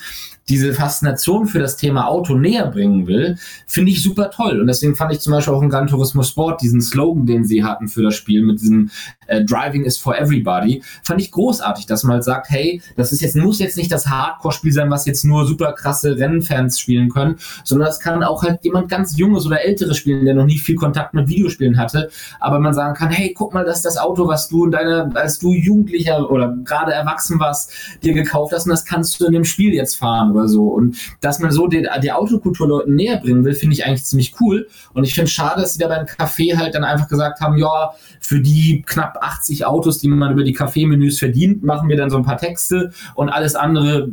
[0.49, 3.37] diese Faszination für das Thema Auto näher bringen will,
[3.67, 4.61] finde ich super toll.
[4.61, 7.65] Und deswegen fand ich zum Beispiel auch in Gran Turismo Sport diesen Slogan, den sie
[7.65, 8.91] hatten für das Spiel mit diesem
[9.29, 13.21] äh, Driving is for everybody, fand ich großartig, dass man halt sagt, hey, das ist
[13.21, 17.37] jetzt, muss jetzt nicht das Hardcore-Spiel sein, was jetzt nur super krasse Rennfans spielen können,
[17.65, 20.77] sondern das kann auch halt jemand ganz Junges oder Älteres spielen, der noch nie viel
[20.77, 24.27] Kontakt mit Videospielen hatte, aber man sagen kann, hey, guck mal, das ist das Auto,
[24.27, 27.73] was du in deiner, als du Jugendlicher oder gerade erwachsen warst,
[28.03, 30.69] dir gekauft hast und das kannst du in dem Spiel jetzt fahren oder so.
[30.69, 34.35] Und dass man so die, die Autokultur Leuten näher bringen will, finde ich eigentlich ziemlich
[34.41, 34.69] cool.
[34.95, 37.57] Und ich finde es schade, dass sie da beim Café halt dann einfach gesagt haben,
[37.59, 42.11] ja, für die knapp 80 Autos, die man über die Kaffeemenüs verdient, machen wir dann
[42.11, 44.09] so ein paar Texte und alles andere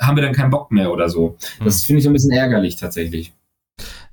[0.00, 1.36] haben wir dann keinen Bock mehr oder so.
[1.64, 1.86] Das hm.
[1.86, 3.32] finde ich so ein bisschen ärgerlich tatsächlich.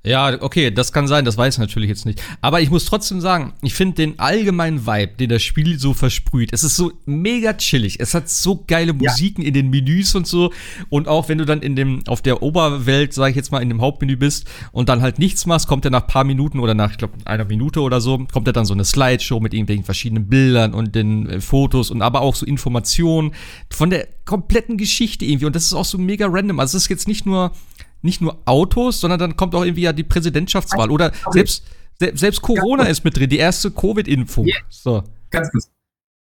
[0.04, 2.22] Ja, okay, das kann sein, das weiß ich natürlich jetzt nicht.
[2.40, 6.52] Aber ich muss trotzdem sagen, ich finde den allgemeinen Vibe, den das Spiel so versprüht,
[6.52, 7.98] es ist so mega chillig.
[7.98, 9.48] Es hat so geile Musiken ja.
[9.48, 10.52] in den Menüs und so.
[10.88, 13.68] Und auch wenn du dann in dem, auf der Oberwelt, sage ich jetzt mal, in
[13.68, 16.92] dem Hauptmenü bist und dann halt nichts machst, kommt er nach paar Minuten oder nach,
[16.92, 20.28] ich glaube, einer Minute oder so, kommt er dann so eine Slideshow mit irgendwelchen verschiedenen
[20.28, 23.32] Bildern und den äh, Fotos und aber auch so Informationen
[23.68, 25.46] von der kompletten Geschichte irgendwie.
[25.46, 26.60] Und das ist auch so mega random.
[26.60, 27.52] Also es ist jetzt nicht nur
[28.02, 30.90] nicht nur Autos, sondern dann kommt auch irgendwie ja die Präsidentschaftswahl.
[30.90, 31.64] Oder selbst,
[31.98, 34.46] selbst Corona ist mit drin, die erste Covid-Impfung.
[34.46, 34.58] Yeah.
[34.68, 35.02] So.
[35.30, 35.70] Ganz kurz.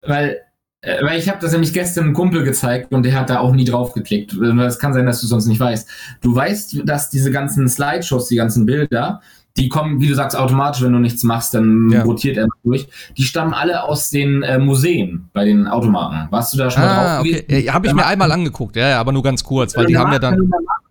[0.07, 0.39] Weil,
[0.81, 3.53] äh, weil ich habe das nämlich gestern einem Kumpel gezeigt und der hat da auch
[3.53, 4.33] nie drauf geklickt.
[4.33, 5.89] Es kann sein, dass du sonst nicht weißt.
[6.21, 9.21] Du weißt, dass diese ganzen Slideshows, die ganzen Bilder,
[9.57, 12.03] die kommen, wie du sagst, automatisch, wenn du nichts machst, dann ja.
[12.03, 12.87] rotiert er durch.
[13.17, 16.29] Die stammen alle aus den äh, Museen bei den Automarken.
[16.31, 17.27] Warst du da schon ah, mal drauf?
[17.27, 17.61] Okay.
[17.63, 20.13] Ja, habe ich mir einmal angeguckt, ja, ja, aber nur ganz kurz, weil die haben
[20.13, 20.49] ja dann.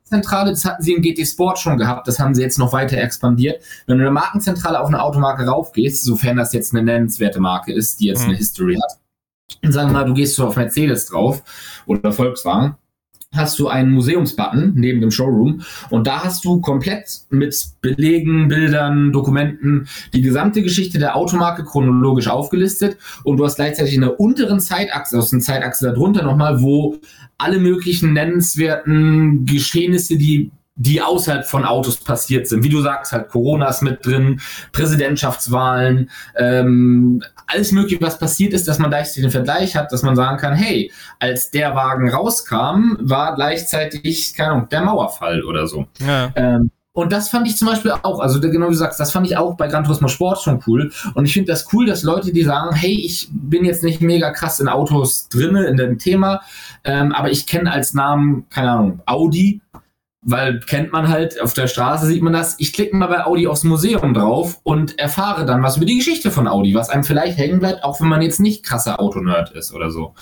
[0.09, 2.97] Markenzentrale, das hatten sie in GT Sport schon gehabt, das haben sie jetzt noch weiter
[2.97, 3.63] expandiert.
[3.85, 7.73] Wenn du in der Markenzentrale auf eine Automarke raufgehst, sofern das jetzt eine nennenswerte Marke
[7.73, 8.29] ist, die jetzt mhm.
[8.29, 8.99] eine History hat,
[9.63, 11.43] und sagen wir mal, du gehst so auf Mercedes drauf
[11.85, 12.75] oder Volkswagen,
[13.37, 19.11] hast du einen Museumsbutton neben dem Showroom und da hast du komplett mit Belegen, Bildern,
[19.11, 24.59] Dokumenten die gesamte Geschichte der Automarke chronologisch aufgelistet und du hast gleichzeitig in der unteren
[24.59, 26.97] Zeitachse, aus der Zeitachse darunter nochmal, wo
[27.37, 32.63] alle möglichen nennenswerten Geschehnisse, die die außerhalb von Autos passiert sind.
[32.63, 34.39] Wie du sagst, halt Corona ist mit drin,
[34.71, 40.15] Präsidentschaftswahlen, ähm, alles mögliche, was passiert ist, dass man gleichzeitig den Vergleich hat, dass man
[40.15, 45.87] sagen kann, hey, als der Wagen rauskam, war gleichzeitig, keine Ahnung, der Mauerfall oder so.
[46.05, 46.31] Ja.
[46.35, 49.27] Ähm, und das fand ich zum Beispiel auch, also genau wie du sagst, das fand
[49.27, 50.91] ich auch bei Gran Turismo Sport schon cool.
[51.13, 54.31] Und ich finde das cool, dass Leute, die sagen, hey, ich bin jetzt nicht mega
[54.31, 56.41] krass in Autos drinne, in dem Thema,
[56.83, 59.61] ähm, aber ich kenne als Namen, keine Ahnung, Audi,
[60.29, 62.55] weil kennt man halt, auf der Straße sieht man das.
[62.59, 66.31] Ich klicke mal bei Audi aufs Museum drauf und erfahre dann was über die Geschichte
[66.31, 69.73] von Audi, was einem vielleicht hängen bleibt, auch wenn man jetzt nicht krasser Autonerd ist
[69.73, 70.13] oder so.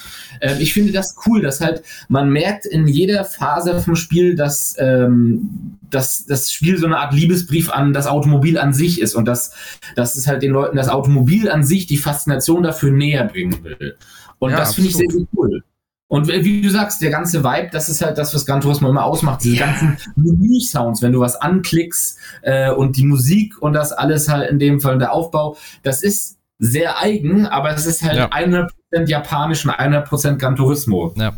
[0.42, 4.76] Ähm, ich finde das cool, dass halt man merkt in jeder Phase vom Spiel, dass,
[4.78, 9.26] ähm, dass das Spiel so eine Art Liebesbrief an das Automobil an sich ist und
[9.26, 9.56] dass,
[9.96, 13.98] dass es halt den Leuten das Automobil an sich die Faszination dafür näher bringen will.
[14.38, 15.64] Und ja, das finde ich sehr, sehr cool.
[16.08, 19.06] Und wie du sagst, der ganze Vibe, das ist halt das, was Gran Turismo immer
[19.06, 19.44] ausmacht.
[19.44, 19.66] Diese yeah.
[19.66, 24.60] ganzen Menü-Sounds, wenn du was anklickst äh, und die Musik und das alles halt in
[24.60, 28.30] dem Fall der Aufbau, das ist sehr eigen, aber es ist halt ja.
[28.30, 28.70] 100%
[29.08, 31.14] japanisch und 100% Gran Turismo.
[31.18, 31.34] Ja.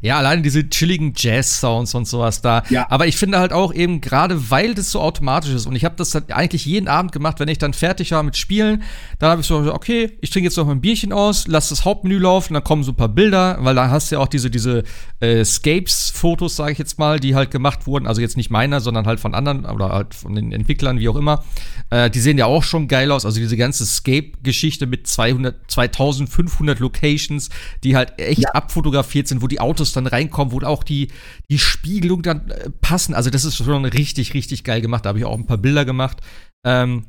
[0.00, 2.62] Ja, alleine diese chilligen Jazz-Sounds und sowas da.
[2.70, 2.86] Ja.
[2.88, 5.96] Aber ich finde halt auch eben, gerade weil das so automatisch ist, und ich habe
[5.96, 8.84] das halt eigentlich jeden Abend gemacht, wenn ich dann fertig war mit Spielen,
[9.18, 12.18] dann habe ich so, okay, ich trinke jetzt noch ein Bierchen aus, lass das Hauptmenü
[12.18, 14.84] laufen, dann kommen so ein paar Bilder, weil da hast du ja auch diese, diese
[15.18, 19.06] äh, Scapes-Fotos, sage ich jetzt mal, die halt gemacht wurden, also jetzt nicht meiner, sondern
[19.06, 21.44] halt von anderen oder halt von den Entwicklern, wie auch immer.
[21.90, 26.78] Äh, die sehen ja auch schon geil aus, also diese ganze Scape-Geschichte mit 200, 2500
[26.78, 27.50] Locations,
[27.82, 28.50] die halt echt ja.
[28.50, 31.08] abfotografiert sind, wo die die Autos dann reinkommen, wo auch die,
[31.50, 33.14] die Spiegelung dann äh, passen.
[33.14, 35.04] Also das ist schon richtig, richtig geil gemacht.
[35.04, 36.18] Da habe ich auch ein paar Bilder gemacht.
[36.64, 37.06] Ähm,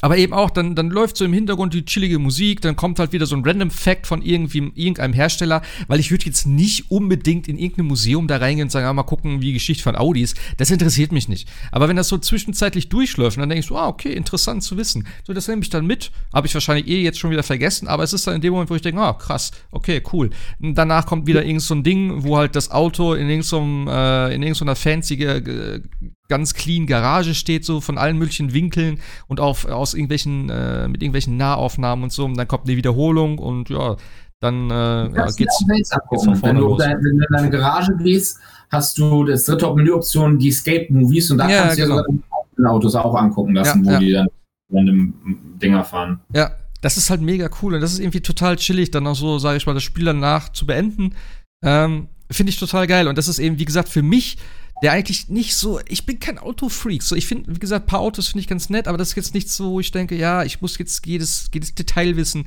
[0.00, 3.12] aber eben auch, dann, dann läuft so im Hintergrund die chillige Musik, dann kommt halt
[3.12, 7.48] wieder so ein Random Fact von irgendwie, irgendeinem Hersteller, weil ich würde jetzt nicht unbedingt
[7.48, 10.34] in irgendein Museum da reingehen und sagen, ah, mal gucken, wie Geschichte von Audis.
[10.56, 11.48] Das interessiert mich nicht.
[11.72, 15.06] Aber wenn das so zwischenzeitlich durchläuft, dann denke ich so, ah, okay, interessant zu wissen.
[15.26, 16.10] So, das nehme ich dann mit.
[16.32, 18.70] Habe ich wahrscheinlich eh jetzt schon wieder vergessen, aber es ist dann in dem Moment,
[18.70, 20.30] wo ich denke, ah, krass, okay, cool.
[20.60, 24.34] Und danach kommt wieder irgend so ein Ding, wo halt das Auto in irgendeinem, äh,
[24.34, 25.80] in irgendeiner fancy äh,
[26.30, 31.02] ganz clean Garage steht, so von allen möglichen Winkeln und auch aus irgendwelchen, äh, mit
[31.02, 32.24] irgendwelchen Nahaufnahmen und so.
[32.24, 33.96] Und dann kommt eine Wiederholung und ja,
[34.40, 35.90] dann äh, ja, geht's, geht's
[36.24, 36.78] von vorne wenn du, los.
[36.80, 38.38] wenn du in deine Garage gehst,
[38.70, 42.02] hast du das dritte Menüoption, die Escape-Movies und da ja, kannst du genau.
[42.56, 44.28] dir Autos auch angucken lassen, ja, wo die dann
[44.70, 45.14] random
[45.60, 46.20] Dinger fahren.
[46.34, 49.38] Ja, das ist halt mega cool und das ist irgendwie total chillig, dann auch so,
[49.38, 51.14] sage ich mal, das Spiel danach zu beenden.
[51.62, 54.38] Ähm, Finde ich total geil und das ist eben, wie gesagt, für mich
[54.82, 58.00] der eigentlich nicht so, ich bin kein Autofreak, so ich finde, wie gesagt, ein paar
[58.00, 60.42] Autos finde ich ganz nett, aber das ist jetzt nicht so, wo ich denke, ja,
[60.42, 62.46] ich muss jetzt jedes, jedes Detail wissen.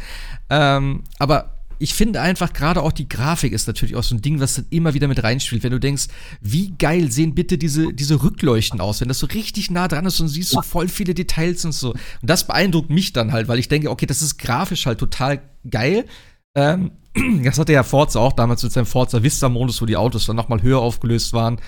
[0.49, 4.39] Ähm, aber ich finde einfach gerade auch die Grafik ist natürlich auch so ein Ding,
[4.39, 5.63] was dann immer wieder mit reinspielt.
[5.63, 6.07] Wenn du denkst,
[6.41, 10.19] wie geil sehen bitte diese, diese Rückleuchten aus, wenn das so richtig nah dran ist
[10.19, 11.91] und siehst so voll viele Details und so.
[11.91, 15.41] Und das beeindruckt mich dann halt, weil ich denke, okay, das ist grafisch halt total
[15.69, 16.05] geil.
[16.55, 16.91] Ähm,
[17.43, 20.61] das hatte ja Forza auch damals mit seinem Forza Vista-Modus, wo die Autos dann nochmal
[20.61, 21.59] höher aufgelöst waren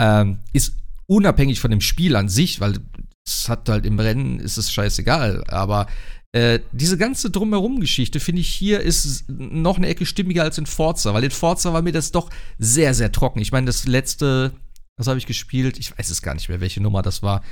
[0.00, 0.72] ähm, ist
[1.06, 2.78] unabhängig von dem Spiel an sich, weil
[3.26, 5.86] es hat halt im Rennen ist es scheißegal, aber
[6.32, 11.12] äh, diese ganze Drumherum-Geschichte finde ich hier ist noch eine Ecke stimmiger als in Forza,
[11.12, 13.40] weil in Forza war mir das doch sehr, sehr trocken.
[13.40, 14.52] Ich meine, das letzte,
[14.96, 15.78] was habe ich gespielt?
[15.78, 17.42] Ich weiß es gar nicht mehr, welche Nummer das war.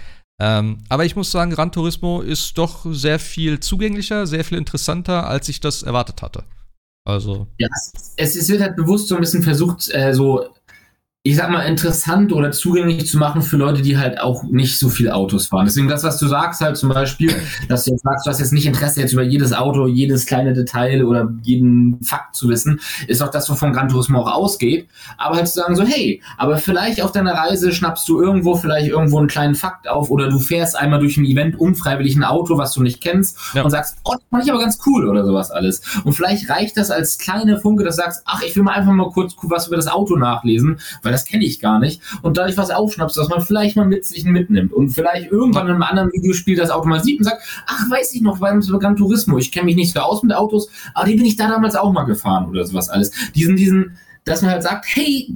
[0.40, 5.26] Ähm, aber ich muss sagen, Gran Turismo ist doch sehr viel zugänglicher, sehr viel interessanter,
[5.26, 6.44] als ich das erwartet hatte.
[7.04, 7.48] Also.
[7.58, 7.66] Ja,
[8.16, 10.54] es, es wird halt bewusst so ein bisschen versucht, äh, so
[11.28, 14.88] ich sag mal, interessant oder zugänglich zu machen für Leute, die halt auch nicht so
[14.88, 15.66] viel Autos fahren.
[15.66, 17.30] Deswegen das, was du sagst, halt zum Beispiel,
[17.68, 20.54] dass du jetzt sagst, du hast jetzt nicht Interesse jetzt über jedes Auto, jedes kleine
[20.54, 24.88] Detail oder jeden Fakt zu wissen, ist auch das, wovon Gran Turismo auch ausgeht.
[25.18, 28.88] Aber halt zu sagen so, hey, aber vielleicht auf deiner Reise schnappst du irgendwo vielleicht
[28.88, 32.56] irgendwo einen kleinen Fakt auf oder du fährst einmal durch ein Event unfreiwillig ein Auto,
[32.56, 33.64] was du nicht kennst ja.
[33.64, 35.82] und sagst, oh, das fand ich aber ganz cool oder sowas alles.
[36.04, 38.92] Und vielleicht reicht das als kleine Funke, dass du sagst, ach, ich will mal einfach
[38.92, 42.00] mal kurz was über das Auto nachlesen, weil das kenne ich gar nicht.
[42.22, 45.72] Und dadurch was aufschnappst, was man vielleicht mal mit sich mitnimmt und vielleicht irgendwann in
[45.72, 48.96] einem anderen Videospiel das Auto mal sieht und sagt, ach, weiß ich noch, beim Gran
[48.96, 51.76] Turismo, ich kenne mich nicht so aus mit Autos, aber die bin ich da damals
[51.76, 53.10] auch mal gefahren oder sowas alles.
[53.34, 55.34] Diesen, diesen, dass man halt sagt, hey,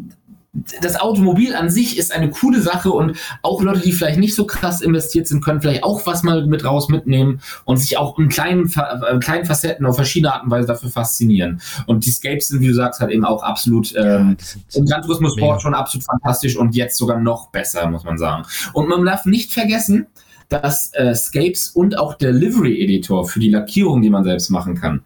[0.52, 4.44] das Automobil an sich ist eine coole Sache und auch Leute, die vielleicht nicht so
[4.44, 8.28] krass investiert sind, können vielleicht auch was mal mit raus mitnehmen und sich auch in
[8.28, 11.62] kleinen, äh, kleinen Facetten auf verschiedene Arten und Weise dafür faszinieren.
[11.86, 15.00] Und die Scapes sind, wie du sagst, halt eben auch absolut ähm, ja, im Gran
[15.00, 18.44] Turismo Sport schon absolut fantastisch und jetzt sogar noch besser, muss man sagen.
[18.74, 20.06] Und man darf nicht vergessen,
[20.50, 24.74] dass äh, Scapes und auch der Livery Editor für die Lackierung, die man selbst machen
[24.74, 25.00] kann,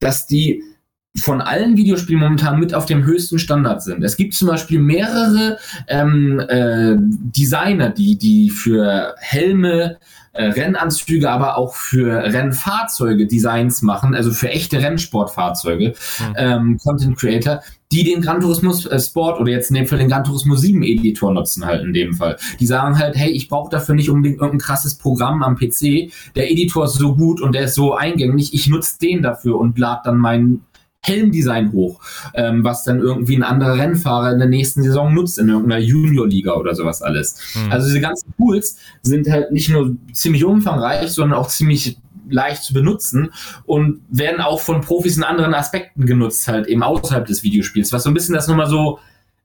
[0.00, 0.62] dass die
[1.16, 4.02] von allen Videospielen momentan mit auf dem höchsten Standard sind.
[4.02, 5.58] Es gibt zum Beispiel mehrere
[5.88, 9.98] ähm, äh, Designer, die, die für Helme,
[10.32, 16.34] äh, Rennanzüge, aber auch für Rennfahrzeuge Designs machen, also für echte Rennsportfahrzeuge, mhm.
[16.36, 17.60] ähm, Content Creator,
[17.92, 20.82] die den Gran Turismo äh, Sport oder jetzt in dem Fall den Gran Turismo 7
[20.82, 22.38] Editor nutzen halt in dem Fall.
[22.58, 26.10] Die sagen halt, hey, ich brauche dafür nicht unbedingt irgendein krasses Programm am PC.
[26.34, 29.78] Der Editor ist so gut und der ist so eingängig, ich nutze den dafür und
[29.78, 30.64] lade dann meinen
[31.04, 32.00] Helmdesign hoch,
[32.34, 36.52] ähm, was dann irgendwie ein anderer Rennfahrer in der nächsten Saison nutzt, in irgendeiner Junior-Liga
[36.54, 37.38] oder sowas alles.
[37.54, 37.72] Mhm.
[37.72, 41.98] Also diese ganzen Tools sind halt nicht nur ziemlich umfangreich, sondern auch ziemlich
[42.30, 43.32] leicht zu benutzen
[43.66, 48.04] und werden auch von Profis in anderen Aspekten genutzt, halt eben außerhalb des Videospiels, was
[48.04, 49.00] so ein bisschen das nochmal so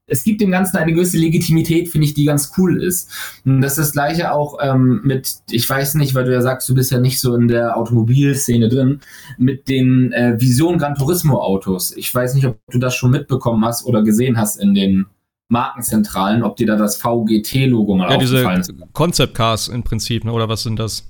[0.07, 3.11] es gibt dem Ganzen eine gewisse Legitimität, finde ich, die ganz cool ist.
[3.45, 6.67] Und das ist das gleiche auch ähm, mit, ich weiß nicht, weil du ja sagst,
[6.69, 9.01] du bist ja nicht so in der Automobilszene drin,
[9.37, 11.95] mit den äh, Vision Gran Turismo Autos.
[11.95, 15.05] Ich weiß nicht, ob du das schon mitbekommen hast oder gesehen hast in den
[15.49, 18.73] Markenzentralen, ob dir da das VGT-Logo mal ja, aufgefallen ist.
[18.93, 20.31] Concept Cars im Prinzip, ne?
[20.31, 21.05] oder was sind das?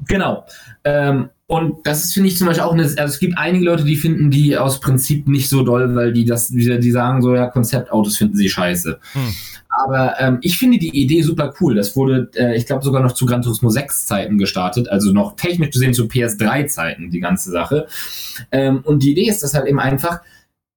[0.00, 0.44] Genau.
[0.84, 3.84] Ähm, und das ist, finde ich, zum Beispiel auch eine, also es gibt einige Leute,
[3.84, 7.46] die finden die aus Prinzip nicht so doll, weil die das, die sagen so, ja,
[7.46, 8.98] Konzeptautos finden sie scheiße.
[9.12, 9.34] Hm.
[9.68, 11.74] Aber ähm, ich finde die Idee super cool.
[11.74, 15.36] Das wurde, äh, ich glaube, sogar noch zu Gran Turismo 6 Zeiten gestartet, also noch
[15.36, 17.88] technisch gesehen zu PS3 Zeiten, die ganze Sache.
[18.50, 20.20] Ähm, und die Idee ist das halt eben einfach,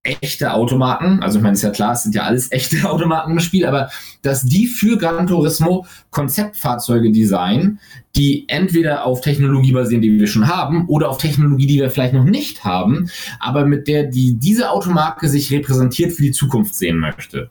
[0.08, 3.40] echte Automarken, also ich meine, ist ja klar, es sind ja alles echte Automarken im
[3.40, 3.90] Spiel, aber
[4.22, 7.80] dass die für Gran Turismo Konzeptfahrzeuge designen,
[8.16, 12.14] die entweder auf Technologie basieren, die wir schon haben, oder auf Technologie, die wir vielleicht
[12.14, 13.10] noch nicht haben,
[13.40, 17.50] aber mit der die diese Automarke sich repräsentiert für die Zukunft sehen möchte.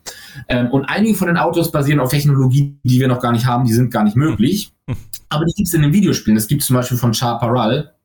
[0.48, 3.64] Ähm, und einige von den Autos basieren auf Technologie, die wir noch gar nicht haben,
[3.64, 4.72] die sind gar nicht möglich.
[5.28, 6.36] Aber die gibt es in den Videospielen.
[6.36, 7.95] Es gibt zum Beispiel von Chaparral,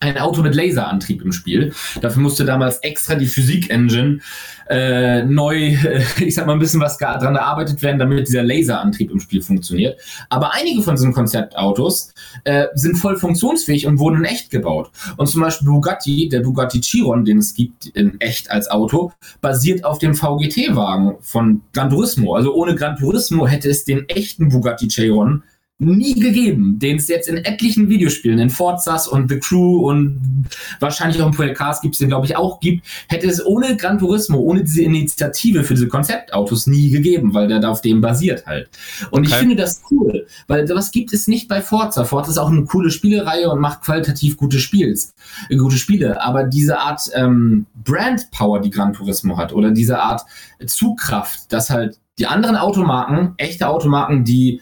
[0.00, 1.72] ein Auto mit Laserantrieb im Spiel.
[2.00, 4.20] Dafür musste damals extra die Physik-Engine
[4.68, 9.10] äh, neu, äh, ich sag mal, ein bisschen was dran gearbeitet werden, damit dieser Laserantrieb
[9.10, 10.00] im Spiel funktioniert.
[10.28, 12.12] Aber einige von diesen Konzeptautos
[12.44, 14.90] äh, sind voll funktionsfähig und wurden in echt gebaut.
[15.16, 19.84] Und zum Beispiel Bugatti, der Bugatti Chiron, den es gibt in echt als Auto, basiert
[19.84, 22.34] auf dem VGT-Wagen von Gran Turismo.
[22.34, 25.42] Also ohne Gran Turismo hätte es den echten Bugatti Chiron
[25.78, 30.48] nie gegeben, den es jetzt in etlichen Videospielen, in Forzas und The Crew und
[30.78, 33.76] wahrscheinlich auch in Project Cars gibt es den, glaube ich, auch gibt, hätte es ohne
[33.76, 38.00] Gran Turismo, ohne diese Initiative für diese Konzeptautos nie gegeben, weil der da auf dem
[38.00, 38.70] basiert halt.
[39.10, 39.30] Und okay.
[39.30, 42.04] ich finde das cool, weil sowas gibt es nicht bei Forza.
[42.04, 45.12] Forza ist auch eine coole Spielereihe und macht qualitativ gute Spiels,
[45.48, 49.98] äh, gute Spiele, aber diese Art ähm, Brand Power, die Gran Turismo hat, oder diese
[49.98, 50.22] Art
[50.66, 54.60] Zugkraft, dass halt die anderen Automarken, echte Automarken, die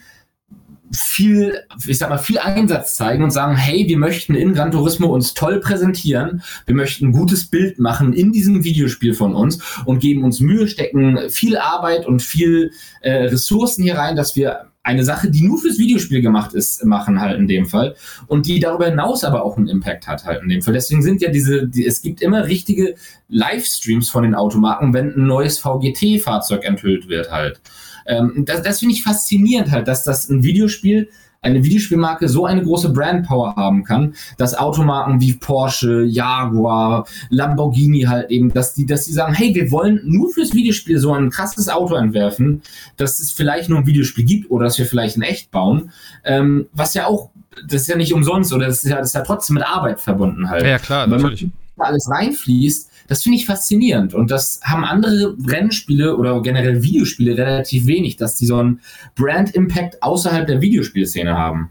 [0.95, 5.07] viel, ich sag mal, viel Einsatz zeigen und sagen, hey, wir möchten in Gran Turismo
[5.07, 9.99] uns toll präsentieren, wir möchten ein gutes Bild machen in diesem Videospiel von uns und
[9.99, 12.71] geben uns Mühe, stecken viel Arbeit und viel
[13.01, 17.21] äh, Ressourcen hier rein, dass wir eine Sache, die nur fürs Videospiel gemacht ist, machen
[17.21, 17.95] halt in dem Fall
[18.27, 20.73] und die darüber hinaus aber auch einen Impact hat halt in dem Fall.
[20.73, 22.95] Deswegen sind ja diese, die, es gibt immer richtige
[23.29, 27.61] Livestreams von den Automarken, wenn ein neues VGT-Fahrzeug enthüllt wird halt.
[28.05, 31.09] Ähm, das das finde ich faszinierend halt, dass das ein Videospiel
[31.43, 38.31] eine Videospielmarke so eine große Brandpower haben kann, dass Automarken wie Porsche, Jaguar, Lamborghini halt
[38.31, 41.69] eben, dass die, dass die sagen, hey, wir wollen nur fürs Videospiel so ein krasses
[41.69, 42.61] Auto entwerfen,
[42.97, 45.91] dass es vielleicht nur ein Videospiel gibt oder dass wir vielleicht in echt bauen,
[46.23, 47.29] ähm, was ja auch,
[47.67, 49.99] das ist ja nicht umsonst oder das ist ja, das ist ja trotzdem mit Arbeit
[49.99, 50.65] verbunden halt.
[50.65, 51.43] Ja, klar, natürlich.
[51.43, 54.15] Wenn man alles reinfließt, das finde ich faszinierend.
[54.15, 58.81] Und das haben andere Rennspiele oder generell Videospiele relativ wenig, dass die so einen
[59.13, 61.69] Brand-Impact außerhalb der Videospielszene haben.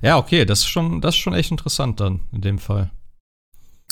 [0.00, 2.90] Ja, okay, das ist schon, das ist schon echt interessant dann in dem Fall.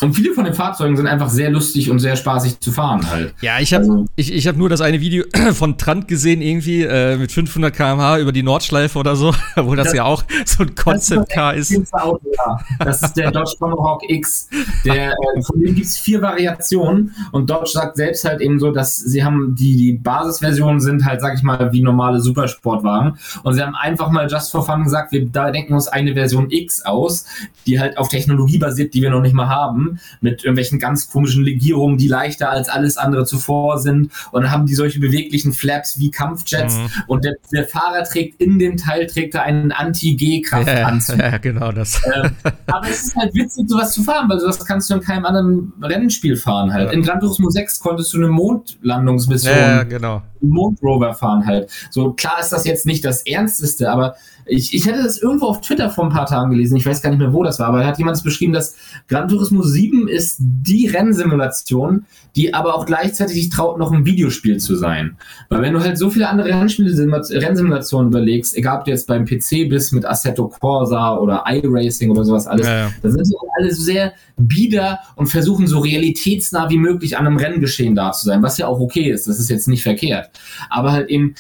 [0.03, 3.33] Und viele von den Fahrzeugen sind einfach sehr lustig und sehr spaßig zu fahren halt.
[3.41, 5.25] Ja, ich habe also, ich, ich hab nur das eine Video
[5.55, 9.87] von Trant gesehen, irgendwie äh, mit 500 km/h über die Nordschleife oder so, wo das,
[9.87, 11.71] das ja auch so ein Concept-Car ist.
[11.71, 11.95] ist.
[11.95, 12.59] Auto, ja.
[12.79, 14.51] Das ist der Dodge Tomahawk X.
[14.85, 18.73] Der, äh, von dem gibt es vier Variationen und Dodge sagt selbst halt eben so,
[18.73, 23.55] dass sie haben, die, die Basisversionen sind halt, sag ich mal, wie normale Supersportwagen und
[23.55, 26.85] sie haben einfach mal just for fun gesagt, wir da denken uns eine Version X
[26.85, 27.25] aus,
[27.67, 29.86] die halt auf Technologie basiert, die wir noch nicht mal haben
[30.21, 34.11] mit irgendwelchen ganz komischen Legierungen, die leichter als alles andere zuvor sind.
[34.33, 36.77] Und dann haben die solche beweglichen Flaps wie Kampfjets.
[36.77, 36.89] Mhm.
[37.07, 41.19] Und der, der, Fahrer trägt in dem Teil trägt er einen Anti-G-Kraftanzug.
[41.19, 42.01] Ja, ja, genau das.
[42.15, 42.31] Ähm,
[42.67, 45.73] aber es ist halt witzig, sowas zu fahren, weil sowas kannst du in keinem anderen
[45.83, 46.89] Rennspiel fahren halt.
[46.89, 46.93] Ja.
[46.93, 50.23] In Gran Turismo 6 konntest du eine Mondlandungsmission, ja, genau.
[50.41, 51.71] Mondrover fahren halt.
[51.91, 54.17] So klar ist das jetzt nicht das Ernsteste, aber
[54.47, 57.11] ich, ich hätte das irgendwo auf Twitter vor ein paar Tagen gelesen, ich weiß gar
[57.11, 58.77] nicht mehr, wo das war, aber da hat jemand beschrieben, dass
[59.09, 62.07] Gran Turismo 7 ist die Rennsimulation,
[62.37, 65.17] die aber auch gleichzeitig sich traut, noch ein Videospiel zu sein.
[65.49, 69.25] Weil wenn du halt so viele andere Rennspiele, Rennsimulationen überlegst, egal ob du jetzt beim
[69.25, 72.93] PC bist mit Assetto Corsa oder iRacing oder sowas alles, ja, ja.
[73.03, 77.95] da sind sie alle sehr bieder und versuchen so realitätsnah wie möglich an einem Renngeschehen
[77.95, 80.31] da zu sein, was ja auch okay ist, das ist jetzt nicht verkehrt.
[80.71, 81.35] Aber halt eben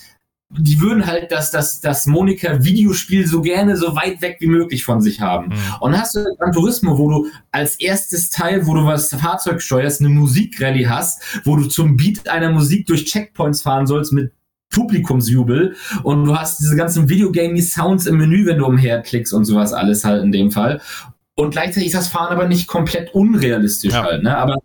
[0.50, 5.00] die würden halt das, das, das Monika-Videospiel so gerne so weit weg wie möglich von
[5.00, 5.48] sich haben.
[5.48, 5.54] Mhm.
[5.80, 9.60] Und dann hast du Gran Turismo, wo du als erstes Teil, wo du was Fahrzeug
[9.60, 14.32] steuerst, eine Musikrallye hast, wo du zum Beat einer Musik durch Checkpoints fahren sollst mit
[14.70, 20.04] Publikumsjubel und du hast diese ganzen Videogaming-Sounds im Menü, wenn du umherklickst und sowas alles
[20.04, 20.80] halt in dem Fall.
[21.34, 24.02] Und gleichzeitig ist das Fahren aber nicht komplett unrealistisch ja.
[24.02, 24.36] halt, ne?
[24.36, 24.58] Aber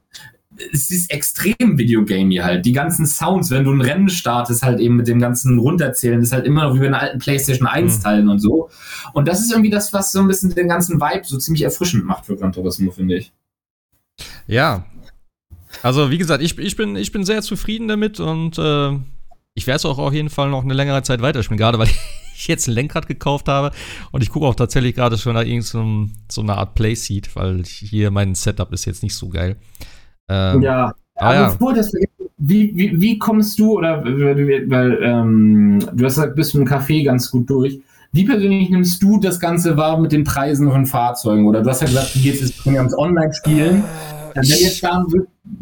[0.71, 2.65] es ist extrem Videogamey halt.
[2.65, 6.31] Die ganzen Sounds, wenn du ein Rennen startest, halt eben mit dem ganzen Runterzählen, ist
[6.31, 8.03] halt immer noch wie bei einer alten PlayStation 1 mhm.
[8.03, 8.69] Teilen und so.
[9.13, 12.05] Und das ist irgendwie das, was so ein bisschen den ganzen Vibe so ziemlich erfrischend
[12.05, 13.31] macht für Gran Turismo, finde ich.
[14.47, 14.85] Ja.
[15.83, 18.97] Also, wie gesagt, ich, ich, bin, ich bin sehr zufrieden damit und äh,
[19.53, 21.87] ich werde es auch auf jeden Fall noch eine längere Zeit weiterspielen, gerade weil
[22.35, 23.75] ich jetzt ein Lenkrad gekauft habe
[24.11, 28.11] und ich gucke auch tatsächlich gerade schon nach irgendeinem so einer Art Playseat, weil hier
[28.11, 29.57] mein Setup ist jetzt nicht so geil.
[30.31, 31.49] Ähm, ja, aber ja.
[31.49, 31.91] bevor das
[32.43, 37.05] wie, wie, wie kommst du, oder weil ähm, du hast gesagt, bist du im Café
[37.05, 37.79] ganz gut durch.
[38.13, 41.45] Wie persönlich nimmst du das Ganze wahr mit den Preisen von Fahrzeugen?
[41.45, 43.83] Oder du hast ja gesagt, du gehst jetzt ums Online-Spielen.
[44.33, 45.05] wenn du jetzt da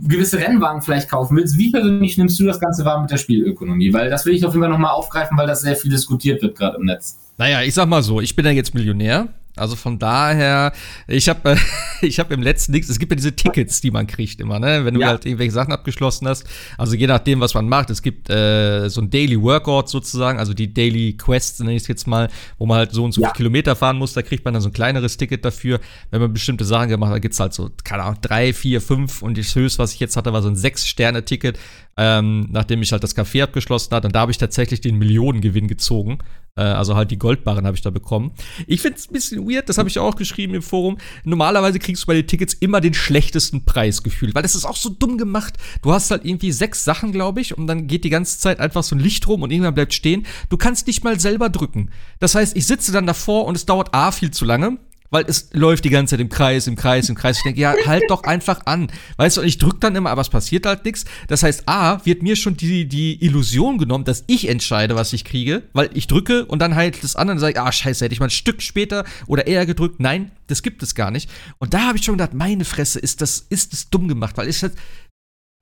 [0.07, 3.93] gewisse Rennwagen vielleicht kaufen willst, wie persönlich nimmst du das Ganze wahr mit der Spielökonomie?
[3.93, 6.57] Weil das will ich auf jeden Fall nochmal aufgreifen, weil das sehr viel diskutiert wird
[6.57, 7.19] gerade im Netz.
[7.37, 9.27] Naja, ich sag mal so, ich bin ja jetzt Millionär
[9.59, 10.73] also von daher,
[11.07, 11.57] ich habe äh,
[12.01, 14.85] ich hab im letzten Dings, es gibt ja diese Tickets, die man kriegt immer, ne?
[14.85, 15.07] Wenn du ja.
[15.07, 16.45] halt irgendwelche Sachen abgeschlossen hast.
[16.77, 17.89] Also je nachdem, was man macht.
[17.89, 21.87] Es gibt äh, so ein Daily Workout sozusagen, also die Daily Quests, nenne ich es
[21.87, 23.27] jetzt mal, wo man halt so und so ja.
[23.27, 24.13] viele Kilometer fahren muss.
[24.13, 25.79] Da kriegt man dann so ein kleineres Ticket dafür.
[26.11, 29.21] Wenn man bestimmte Sachen gemacht hat, da gibt's halt so, keine Ahnung, drei, vier, fünf
[29.21, 31.59] und das höchste, was ich jetzt hatte, war so ein Sechs-Sterne-Ticket,
[31.97, 34.07] ähm, nachdem ich halt das Café abgeschlossen hatte.
[34.07, 36.19] Und da habe ich tatsächlich den Millionengewinn gezogen.
[36.59, 38.31] Äh, also halt die Goldbarren habe ich da bekommen.
[38.67, 40.97] Ich finde es ein bisschen weird, das habe ich auch geschrieben im Forum.
[41.23, 44.75] Normalerweise kriegst du bei den Tickets immer den schlechtesten Preis gefühlt, weil das ist auch
[44.75, 45.53] so dumm gemacht.
[45.81, 48.83] Du hast halt irgendwie sechs Sachen, glaube ich, und dann geht die ganze Zeit einfach
[48.83, 50.25] so ein Licht rum und irgendwann bleibt stehen.
[50.49, 51.91] Du kannst nicht mal selber drücken.
[52.19, 54.77] Das heißt, ich sitze dann davor und es dauert A viel zu lange
[55.09, 57.37] weil es läuft die ganze Zeit im Kreis, im Kreis, im Kreis.
[57.37, 58.91] Ich denke, ja, halt doch einfach an.
[59.17, 61.05] Weißt du, ich drück dann immer, aber es passiert halt nichts.
[61.27, 65.25] Das heißt, A, wird mir schon die, die Illusion genommen, dass ich entscheide, was ich
[65.25, 68.27] kriege, weil ich drücke und dann halt das andere sage, ah, scheiße, hätte ich mal
[68.27, 69.99] ein Stück später oder eher gedrückt.
[69.99, 71.29] Nein, das gibt es gar nicht.
[71.57, 74.47] Und da habe ich schon gedacht, meine Fresse, ist das, ist das dumm gemacht, weil
[74.47, 74.73] ich halt,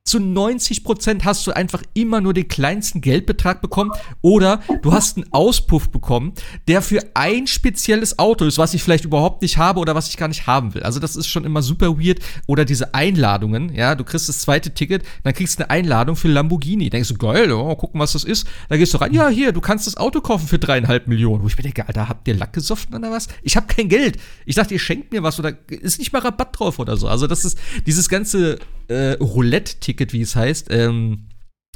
[0.07, 5.17] zu 90 Prozent hast du einfach immer nur den kleinsten Geldbetrag bekommen oder du hast
[5.17, 6.34] einen Auspuff bekommen,
[6.67, 10.17] der für ein spezielles Auto ist, was ich vielleicht überhaupt nicht habe oder was ich
[10.17, 10.84] gar nicht haben will.
[10.84, 12.19] Also das ist schon immer super weird.
[12.47, 16.29] Oder diese Einladungen, ja, du kriegst das zweite Ticket, dann kriegst du eine Einladung für
[16.29, 16.89] Lamborghini.
[16.89, 18.47] Denkst du, geil, oh, gucken, was das ist.
[18.69, 21.43] Da gehst du rein, ja, hier, du kannst das Auto kaufen für dreieinhalb Millionen.
[21.43, 23.27] Wo ich mir denke, Alter, habt ihr Lack gesoffen oder was?
[23.41, 24.17] Ich habe kein Geld.
[24.45, 27.07] Ich dachte, ihr schenkt mir was oder ist nicht mal Rabatt drauf oder so.
[27.07, 31.29] Also das ist dieses ganze äh, Roulette-Ticket, wie es heißt, ähm,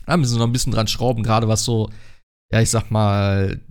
[0.06, 1.90] da müssen wir noch ein bisschen dran schrauben, gerade was so,
[2.52, 3.62] ja, ich sag mal,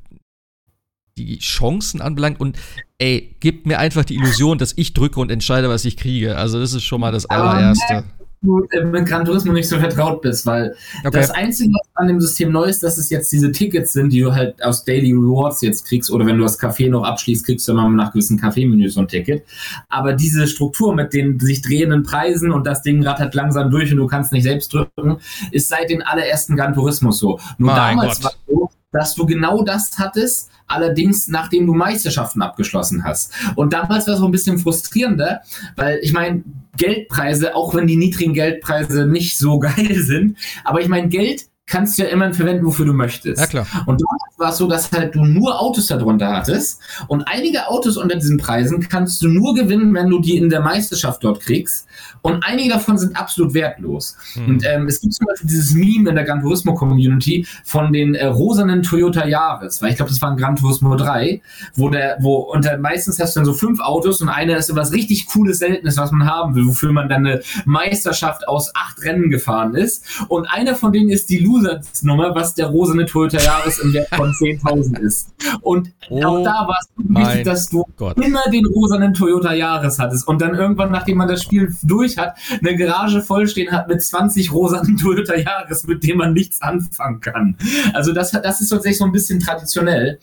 [1.19, 2.41] die Chancen anbelangt.
[2.41, 2.59] Und
[2.99, 6.37] ey, gibt mir einfach die Illusion, dass ich drücke und entscheide, was ich kriege.
[6.37, 8.05] Also, das ist schon mal das allererste
[8.43, 11.11] du mit Gran Turismo nicht so vertraut bist, weil okay.
[11.13, 14.21] das Einzige, was an dem System neu ist, dass es jetzt diese Tickets sind, die
[14.21, 17.69] du halt aus Daily Rewards jetzt kriegst oder wenn du das Café noch abschließt, kriegst
[17.69, 19.45] du immer nach gewissen Kaffeemenüs so ein Ticket.
[19.89, 23.99] Aber diese Struktur mit den sich drehenden Preisen und das Ding rattert langsam durch und
[23.99, 25.19] du kannst nicht selbst drücken,
[25.51, 27.39] ist seit den allerersten Gran Turismo so.
[27.59, 28.25] Nur mein damals Gott.
[28.25, 33.33] war es so, dass du genau das hattest, allerdings nachdem du Meisterschaften abgeschlossen hast.
[33.57, 35.41] Und damals war es so ein bisschen frustrierender,
[35.77, 36.43] weil ich meine,
[36.77, 41.99] Geldpreise, auch wenn die niedrigen Geldpreise nicht so geil sind, aber ich meine, Geld kannst
[41.99, 43.41] du ja immer verwenden, wofür du möchtest.
[43.41, 43.67] Ja, klar.
[43.87, 47.97] Und damals war es so, dass halt du nur Autos darunter hattest und einige Autos
[47.97, 51.87] unter diesen Preisen kannst du nur gewinnen, wenn du die in der Meisterschaft dort kriegst
[52.23, 54.17] und einige davon sind absolut wertlos.
[54.35, 54.47] Mhm.
[54.47, 58.15] Und ähm, es gibt zum Beispiel dieses Meme in der Gran Turismo Community von den
[58.15, 61.41] äh, rosanen Toyota Jahres, weil ich glaube, das war ein Gran Turismo 3,
[61.77, 64.77] wo der, wo unter meistens hast du dann so fünf Autos und einer ist so
[64.77, 69.03] was richtig cooles, seltenes, was man haben will, wofür man dann eine Meisterschaft aus acht
[69.05, 70.05] Rennen gefahren ist.
[70.29, 74.33] Und einer von denen ist die Losers-Nummer, was der rosane Toyota Jahres im Wert von
[74.33, 75.33] 10.000 ist.
[75.61, 78.19] Und oh auch da war es wichtig, dass du Gott.
[78.19, 80.27] immer den rosanen Toyota Jahres hattest.
[80.27, 84.03] Und dann irgendwann, nachdem man das Spiel durch durch hat, eine Garage vollstehen hat mit
[84.03, 87.57] 20 rosanen Toyota Jahres, mit dem man nichts anfangen kann.
[87.93, 90.19] Also das, das ist tatsächlich so ein bisschen traditionell.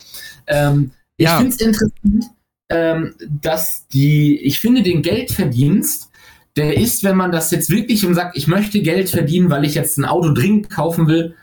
[0.46, 1.34] Ähm, ja.
[1.34, 2.24] Ich finde es interessant,
[2.70, 6.07] ähm, dass die, ich finde den Geldverdienst,
[6.58, 9.74] der ist, wenn man das jetzt wirklich und sagt, ich möchte Geld verdienen, weil ich
[9.74, 11.34] jetzt ein Auto dringend kaufen will,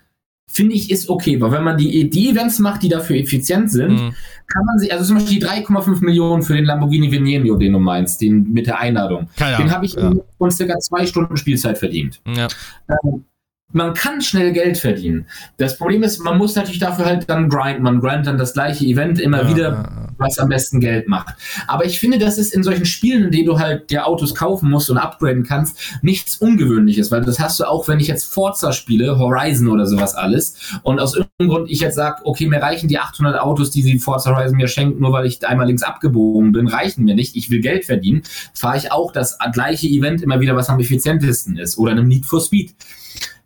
[0.48, 1.40] finde ich, ist okay.
[1.42, 4.14] Weil wenn man die, die Events macht, die dafür effizient sind, mhm.
[4.48, 7.80] kann man sie, also zum Beispiel die 3,5 Millionen für den Lamborghini Veneno, den du
[7.80, 10.14] meinst, den mit der Einladung, Keine den habe ich ja.
[10.38, 12.22] von circa zwei Stunden Spielzeit verdient.
[12.28, 12.48] Ja.
[12.90, 13.24] Ähm,
[13.72, 15.26] man kann schnell Geld verdienen.
[15.58, 17.84] Das Problem ist, man muss natürlich dafür halt dann grinden.
[17.84, 21.36] Man grindet dann das gleiche Event immer ja, wieder, was am besten Geld macht.
[21.68, 24.70] Aber ich finde, das ist in solchen Spielen, in denen du halt dir Autos kaufen
[24.70, 28.72] musst und upgraden kannst, nichts Ungewöhnliches, weil das hast du auch, wenn ich jetzt Forza
[28.72, 32.88] spiele, Horizon oder sowas alles, und aus irgendeinem Grund ich jetzt sage, okay, mir reichen
[32.88, 36.52] die 800 Autos, die sie Forza Horizon mir schenkt, nur weil ich einmal links abgebogen
[36.52, 37.36] bin, reichen mir nicht.
[37.36, 38.24] Ich will Geld verdienen.
[38.54, 41.78] Fahre ich auch das gleiche Event immer wieder, was am effizientesten ist.
[41.78, 42.76] Oder einem Need for Speed.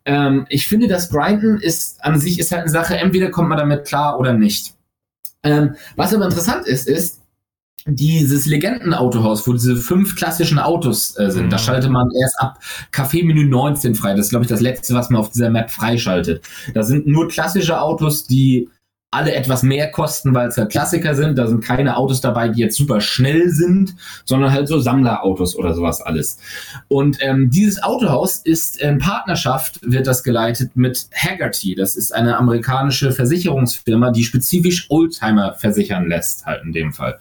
[0.05, 3.57] Ähm, ich finde, das Grinden ist an sich ist halt eine Sache, entweder kommt man
[3.57, 4.73] damit klar oder nicht.
[5.43, 7.19] Ähm, was aber interessant ist, ist,
[7.85, 11.49] dieses Legendenautohaus, wo diese fünf klassischen Autos äh, sind, mhm.
[11.49, 12.59] da schaltet man erst ab
[12.91, 14.13] Café-Menü 19 frei.
[14.13, 16.43] Das ist, glaube ich, das letzte, was man auf dieser Map freischaltet.
[16.73, 18.69] Da sind nur klassische Autos, die
[19.11, 21.37] alle etwas mehr kosten, weil es halt Klassiker sind.
[21.37, 25.73] Da sind keine Autos dabei, die jetzt super schnell sind, sondern halt so Sammlerautos oder
[25.73, 26.37] sowas alles.
[26.89, 31.73] Und ähm, dieses Autohaus ist in Partnerschaft, wird das geleitet mit Haggerty.
[31.73, 37.17] Das ist eine amerikanische Versicherungsfirma, die spezifisch Oldtimer versichern lässt, halt in dem Fall.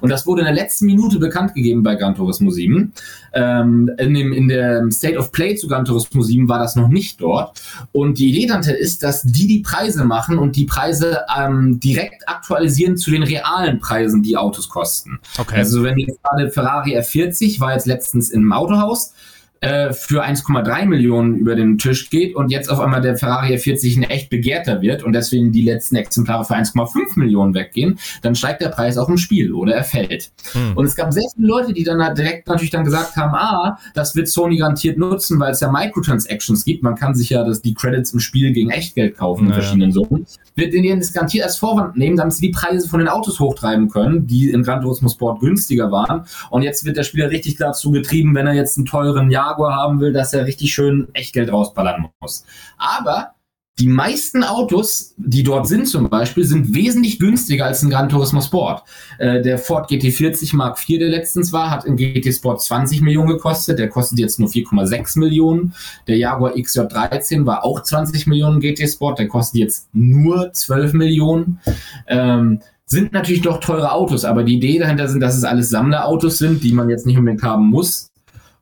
[0.00, 2.92] Und das wurde in der letzten Minute bekannt gegeben bei Gran Turismo 7.
[3.34, 6.88] Ähm, in, dem, in der State of Play zu Gran Turismo 7 war das noch
[6.88, 7.60] nicht dort.
[7.92, 12.28] Und die Idee dahinter ist, dass die die Preise machen und die Preise ähm, direkt
[12.28, 15.20] aktualisieren zu den realen Preisen, die Autos kosten.
[15.38, 15.56] Okay.
[15.56, 19.14] Also wenn jetzt gerade Ferrari F40 war jetzt letztens im Autohaus,
[19.60, 23.96] äh, für 1,3 Millionen über den Tisch geht und jetzt auf einmal der Ferrari F40
[23.96, 28.60] ein echt begehrter wird und deswegen die letzten Exemplare für 1,5 Millionen weggehen, dann steigt
[28.60, 30.30] der Preis auch im Spiel oder er fällt.
[30.52, 30.76] Hm.
[30.76, 33.78] Und es gab sehr viele Leute, die dann halt direkt natürlich dann gesagt haben, ah,
[33.94, 36.82] das wird Sony garantiert nutzen, weil es ja Microtransactions gibt.
[36.82, 39.56] Man kann sich ja das, die Credits im Spiel gegen Echtgeld kaufen naja.
[39.56, 40.26] in verschiedenen Summen.
[40.54, 43.88] Wird denen das garantiert als Vorwand nehmen, damit sie die Preise von den Autos hochtreiben
[43.88, 46.26] können, die in Gran Turismo Sport günstiger waren.
[46.50, 49.74] Und jetzt wird der Spieler richtig dazu getrieben, wenn er jetzt einen teuren Jahr Jaguar
[49.74, 52.44] haben will, dass er richtig schön Echtgeld rausballern muss.
[52.78, 53.32] Aber
[53.78, 58.40] die meisten Autos, die dort sind zum Beispiel, sind wesentlich günstiger als ein Gran Turismo
[58.40, 58.82] Sport.
[59.18, 63.28] Äh, der Ford GT40 Mark IV, der letztens war, hat in GT Sport 20 Millionen
[63.28, 63.78] gekostet.
[63.78, 65.74] Der kostet jetzt nur 4,6 Millionen.
[66.06, 69.18] Der Jaguar XJ13 war auch 20 Millionen GT Sport.
[69.18, 71.60] Der kostet jetzt nur 12 Millionen.
[72.06, 76.38] Ähm, sind natürlich doch teure Autos, aber die Idee dahinter sind, dass es alles Sammlerautos
[76.38, 78.10] sind, die man jetzt nicht unbedingt haben muss.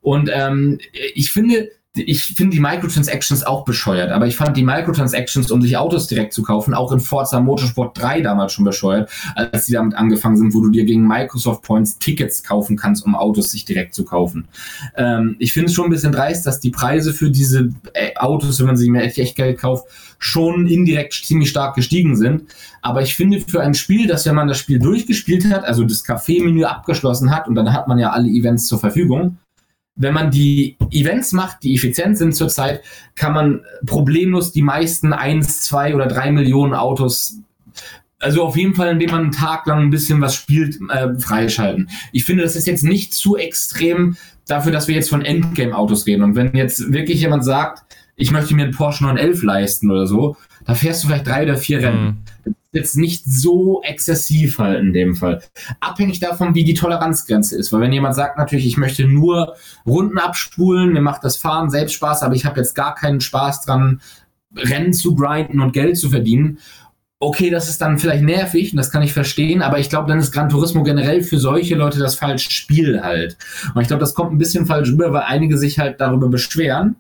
[0.05, 0.79] Und ähm,
[1.15, 5.79] ich finde, ich finde die Microtransactions auch bescheuert, aber ich fand die Microtransactions, um sich
[5.79, 9.95] Autos direkt zu kaufen, auch in Forza Motorsport 3 damals schon bescheuert, als die damit
[9.95, 13.95] angefangen sind, wo du dir gegen Microsoft Points Tickets kaufen kannst, um Autos sich direkt
[13.95, 14.47] zu kaufen.
[14.95, 18.59] Ähm, ich finde es schon ein bisschen dreist, dass die Preise für diese äh, Autos,
[18.59, 19.87] wenn man sie mehr echt Geld kauft,
[20.19, 22.43] schon indirekt ziemlich stark gestiegen sind.
[22.83, 26.05] Aber ich finde für ein Spiel, dass wenn man das Spiel durchgespielt hat, also das
[26.05, 29.39] Café-Menü abgeschlossen hat und dann hat man ja alle Events zur Verfügung,
[29.97, 32.83] wenn man die Events macht, die effizient sind zurzeit,
[33.15, 37.39] kann man problemlos die meisten eins, zwei oder drei Millionen Autos
[38.21, 41.91] also auf jeden Fall, indem man einen Tag lang ein bisschen was spielt, äh, freischalten.
[42.11, 44.17] Ich finde, das ist jetzt nicht zu extrem
[44.47, 46.23] dafür, dass wir jetzt von Endgame-Autos reden.
[46.23, 47.83] Und wenn jetzt wirklich jemand sagt,
[48.17, 50.37] ich möchte mir einen Porsche 911 leisten oder so,
[50.67, 52.25] da fährst du vielleicht drei oder vier Rennen.
[52.45, 55.41] Mhm jetzt nicht so exzessiv halt in dem Fall.
[55.81, 57.73] Abhängig davon, wie die Toleranzgrenze ist.
[57.73, 59.55] Weil wenn jemand sagt, natürlich, ich möchte nur
[59.87, 63.63] Runden abspulen, mir macht das Fahren selbst Spaß, aber ich habe jetzt gar keinen Spaß
[63.65, 64.01] dran,
[64.57, 66.59] Rennen zu grinden und Geld zu verdienen.
[67.21, 70.19] Okay, das ist dann vielleicht nervig, und das kann ich verstehen, aber ich glaube, dann
[70.19, 73.39] ist Gran Turismo generell für solche Leute das falsche Spiel halt.
[73.75, 76.97] Und ich glaube, das kommt ein bisschen falsch rüber, weil einige sich halt darüber beschweren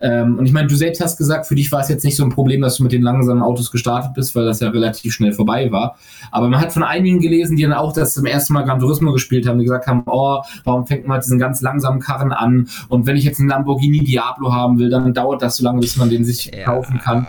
[0.00, 2.22] ähm, und ich meine, du selbst hast gesagt, für dich war es jetzt nicht so
[2.22, 5.32] ein Problem, dass du mit den langsamen Autos gestartet bist, weil das ja relativ schnell
[5.32, 5.96] vorbei war.
[6.30, 9.12] Aber man hat von einigen gelesen, die dann auch das zum ersten Mal Gran Turismo
[9.12, 12.68] gespielt haben, die gesagt haben, oh, warum fängt man diesen ganz langsamen Karren an?
[12.88, 15.96] Und wenn ich jetzt einen Lamborghini Diablo haben will, dann dauert das so lange, bis
[15.96, 16.64] man den sich ja.
[16.64, 17.26] kaufen kann.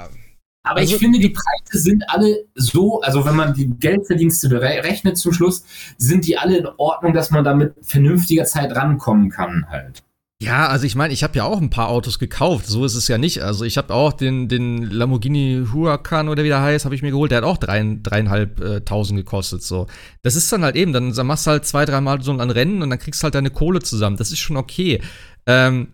[0.62, 5.18] Aber also, ich finde, die Preise sind alle so, also wenn man die Geldverdienste berechnet
[5.18, 5.64] zum Schluss,
[5.98, 10.04] sind die alle in Ordnung, dass man damit vernünftiger Zeit rankommen kann halt.
[10.42, 12.66] Ja, also ich meine, ich habe ja auch ein paar Autos gekauft.
[12.66, 13.44] So ist es ja nicht.
[13.44, 17.12] Also ich habe auch den, den Lamborghini Huracan oder wie der heißt, habe ich mir
[17.12, 17.32] geholt.
[17.32, 19.64] Der hat auch dreieinhalbtausend äh, gekostet.
[19.64, 19.88] So,
[20.22, 20.94] das ist dann halt eben.
[20.94, 23.36] Dann, dann machst du halt zwei, dreimal so ein Rennen und dann kriegst du halt
[23.36, 24.16] deine Kohle zusammen.
[24.16, 25.02] Das ist schon okay.
[25.46, 25.90] Ähm,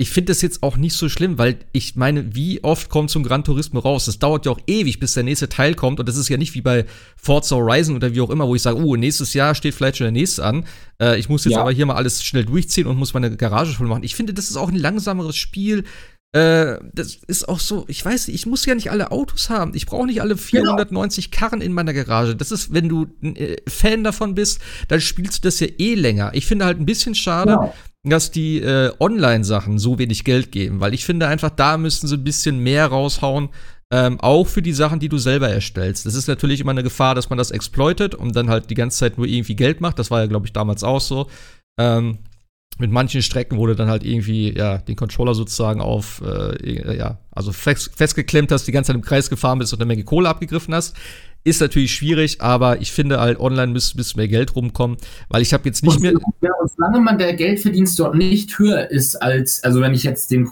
[0.00, 3.18] ich finde das jetzt auch nicht so schlimm, weil ich meine, wie oft kommt so
[3.18, 4.04] ein Gran Turismo raus?
[4.04, 5.98] Das dauert ja auch ewig, bis der nächste Teil kommt.
[5.98, 6.84] Und das ist ja nicht wie bei
[7.16, 10.04] Forza Horizon oder wie auch immer, wo ich sage, oh, nächstes Jahr steht vielleicht schon
[10.04, 10.64] der nächste an.
[11.02, 11.60] Äh, ich muss jetzt ja.
[11.60, 14.04] aber hier mal alles schnell durchziehen und muss meine Garage voll machen.
[14.04, 15.82] Ich finde, das ist auch ein langsameres Spiel.
[16.30, 19.72] Äh, das ist auch so, ich weiß, ich muss ja nicht alle Autos haben.
[19.74, 21.40] Ich brauche nicht alle 490 genau.
[21.40, 22.36] Karren in meiner Garage.
[22.36, 25.96] Das ist, wenn du ein äh, Fan davon bist, dann spielst du das ja eh
[25.96, 26.30] länger.
[26.34, 30.80] Ich finde halt ein bisschen schade, ja dass die äh, Online-Sachen so wenig Geld geben,
[30.80, 33.50] weil ich finde einfach, da müssten sie ein bisschen mehr raushauen,
[33.90, 36.04] ähm, auch für die Sachen, die du selber erstellst.
[36.06, 38.98] Das ist natürlich immer eine Gefahr, dass man das exploitet und dann halt die ganze
[38.98, 39.98] Zeit nur irgendwie Geld macht.
[39.98, 41.28] Das war ja, glaube ich, damals auch so.
[41.80, 42.18] Ähm,
[42.78, 47.52] mit manchen Strecken wurde dann halt irgendwie, ja, den Controller sozusagen auf, äh, ja, also
[47.52, 50.74] fest, festgeklemmt hast, die ganze Zeit im Kreis gefahren bist und eine Menge Kohle abgegriffen
[50.74, 50.94] hast.
[51.44, 54.98] Ist natürlich schwierig, aber ich finde halt, online müsste bis mehr Geld rumkommen,
[55.28, 56.12] weil ich habe jetzt nicht und, mehr.
[56.42, 60.30] Ja, und solange man der Geldverdienst dort nicht höher ist als, also wenn ich jetzt
[60.30, 60.50] den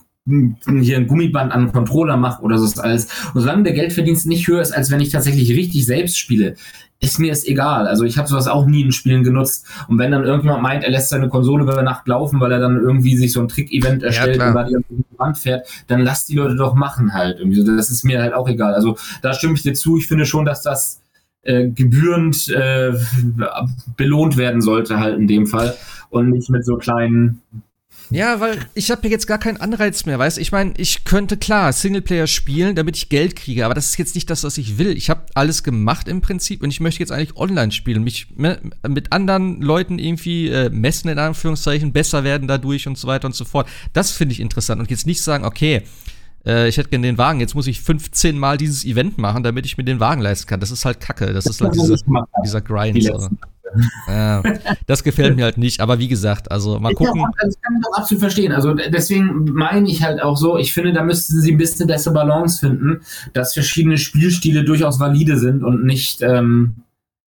[0.83, 3.07] hier ein Gummiband an den Controller mache oder so ist alles.
[3.33, 6.57] Und solange der Geldverdienst nicht höher ist, als wenn ich tatsächlich richtig selbst spiele,
[6.99, 7.87] ist mir es egal.
[7.87, 9.67] Also ich habe sowas auch nie in Spielen genutzt.
[9.89, 12.81] Und wenn dann irgendjemand meint, er lässt seine Konsole über Nacht laufen, weil er dann
[12.81, 14.77] irgendwie sich so ein Trick-Event erstellt ja, und da die
[15.19, 17.39] Wand fährt, dann lass die Leute doch machen halt.
[17.39, 17.63] Irgendwie.
[17.65, 18.75] Das ist mir halt auch egal.
[18.75, 19.99] Also da stimme ich dir zu.
[19.99, 21.03] Ich finde schon, dass das
[21.43, 22.93] äh, gebührend äh,
[23.97, 25.77] belohnt werden sollte halt in dem Fall
[26.11, 27.43] und nicht mit so kleinen
[28.11, 31.37] ja, weil ich habe ja jetzt gar keinen Anreiz mehr, weißt Ich meine, ich könnte
[31.37, 34.79] klar Singleplayer spielen, damit ich Geld kriege, aber das ist jetzt nicht das, was ich
[34.79, 34.97] will.
[34.97, 39.13] Ich habe alles gemacht im Prinzip und ich möchte jetzt eigentlich online spielen, mich mit
[39.13, 43.45] anderen Leuten irgendwie äh, messen, in Anführungszeichen, besser werden dadurch und so weiter und so
[43.45, 43.69] fort.
[43.93, 45.83] Das finde ich interessant und jetzt nicht sagen, okay,
[46.47, 49.67] äh, ich hätte gerne den Wagen, jetzt muss ich 15 Mal dieses Event machen, damit
[49.67, 50.61] ich mir den Wagen leisten kann.
[50.61, 51.33] Das ist halt Kacke.
[51.33, 51.97] Das, das ist halt diese,
[52.45, 53.03] dieser Grind.
[53.03, 53.31] So
[54.09, 54.43] ja,
[54.87, 57.21] das gefällt mir halt nicht, aber wie gesagt, also mal gucken.
[57.21, 58.53] Ja, das kann ich doch absolut verstehen.
[58.53, 62.15] Also deswegen meine ich halt auch so, ich finde, da müssten sie ein bisschen bessere
[62.15, 63.01] Balance finden,
[63.33, 66.77] dass verschiedene Spielstile durchaus valide sind und nicht, ähm,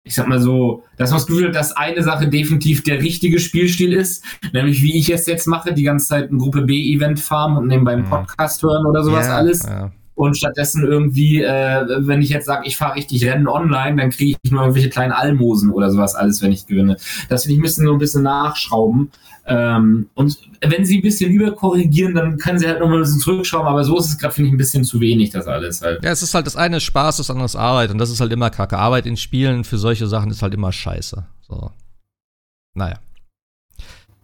[0.04, 3.40] ich sag mal so, dass man das Gefühl hat, dass eine Sache definitiv der richtige
[3.40, 4.24] Spielstil ist,
[4.54, 7.94] nämlich wie ich es jetzt mache, die ganze Zeit ein Gruppe B-Event farmen und nebenbei
[7.94, 8.10] einen mhm.
[8.10, 9.64] Podcast hören oder sowas ja, alles.
[9.64, 14.10] Ja und stattdessen irgendwie, äh, wenn ich jetzt sage, ich fahre richtig Rennen online, dann
[14.10, 16.98] kriege ich nur irgendwelche kleinen Almosen oder sowas alles, wenn ich gewinne.
[17.30, 19.12] Das finde ich, müssen so ein bisschen nachschrauben.
[19.46, 23.68] Ähm, und wenn sie ein bisschen überkorrigieren, dann können sie halt nochmal ein bisschen zurückschrauben,
[23.68, 26.04] aber so ist es gerade, finde ich, ein bisschen zu wenig, das alles halt.
[26.04, 28.34] Ja, es ist halt das eine Spaß, das andere ist Arbeit und das ist halt
[28.34, 28.78] immer kacke.
[28.78, 31.24] Arbeit in Spielen für solche Sachen ist halt immer scheiße.
[31.48, 31.72] So.
[32.74, 32.98] Naja.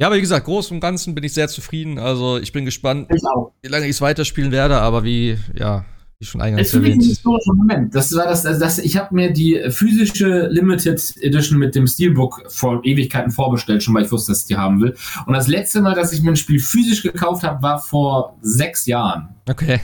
[0.04, 1.98] Ja, aber wie gesagt, groß und Ganzen bin ich sehr zufrieden.
[1.98, 3.22] Also ich bin gespannt, ich
[3.62, 5.86] wie lange ich es weiterspielen werde, aber wie, ja,
[6.20, 7.02] wie schon eingangs das erwähnt.
[7.02, 7.96] Ein historischer Moment.
[7.96, 12.44] Das war das, also das, ich habe mir die physische Limited Edition mit dem Steelbook
[12.50, 14.94] vor Ewigkeiten vorbestellt, schon weil ich wusste, dass ich die haben will.
[15.26, 18.86] Und das letzte Mal, dass ich mir ein Spiel physisch gekauft habe, war vor sechs
[18.86, 19.30] Jahren.
[19.50, 19.80] Okay.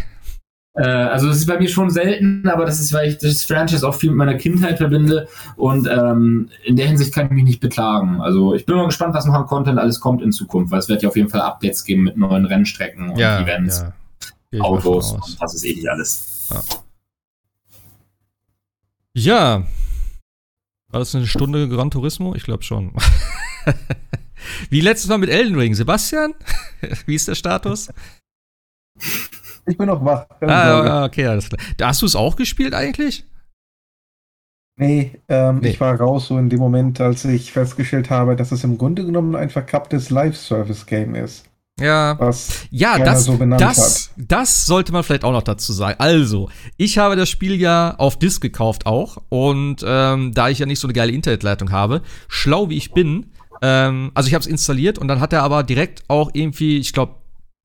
[0.80, 3.85] Äh, also das ist bei mir schon selten, aber das ist, weil ich das Franchise
[3.85, 5.27] auch viel mit meiner Kindheit verbinde
[5.57, 8.22] und ähm, in der Hinsicht kann ich mich nicht beklagen.
[8.22, 10.88] Also ich bin mal gespannt, was noch an Content alles kommt in Zukunft, weil es
[10.88, 13.84] wird ja auf jeden Fall Updates geben mit neuen Rennstrecken und ja, Events,
[14.53, 14.61] ja.
[14.61, 16.47] Autos und was ist eh nicht alles.
[16.49, 16.64] Ja.
[19.15, 19.64] ja.
[20.91, 22.35] War das eine Stunde Gran Turismo?
[22.35, 22.93] Ich glaube schon.
[24.69, 25.76] Wie letztes Mal mit Elden Ring.
[25.76, 26.34] Sebastian,
[27.06, 27.89] wie ist der Status?
[29.70, 30.26] Ich bin noch wach.
[30.41, 31.62] Ah, okay, alles klar.
[31.82, 33.26] Hast du es auch gespielt eigentlich?
[34.78, 38.52] Nee, ähm, nee, ich war raus so in dem Moment, als ich festgestellt habe, dass
[38.52, 41.46] es im Grunde genommen ein verkapptes Live-Service-Game ist.
[41.80, 46.00] Ja, was ja das, so das, das sollte man vielleicht auch noch dazu sagen.
[46.00, 49.18] Also, ich habe das Spiel ja auf Disc gekauft auch.
[49.30, 53.28] Und ähm, da ich ja nicht so eine geile Internetleitung habe, schlau wie ich bin,
[53.62, 56.94] ähm, also ich habe es installiert und dann hat er aber direkt auch irgendwie, ich
[56.94, 57.16] glaube,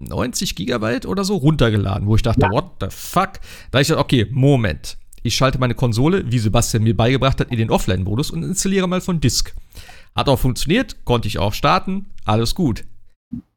[0.05, 2.51] 90 Gigabyte oder so runtergeladen, wo ich dachte, ja.
[2.51, 3.41] what the fuck?
[3.71, 4.97] Da ich dachte, okay, Moment.
[5.23, 9.01] Ich schalte meine Konsole, wie Sebastian mir beigebracht hat, in den Offline-Modus und installiere mal
[9.01, 9.55] von Disk.
[10.15, 12.85] Hat auch funktioniert, konnte ich auch starten, alles gut.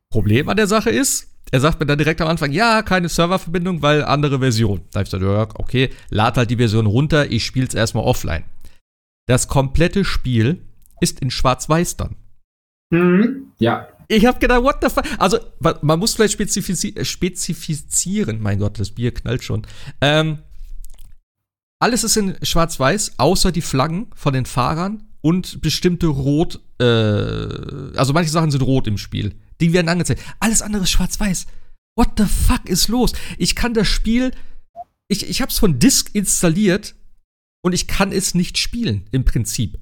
[0.10, 3.82] Problem an der Sache ist, er sagt mir dann direkt am Anfang, ja, keine Serververbindung,
[3.82, 4.82] weil andere Version.
[4.92, 8.44] Da habe ich gesagt, okay, lad halt die Version runter, ich spiele es erstmal offline.
[9.28, 10.62] Das komplette Spiel
[11.02, 12.16] ist in Schwarz-Weiß dann.
[12.92, 13.88] Mhm, ja.
[14.08, 15.06] Ich habe gedacht, what the fuck?
[15.18, 18.42] Also, man muss vielleicht spezifizi spezifizieren.
[18.42, 19.68] Mein Gott, das Bier knallt schon.
[20.02, 20.40] Ähm,
[21.80, 26.62] alles ist in Schwarz-Weiß, außer die Flaggen von den Fahrern und bestimmte Rot.
[26.80, 29.36] Äh, also, manche Sachen sind rot im Spiel.
[29.60, 30.22] Die werden angezeigt.
[30.40, 31.48] Alles andere ist Schwarz-Weiß.
[31.98, 33.14] What the fuck ist los?
[33.38, 34.32] Ich kann das Spiel.
[35.10, 36.96] Ich, ich habe es von Disk installiert
[37.62, 39.80] und ich kann es nicht spielen, im Prinzip.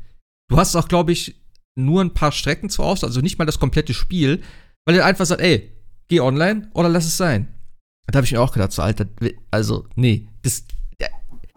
[0.48, 1.36] Du hast auch, glaube ich,
[1.76, 4.42] nur ein paar Strecken zur Auswahl, also nicht mal das komplette Spiel,
[4.86, 5.72] weil er einfach sagt, ey,
[6.08, 7.48] geh online oder lass es sein.
[8.08, 9.06] Da habe ich mir auch gedacht, so, Alter,
[9.52, 10.64] also, nee, das.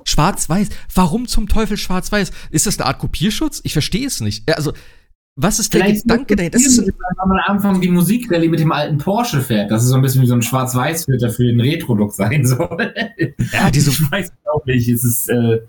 [0.04, 0.70] Schwarz-Weiß.
[0.94, 2.30] Warum zum Teufel schwarz-weiß?
[2.50, 3.60] Ist das eine Art Kopierschutz?
[3.64, 4.50] Ich verstehe es nicht.
[4.50, 4.72] Also,
[5.36, 6.56] was ist der Gedanke dahinter?
[6.56, 6.94] Das ist wenn
[7.28, 10.22] man am Anfang die Musikrallye mit dem alten Porsche fährt, dass es so ein bisschen
[10.22, 12.94] wie so ein Schwarz-Weiß-Filter für den Retro-Look sein soll.
[13.52, 13.90] Ja, diese.
[13.98, 15.28] Ich weiß auch nicht, es ist.
[15.28, 15.60] Äh,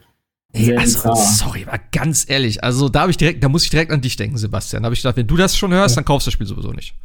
[0.52, 3.92] Ey, also, sorry, aber ganz ehrlich, also da habe ich direkt, da muss ich direkt
[3.92, 4.82] an dich denken, Sebastian.
[4.82, 6.02] Da habe ich gedacht, wenn du das schon hörst, ja.
[6.02, 6.96] dann kaufst du das Spiel sowieso nicht.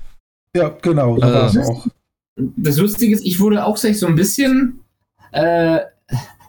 [0.56, 1.86] Ja, genau, so äh, war es auch.
[2.36, 4.80] Das Lustige ist, ich wurde auch so ein bisschen
[5.32, 5.80] äh,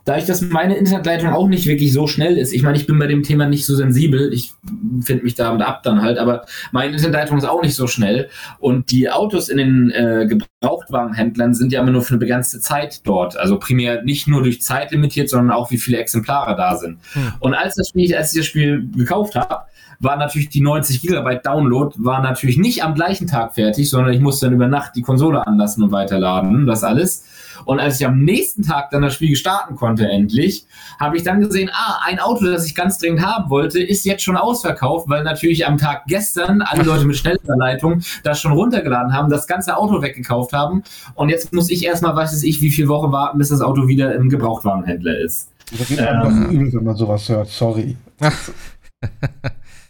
[0.06, 3.07] dadurch, dass meine Internetleitung auch nicht wirklich so schnell ist, ich meine, ich bin bei
[3.07, 4.53] dem Thema nicht so sensibel, ich
[5.02, 8.30] finde mich damit ab dann halt, aber meine Internetleitung ist auch nicht so schnell
[8.60, 13.02] und die Autos in den äh, Gebrauchtwagenhändlern sind ja immer nur für eine begrenzte Zeit
[13.06, 16.99] dort, also primär nicht nur durch Zeit limitiert, sondern auch wie viele Exemplare da sind.
[17.14, 17.34] Hm.
[17.40, 19.65] Und als das Spiel, als ich das Spiel gekauft habe,
[19.99, 24.19] war natürlich die 90 Gigabyte Download, war natürlich nicht am gleichen Tag fertig, sondern ich
[24.19, 27.26] musste dann über Nacht die Konsole anlassen und weiterladen, das alles.
[27.64, 30.65] Und als ich am nächsten Tag dann das Spiel starten konnte, endlich,
[30.99, 34.23] habe ich dann gesehen, ah, ein Auto, das ich ganz dringend haben wollte, ist jetzt
[34.23, 39.30] schon ausverkauft, weil natürlich am Tag gestern alle Leute mit Schnellverleitung das schon runtergeladen haben,
[39.30, 40.84] das ganze Auto weggekauft haben.
[41.15, 44.14] Und jetzt muss ich erstmal, weiß ich, wie viele Wochen warten, bis das Auto wieder
[44.15, 45.49] im Gebrauchtwarenhändler ist.
[45.72, 47.48] Da geht ähm, übel, wenn man sowas hört.
[47.48, 47.98] Sorry.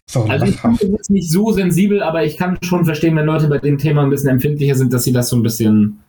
[0.08, 3.48] Sorry also ich bin jetzt nicht so sensibel, aber ich kann schon verstehen, wenn Leute
[3.48, 6.00] bei dem Thema ein bisschen empfindlicher sind, dass sie das so ein bisschen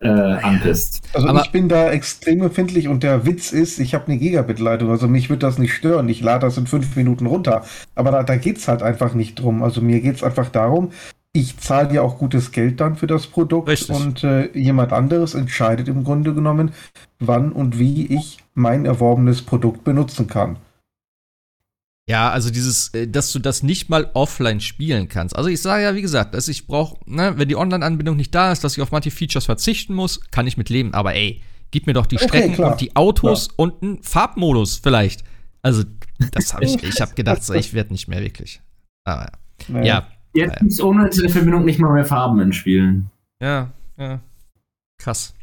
[0.00, 1.02] äh, anpisst.
[1.14, 4.90] Also aber ich bin da extrem empfindlich und der Witz ist, ich habe eine Gigabit-Leitung,
[4.90, 6.08] also mich wird das nicht stören.
[6.08, 7.64] Ich lade das in fünf Minuten runter.
[7.94, 9.62] Aber da, da geht es halt einfach nicht drum.
[9.62, 10.90] Also mir geht es einfach darum,
[11.32, 13.94] ich zahle ja auch gutes Geld dann für das Produkt Richtig.
[13.94, 16.72] und äh, jemand anderes entscheidet im Grunde genommen,
[17.18, 20.56] wann und wie ich mein erworbenes Produkt benutzen kann.
[22.08, 25.34] Ja, also dieses, äh, dass du das nicht mal offline spielen kannst.
[25.34, 28.52] Also ich sage ja, wie gesagt, dass ich brauche, ne, wenn die Online-Anbindung nicht da
[28.52, 30.94] ist, dass ich auf manche Features verzichten muss, kann ich mit leben.
[30.94, 31.42] Aber ey,
[31.72, 32.72] gib mir doch die okay, Strecken klar.
[32.72, 33.58] und die Autos klar.
[33.58, 35.24] und einen Farbmodus vielleicht.
[35.62, 35.82] Also
[36.30, 38.60] das habe ich, ich habe gedacht, so, ich werde nicht mehr wirklich.
[39.04, 39.32] Aber
[39.68, 39.82] ja.
[39.82, 40.06] ja.
[40.32, 43.10] Jetzt gibt es ohne Verbindung nicht mal mehr Farben in Spielen.
[43.42, 44.20] Ja, ja.
[44.98, 45.34] Krass.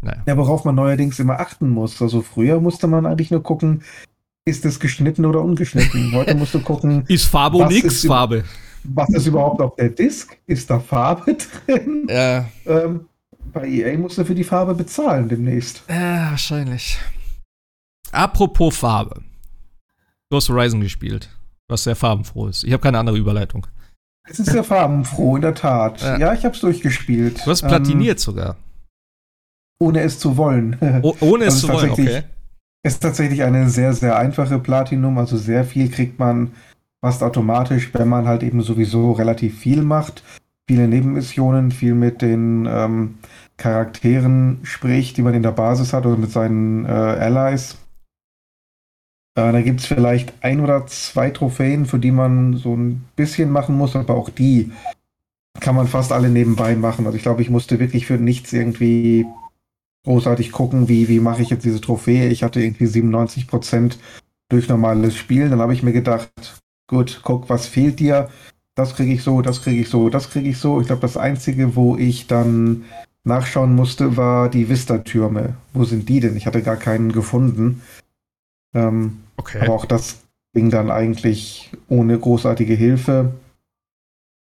[0.00, 0.22] Naja.
[0.26, 2.00] Ja, worauf man neuerdings immer achten muss.
[2.00, 3.82] Also früher musste man eigentlich nur gucken,
[4.44, 6.12] ist es geschnitten oder ungeschnitten.
[6.12, 7.04] Heute musst du gucken.
[7.08, 8.44] ist Farbe und nix Farbe?
[8.84, 10.36] Was ist überhaupt auf der Disk?
[10.46, 12.06] Ist da Farbe drin?
[12.08, 12.46] Ja.
[12.66, 13.06] Ähm,
[13.52, 15.82] bei EA musst du für die Farbe bezahlen demnächst.
[15.88, 16.98] Ja, wahrscheinlich.
[18.12, 19.22] Apropos Farbe.
[20.28, 21.30] Du hast Horizon gespielt,
[21.68, 22.64] was sehr farbenfroh ist.
[22.64, 23.66] Ich habe keine andere Überleitung.
[24.28, 26.00] Es ist sehr farbenfroh, in der Tat.
[26.02, 27.40] Ja, ja ich habe es durchgespielt.
[27.44, 28.56] Du hast platiniert ähm, sogar.
[29.78, 30.76] Ohne es zu wollen.
[31.02, 32.22] Oh, ohne es also zu wollen, okay.
[32.84, 35.16] Ist tatsächlich eine sehr, sehr einfache Platinum.
[35.16, 36.52] Also sehr viel kriegt man
[37.00, 40.22] fast automatisch, wenn man halt eben sowieso relativ viel macht.
[40.68, 43.14] Viele Nebenmissionen, viel mit den ähm,
[43.56, 47.78] Charakteren spricht, die man in der Basis hat oder mit seinen äh, Allies.
[49.34, 53.50] Äh, da gibt es vielleicht ein oder zwei Trophäen, für die man so ein bisschen
[53.50, 54.72] machen muss, aber auch die
[55.60, 57.06] kann man fast alle nebenbei machen.
[57.06, 59.24] Also ich glaube, ich musste wirklich für nichts irgendwie
[60.04, 62.28] großartig gucken, wie, wie mache ich jetzt diese Trophäe.
[62.28, 63.98] Ich hatte irgendwie 97 Prozent
[64.48, 65.50] durch normales Spielen.
[65.50, 66.30] Dann habe ich mir gedacht,
[66.86, 68.28] gut, guck, was fehlt dir?
[68.74, 70.80] Das kriege ich so, das kriege ich so, das kriege ich so.
[70.80, 72.84] Ich glaube, das Einzige, wo ich dann
[73.24, 75.54] nachschauen musste, war die Vista-Türme.
[75.72, 76.36] Wo sind die denn?
[76.36, 77.82] Ich hatte gar keinen gefunden.
[78.74, 79.60] Ähm, okay.
[79.60, 80.20] Aber auch das
[80.52, 83.32] ging dann eigentlich ohne großartige Hilfe.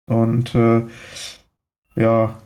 [0.07, 0.83] Und äh,
[1.95, 2.40] ja,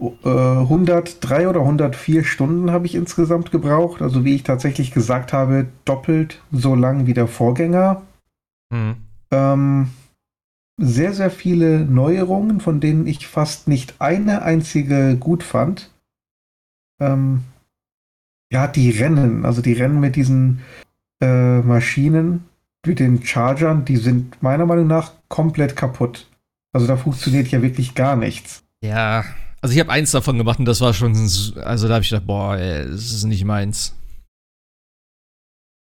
[0.00, 4.02] 103 äh, oder 104 Stunden habe ich insgesamt gebraucht.
[4.02, 8.02] Also wie ich tatsächlich gesagt habe, doppelt so lang wie der Vorgänger.
[8.70, 8.96] Mhm.
[9.30, 9.88] Ähm,
[10.76, 15.90] sehr, sehr viele Neuerungen, von denen ich fast nicht eine einzige gut fand.
[17.00, 17.44] Ähm,
[18.52, 20.60] ja, die Rennen, also die Rennen mit diesen
[21.20, 22.44] äh, Maschinen,
[22.84, 26.28] mit den Chargern, die sind meiner Meinung nach komplett kaputt.
[26.72, 28.64] Also da funktioniert ja wirklich gar nichts.
[28.82, 29.24] Ja,
[29.64, 32.26] also ich habe eins davon gemacht und das war schon, also da habe ich gedacht,
[32.26, 33.94] boah, ey, das ist nicht meins.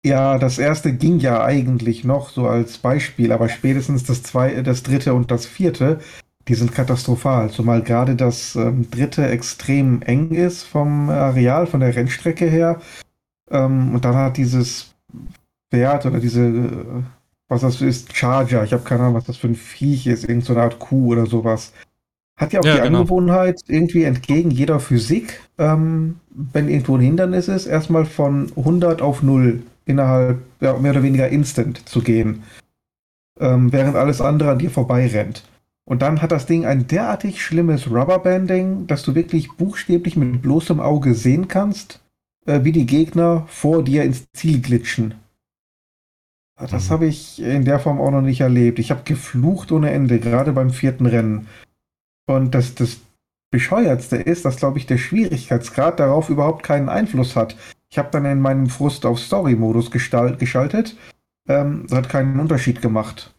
[0.03, 4.81] Ja, das erste ging ja eigentlich noch so als Beispiel, aber spätestens das zweite, das
[4.81, 5.99] dritte und das vierte,
[6.47, 7.51] die sind katastrophal.
[7.51, 12.81] Zumal gerade das ähm, dritte extrem eng ist vom Areal, von der Rennstrecke her.
[13.51, 14.95] Ähm, und dann hat dieses
[15.69, 17.03] Pferd oder diese, äh,
[17.47, 20.55] was das ist, Charger, ich habe keine Ahnung, was das für ein Viech ist, irgendeine
[20.55, 21.71] so Art Kuh oder sowas.
[22.39, 22.99] Hat ja auch ja, die genau.
[22.99, 29.21] Angewohnheit, irgendwie entgegen jeder Physik, ähm, wenn irgendwo ein Hindernis ist, erstmal von 100 auf
[29.21, 32.43] 0 innerhalb, ja, mehr oder weniger instant zu gehen.
[33.39, 35.43] Ähm, während alles andere an dir vorbei rennt.
[35.83, 40.79] Und dann hat das Ding ein derartig schlimmes Rubberbanding, dass du wirklich buchstäblich mit bloßem
[40.79, 41.99] Auge sehen kannst,
[42.45, 45.15] äh, wie die Gegner vor dir ins Ziel glitschen.
[46.57, 46.93] Das mhm.
[46.93, 48.79] habe ich in der Form auch noch nicht erlebt.
[48.79, 51.47] Ich habe geflucht ohne Ende, gerade beim vierten Rennen.
[52.29, 52.99] Und das, das
[53.49, 57.55] Bescheuertste ist, dass, glaube ich, der Schwierigkeitsgrad darauf überhaupt keinen Einfluss hat.
[57.89, 60.95] Ich habe dann in meinem Frust auf Story-Modus geschaltet.
[61.47, 63.33] Ähm, das hat keinen Unterschied gemacht.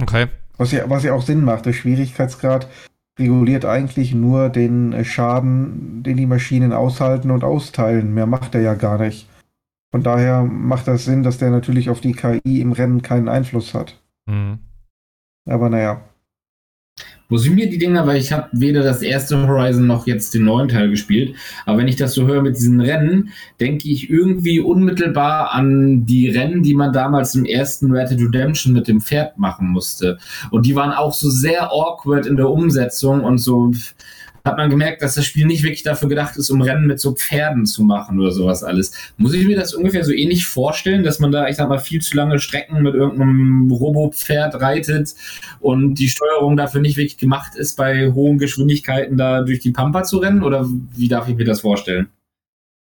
[0.00, 0.28] Okay.
[0.56, 1.66] Was ja, was ja auch Sinn macht.
[1.66, 2.66] Der Schwierigkeitsgrad
[3.18, 8.14] reguliert eigentlich nur den Schaden, den die Maschinen aushalten und austeilen.
[8.14, 9.28] Mehr macht er ja gar nicht.
[9.90, 13.74] Von daher macht das Sinn, dass der natürlich auf die KI im Rennen keinen Einfluss
[13.74, 14.00] hat.
[14.24, 14.60] Mhm.
[15.44, 16.00] Aber naja.
[17.30, 20.44] Muss ich mir die Dinger, weil ich habe weder das erste Horizon noch jetzt den
[20.44, 21.34] neuen Teil gespielt,
[21.64, 26.28] aber wenn ich das so höre mit diesen Rennen, denke ich irgendwie unmittelbar an die
[26.28, 30.18] Rennen, die man damals im ersten Red Dead Redemption mit dem Pferd machen musste.
[30.50, 33.72] Und die waren auch so sehr awkward in der Umsetzung und so
[34.44, 37.14] hat man gemerkt, dass das Spiel nicht wirklich dafür gedacht ist, um Rennen mit so
[37.14, 38.92] Pferden zu machen oder sowas alles.
[39.16, 42.00] Muss ich mir das ungefähr so ähnlich vorstellen, dass man da, ich sag mal, viel
[42.00, 45.14] zu lange Strecken mit irgendeinem Robo-Pferd reitet
[45.60, 50.04] und die Steuerung dafür nicht wirklich gemacht ist, bei hohen Geschwindigkeiten da durch die Pampa
[50.04, 50.42] zu rennen?
[50.42, 52.08] Oder wie darf ich mir das vorstellen?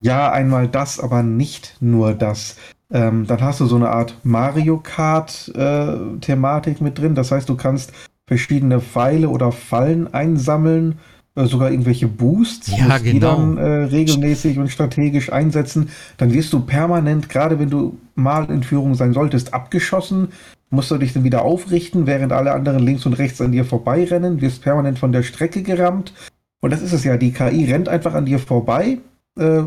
[0.01, 2.55] Ja, einmal das, aber nicht nur das.
[2.91, 7.15] Ähm, dann hast du so eine Art Mario Kart-Thematik äh, mit drin.
[7.15, 7.91] Das heißt, du kannst
[8.27, 10.99] verschiedene Pfeile oder Fallen einsammeln
[11.45, 13.11] sogar irgendwelche Boosts, ja, genau.
[13.11, 18.49] die dann äh, regelmäßig und strategisch einsetzen, dann wirst du permanent, gerade wenn du mal
[18.49, 20.29] in Führung sein solltest, abgeschossen,
[20.69, 24.41] musst du dich dann wieder aufrichten, während alle anderen links und rechts an dir vorbeirennen,
[24.41, 26.13] wirst permanent von der Strecke gerammt.
[26.59, 28.97] Und das ist es ja, die KI rennt einfach an dir vorbei.
[29.37, 29.63] Äh,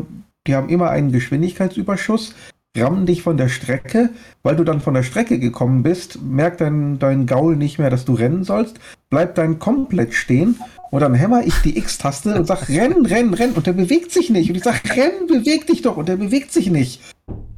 [0.47, 2.35] die haben immer einen Geschwindigkeitsüberschuss,
[2.77, 4.09] rammen dich von der Strecke.
[4.43, 8.05] Weil du dann von der Strecke gekommen bist, merkt dein, dein Gaul nicht mehr, dass
[8.05, 8.79] du rennen sollst,
[9.09, 10.57] bleibt dann komplett stehen
[10.91, 13.53] und dann hämmer ich die X-Taste und sag, renn, renn, renn.
[13.53, 14.49] Und der bewegt sich nicht.
[14.49, 15.97] Und ich sag, renn, beweg dich doch.
[15.97, 17.01] Und der bewegt sich nicht.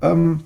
[0.02, 0.42] Ähm,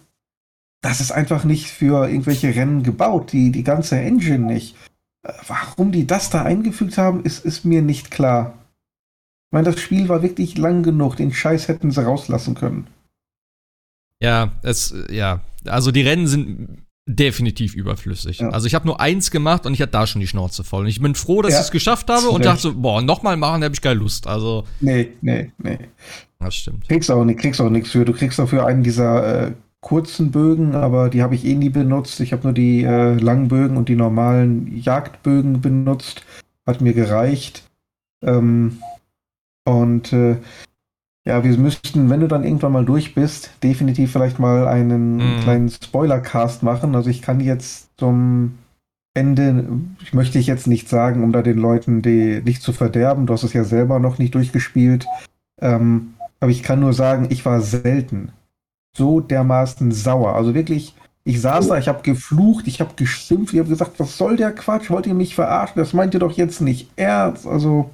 [0.81, 3.33] das ist einfach nicht für irgendwelche Rennen gebaut.
[3.33, 4.75] Die, die ganze Engine nicht.
[5.23, 8.53] Äh, warum die das da eingefügt haben, ist, ist mir nicht klar.
[9.49, 11.17] Ich meine, das Spiel war wirklich lang genug.
[11.17, 12.87] Den Scheiß hätten sie rauslassen können.
[14.21, 15.41] Ja, es, ja.
[15.65, 18.39] Also die Rennen sind definitiv überflüssig.
[18.39, 18.49] Ja.
[18.49, 20.81] Also ich habe nur eins gemacht und ich hatte da schon die Schnauze voll.
[20.81, 21.59] Und ich bin froh, dass ja.
[21.59, 24.27] ich es geschafft habe und dachte so, boah, nochmal machen, da habe ich keine Lust.
[24.27, 24.65] Also.
[24.81, 25.79] Nee, nee, nee.
[26.39, 26.87] Das stimmt.
[26.87, 28.05] Kriegst auch nicht, kriegst auch nichts für.
[28.05, 32.19] Du kriegst dafür einen dieser äh, kurzen Bögen, aber die habe ich eh nie benutzt.
[32.19, 36.23] Ich habe nur die äh, langen Bögen und die normalen Jagdbögen benutzt.
[36.65, 37.63] Hat mir gereicht.
[38.21, 38.79] Ähm,
[39.63, 40.37] und äh,
[41.27, 45.41] ja, wir müssten, wenn du dann irgendwann mal durch bist, definitiv vielleicht mal einen mm.
[45.41, 46.95] kleinen Spoiler-Cast machen.
[46.95, 48.57] Also ich kann jetzt zum
[49.13, 49.65] Ende,
[50.01, 53.25] ich möchte ich jetzt nicht sagen, um da den Leuten die nicht zu verderben.
[53.25, 55.05] Du hast es ja selber noch nicht durchgespielt.
[55.61, 58.31] Ähm, aber ich kann nur sagen, ich war selten
[58.95, 60.33] so dermaßen sauer.
[60.33, 60.95] Also wirklich,
[61.25, 64.53] ich saß da, ich habe geflucht, ich habe geschimpft, ich habe gesagt, was soll der
[64.53, 64.89] Quatsch?
[64.89, 65.75] Wollt ihr mich verarschen?
[65.75, 67.45] Das meint ihr doch jetzt nicht ernst.
[67.45, 67.89] Also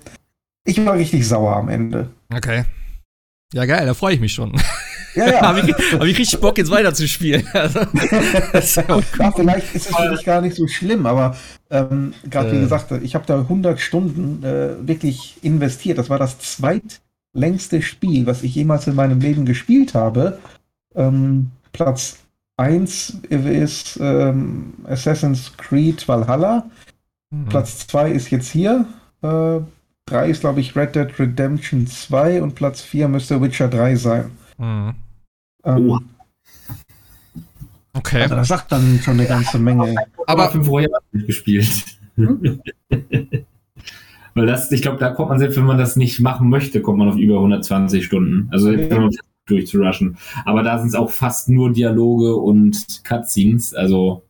[0.65, 2.11] ich war richtig sauer am Ende.
[2.31, 2.65] Okay.
[3.53, 4.51] Ja, geil, da freue ich mich schon.
[5.15, 5.41] Ja, ja.
[5.47, 7.47] habe ich, hab ich richtig Bock, jetzt weiterzuspielen.
[7.53, 7.79] Also,
[9.19, 11.37] ja, vielleicht ist es für dich gar nicht so schlimm, aber
[11.69, 12.53] ähm, gerade äh.
[12.53, 15.97] wie gesagt, ich habe da 100 Stunden äh, wirklich investiert.
[15.99, 20.39] Das war das zweitlängste Spiel, was ich jemals in meinem Leben gespielt habe.
[20.95, 22.17] Ähm, Platz
[22.57, 26.69] 1 ist ähm, Assassin's Creed Valhalla.
[27.29, 27.45] Mhm.
[27.45, 28.85] Platz 2 ist jetzt hier.
[29.21, 29.59] Äh,
[30.05, 34.31] 3 ist, glaube ich, Red Dead Redemption 2 und Platz 4 müsste Witcher 3 sein.
[34.57, 34.95] Mhm.
[35.63, 35.99] Ähm, oh.
[37.93, 38.23] Okay.
[38.23, 39.95] Also das sagt dann schon eine ganze Menge.
[40.27, 41.85] Aber fünf Royale gespielt.
[42.15, 42.61] Hm?
[44.35, 46.97] Weil das, ich glaube, da kommt man selbst, wenn man das nicht machen möchte, kommt
[46.97, 48.49] man auf über 120 Stunden.
[48.51, 49.09] Also okay.
[49.45, 50.17] durchzurushen.
[50.45, 54.23] Aber da sind es auch fast nur Dialoge und Cutscenes, also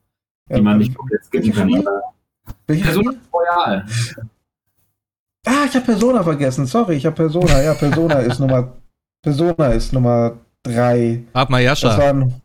[0.49, 1.83] die ja, man nicht komplett skippen kann.
[2.67, 3.85] Welche Person Royal.
[5.45, 6.65] Ah, ich habe Persona vergessen.
[6.65, 7.61] Sorry, ich habe Persona.
[7.61, 8.73] Ja, Persona ist Nummer.
[9.21, 11.23] Persona ist Nummer 3.
[11.33, 11.89] Abmayasha.
[11.89, 12.41] Das, waren,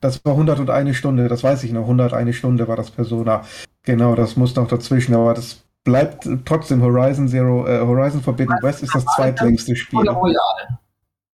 [0.00, 1.82] das war 101 Stunde, das weiß ich noch.
[1.82, 3.44] 101 Stunde war das Persona.
[3.82, 8.82] Genau, das muss noch dazwischen, aber das bleibt trotzdem Horizon Zero, äh, Horizon Forbidden West
[8.82, 10.00] ist das zweitlängste Spiel.
[10.00, 10.78] Oder Royal?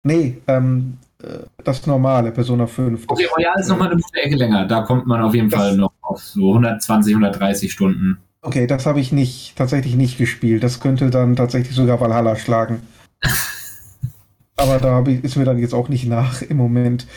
[0.04, 3.06] Nee, ähm, äh, das normale, Persona 5.
[3.08, 4.66] Okay, Royal ist nochmal eine gute Ecke länger.
[4.66, 8.18] Da kommt man auf jeden Fall noch auf so 120, 130 Stunden.
[8.42, 10.64] Okay, das habe ich nicht, tatsächlich nicht gespielt.
[10.64, 12.82] Das könnte dann tatsächlich sogar Valhalla schlagen.
[14.56, 17.08] Aber da ich, ist mir dann jetzt auch nicht nach im Moment.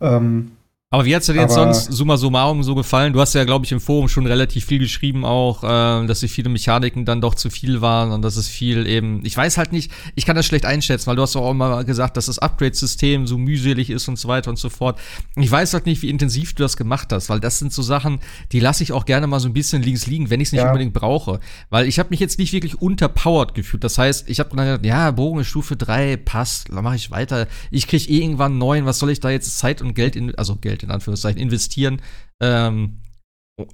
[0.00, 0.52] Ähm,
[0.92, 3.14] aber wie hat es dir jetzt sonst summa summarum so gefallen?
[3.14, 6.30] Du hast ja, glaube ich, im Forum schon relativ viel geschrieben auch, äh, dass sich
[6.30, 9.72] viele Mechaniken dann doch zu viel waren und dass es viel eben, ich weiß halt
[9.72, 13.26] nicht, ich kann das schlecht einschätzen, weil du hast auch immer gesagt, dass das Upgrade-System
[13.26, 15.00] so mühselig ist und so weiter und so fort.
[15.34, 18.20] Ich weiß halt nicht, wie intensiv du das gemacht hast, weil das sind so Sachen,
[18.52, 20.60] die lasse ich auch gerne mal so ein bisschen links liegen, wenn ich es nicht
[20.60, 20.66] ja.
[20.66, 21.40] unbedingt brauche.
[21.70, 23.82] Weil ich habe mich jetzt nicht wirklich unterpowered gefühlt.
[23.82, 27.48] Das heißt, ich habe gesagt, ja, Bogen ist Stufe 3, passt, dann mache ich weiter.
[27.70, 30.56] Ich kriege eh irgendwann neun, was soll ich da jetzt Zeit und Geld in, also
[30.56, 32.00] Geld in Anführungszeichen investieren.
[32.40, 32.98] Ähm,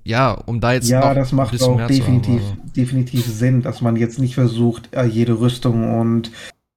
[0.05, 0.89] ja, um da jetzt.
[0.89, 2.57] Ja, das macht auch definitiv, also.
[2.77, 6.31] definitiv Sinn, dass man jetzt nicht versucht, äh, jede Rüstung und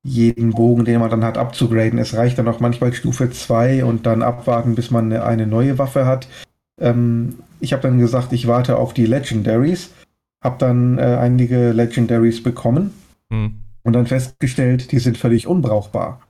[0.04, 2.00] jeden Bogen, den man dann hat, abzugraden.
[2.00, 5.78] Es reicht dann auch manchmal Stufe 2 und dann abwarten, bis man eine, eine neue
[5.78, 6.28] Waffe hat.
[6.80, 9.92] Ähm, ich habe dann gesagt, ich warte auf die Legendaries.
[10.44, 12.94] Hab dann äh, einige Legendaries bekommen
[13.32, 13.62] hm.
[13.84, 16.22] und dann festgestellt, die sind völlig unbrauchbar.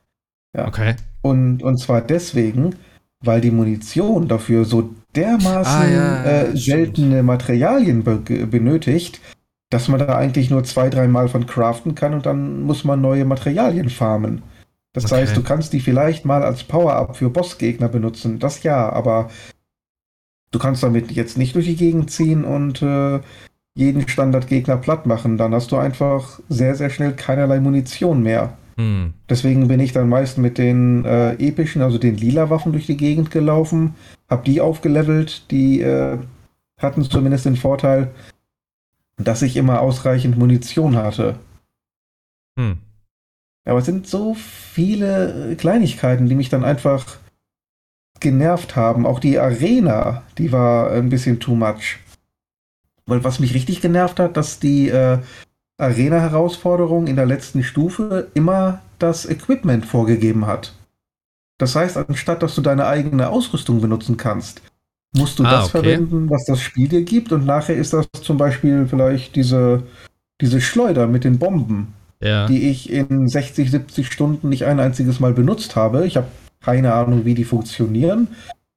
[0.55, 0.67] Ja.
[0.67, 0.95] Okay.
[1.21, 2.75] Und, und zwar deswegen,
[3.21, 9.21] weil die Munition dafür so dermaßen ah, ja, äh, seltene Materialien be benötigt,
[9.69, 13.25] dass man da eigentlich nur zwei, dreimal von craften kann und dann muss man neue
[13.25, 14.41] Materialien farmen.
[14.93, 15.21] Das okay.
[15.21, 19.29] heißt, du kannst die vielleicht mal als Power-Up für Bossgegner benutzen, das ja, aber
[20.51, 23.21] du kannst damit jetzt nicht durch die Gegend ziehen und äh,
[23.73, 25.37] jeden Standardgegner platt machen.
[25.37, 28.57] Dann hast du einfach sehr, sehr schnell keinerlei Munition mehr.
[28.77, 29.13] Hm.
[29.29, 32.97] Deswegen bin ich dann meist mit den äh, epischen, also den lila Waffen durch die
[32.97, 33.95] Gegend gelaufen,
[34.29, 36.17] hab die aufgelevelt, die äh,
[36.77, 38.11] hatten zumindest den Vorteil,
[39.17, 41.35] dass ich immer ausreichend Munition hatte.
[42.57, 42.77] Hm.
[43.65, 47.17] Aber es sind so viele Kleinigkeiten, die mich dann einfach
[48.19, 49.05] genervt haben.
[49.05, 51.99] Auch die Arena, die war ein bisschen too much.
[53.05, 55.19] Weil was mich richtig genervt hat, dass die äh,
[55.81, 60.73] Arena-Herausforderung in der letzten Stufe immer das Equipment vorgegeben hat.
[61.57, 64.61] Das heißt, anstatt dass du deine eigene Ausrüstung benutzen kannst,
[65.15, 65.79] musst du ah, das okay.
[65.79, 67.31] verwenden, was das Spiel dir gibt.
[67.31, 69.83] Und nachher ist das zum Beispiel vielleicht diese,
[70.39, 72.47] diese Schleuder mit den Bomben, ja.
[72.47, 76.05] die ich in 60, 70 Stunden nicht ein einziges Mal benutzt habe.
[76.05, 76.27] Ich habe
[76.61, 78.27] keine Ahnung, wie die funktionieren.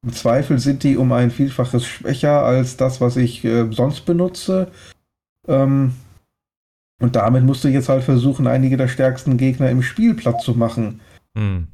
[0.03, 4.67] Im Zweifel sind die um ein Vielfaches schwächer als das, was ich äh, sonst benutze.
[5.47, 5.93] Ähm,
[7.01, 10.53] und damit musst du jetzt halt versuchen, einige der stärksten Gegner im Spiel platt zu
[10.53, 11.01] machen.
[11.37, 11.67] Hm.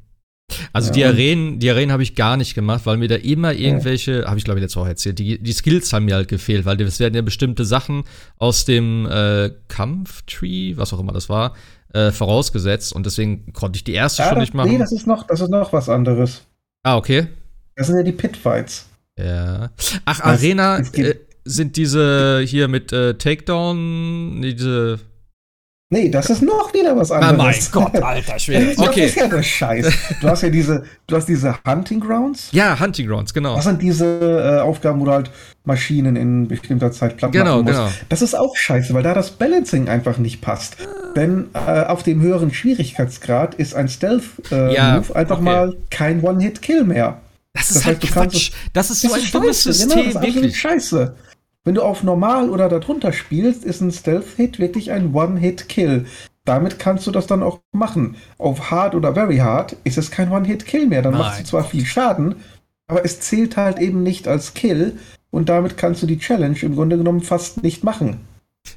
[0.72, 0.94] Also ja.
[0.94, 4.26] die Arenen, die Arenen habe ich gar nicht gemacht, weil mir da immer irgendwelche, ja.
[4.26, 6.80] habe ich glaube ich letzte Woche erzählt, die, die Skills haben mir halt gefehlt, weil
[6.80, 8.04] es werden ja bestimmte Sachen
[8.38, 11.54] aus dem äh, Kampftree, was auch immer das war,
[11.94, 14.70] äh, vorausgesetzt und deswegen konnte ich die erste ja, schon das, nicht machen.
[14.70, 16.42] Nee, das ist noch, das ist noch was anderes.
[16.82, 17.28] Ah, okay.
[17.76, 18.88] Das sind ja die Pitfights.
[19.18, 19.70] Ja.
[20.04, 24.98] Ach, das, Arena äh, sind diese hier mit äh, Takedown, diese
[25.92, 27.70] Nee, das ist noch wieder was anderes.
[27.74, 28.72] Oh mein Gott, alter Schwede.
[28.78, 29.02] Okay.
[29.02, 29.92] Das ist ja der Scheiß.
[30.22, 32.48] Du hast ja diese, du hast diese Hunting Grounds.
[32.52, 33.56] Ja, Hunting Grounds, genau.
[33.56, 35.30] Das sind diese äh, Aufgaben, wo du halt
[35.66, 37.76] Maschinen in bestimmter Zeit platt genau, machen musst.
[37.76, 37.90] Genau.
[38.08, 40.78] Das ist auch scheiße, weil da das Balancing einfach nicht passt.
[41.14, 45.44] Denn äh, auf dem höheren Schwierigkeitsgrad ist ein Stealth-Move äh, ja, einfach okay.
[45.44, 47.20] mal kein One-Hit-Kill mehr.
[47.52, 48.52] Das ist das halt heißt, Quatsch.
[48.72, 50.58] Das ist so ein dummes System, genau, das ist wirklich.
[50.58, 51.14] Scheiße.
[51.64, 56.06] Wenn du auf normal oder darunter spielst, ist ein Stealth-Hit wirklich ein One-Hit-Kill.
[56.44, 58.16] Damit kannst du das dann auch machen.
[58.38, 61.02] Auf Hard oder Very Hard ist es kein One-Hit-Kill mehr.
[61.02, 61.22] Dann Nein.
[61.22, 62.36] machst du zwar viel Schaden,
[62.88, 64.98] aber es zählt halt eben nicht als Kill
[65.30, 68.20] und damit kannst du die Challenge im Grunde genommen fast nicht machen.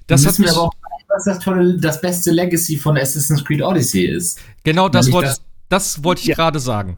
[0.07, 0.74] Das hat mir aber auch
[1.07, 4.40] was das tolle, das beste Legacy von Assassin's Creed Odyssey ist.
[4.64, 6.36] Genau das wollte das, das wollte ich ja.
[6.36, 6.98] gerade sagen.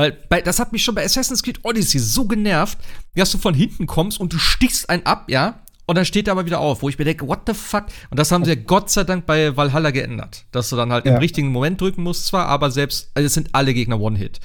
[0.00, 2.78] Weil bei, das hat mich schon bei Assassin's Creed Odyssey so genervt,
[3.16, 6.32] dass du von hinten kommst und du stichst einen ab, ja, und dann steht er
[6.32, 7.84] aber wieder auf, wo ich mir denke, what the fuck?
[8.08, 10.46] Und das haben sie ja Gott sei Dank bei Valhalla geändert.
[10.52, 11.12] Dass du dann halt ja.
[11.12, 14.40] im richtigen Moment drücken musst, zwar, aber selbst, also es sind alle Gegner One-Hit.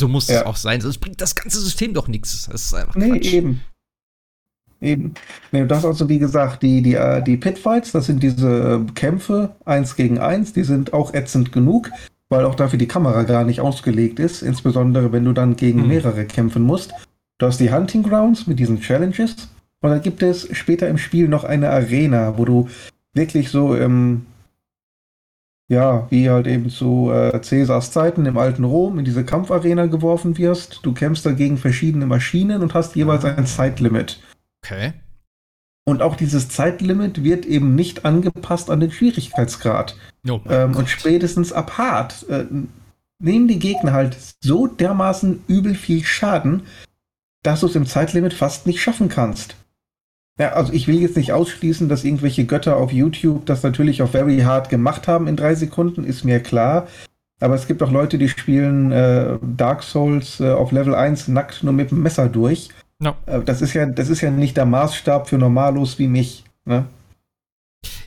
[0.00, 0.40] So muss ja.
[0.40, 0.80] es auch sein.
[0.80, 2.48] Das bringt das ganze System doch nichts.
[2.50, 3.30] Das ist einfach nee, Quatsch.
[3.30, 3.60] eben.
[4.80, 5.12] Eben.
[5.52, 9.96] Nee, das also, wie gesagt, die, die, äh, die Pitfights, das sind diese Kämpfe eins
[9.96, 11.90] gegen eins, die sind auch ätzend genug
[12.34, 15.88] weil auch dafür die Kamera gar nicht ausgelegt ist, insbesondere wenn du dann gegen hm.
[15.88, 16.92] mehrere kämpfen musst.
[17.38, 19.48] Du hast die Hunting Grounds mit diesen Challenges
[19.80, 22.68] und dann gibt es später im Spiel noch eine Arena, wo du
[23.12, 24.26] wirklich so im,
[25.68, 30.36] ja, wie halt eben zu äh, Cäsars Zeiten im alten Rom in diese Kampfarena geworfen
[30.36, 30.80] wirst.
[30.82, 34.20] Du kämpfst dagegen verschiedene Maschinen und hast jeweils ein Zeitlimit.
[34.64, 34.92] Okay.
[35.86, 39.96] Und auch dieses Zeitlimit wird eben nicht angepasst an den Schwierigkeitsgrad.
[40.28, 42.44] Oh ähm, und spätestens ab hart äh,
[43.18, 46.62] nehmen die Gegner halt so dermaßen übel viel Schaden,
[47.42, 49.56] dass du es im Zeitlimit fast nicht schaffen kannst.
[50.38, 54.10] Ja, also ich will jetzt nicht ausschließen, dass irgendwelche Götter auf YouTube das natürlich auf
[54.10, 56.88] Very Hard gemacht haben in drei Sekunden, ist mir klar.
[57.40, 61.62] Aber es gibt auch Leute, die spielen äh, Dark Souls äh, auf Level 1 nackt
[61.62, 63.16] nur mit dem Messer durch No.
[63.26, 66.44] Äh, das, ist ja, das ist ja nicht der Maßstab für Normalos wie mich.
[66.64, 66.86] Ne?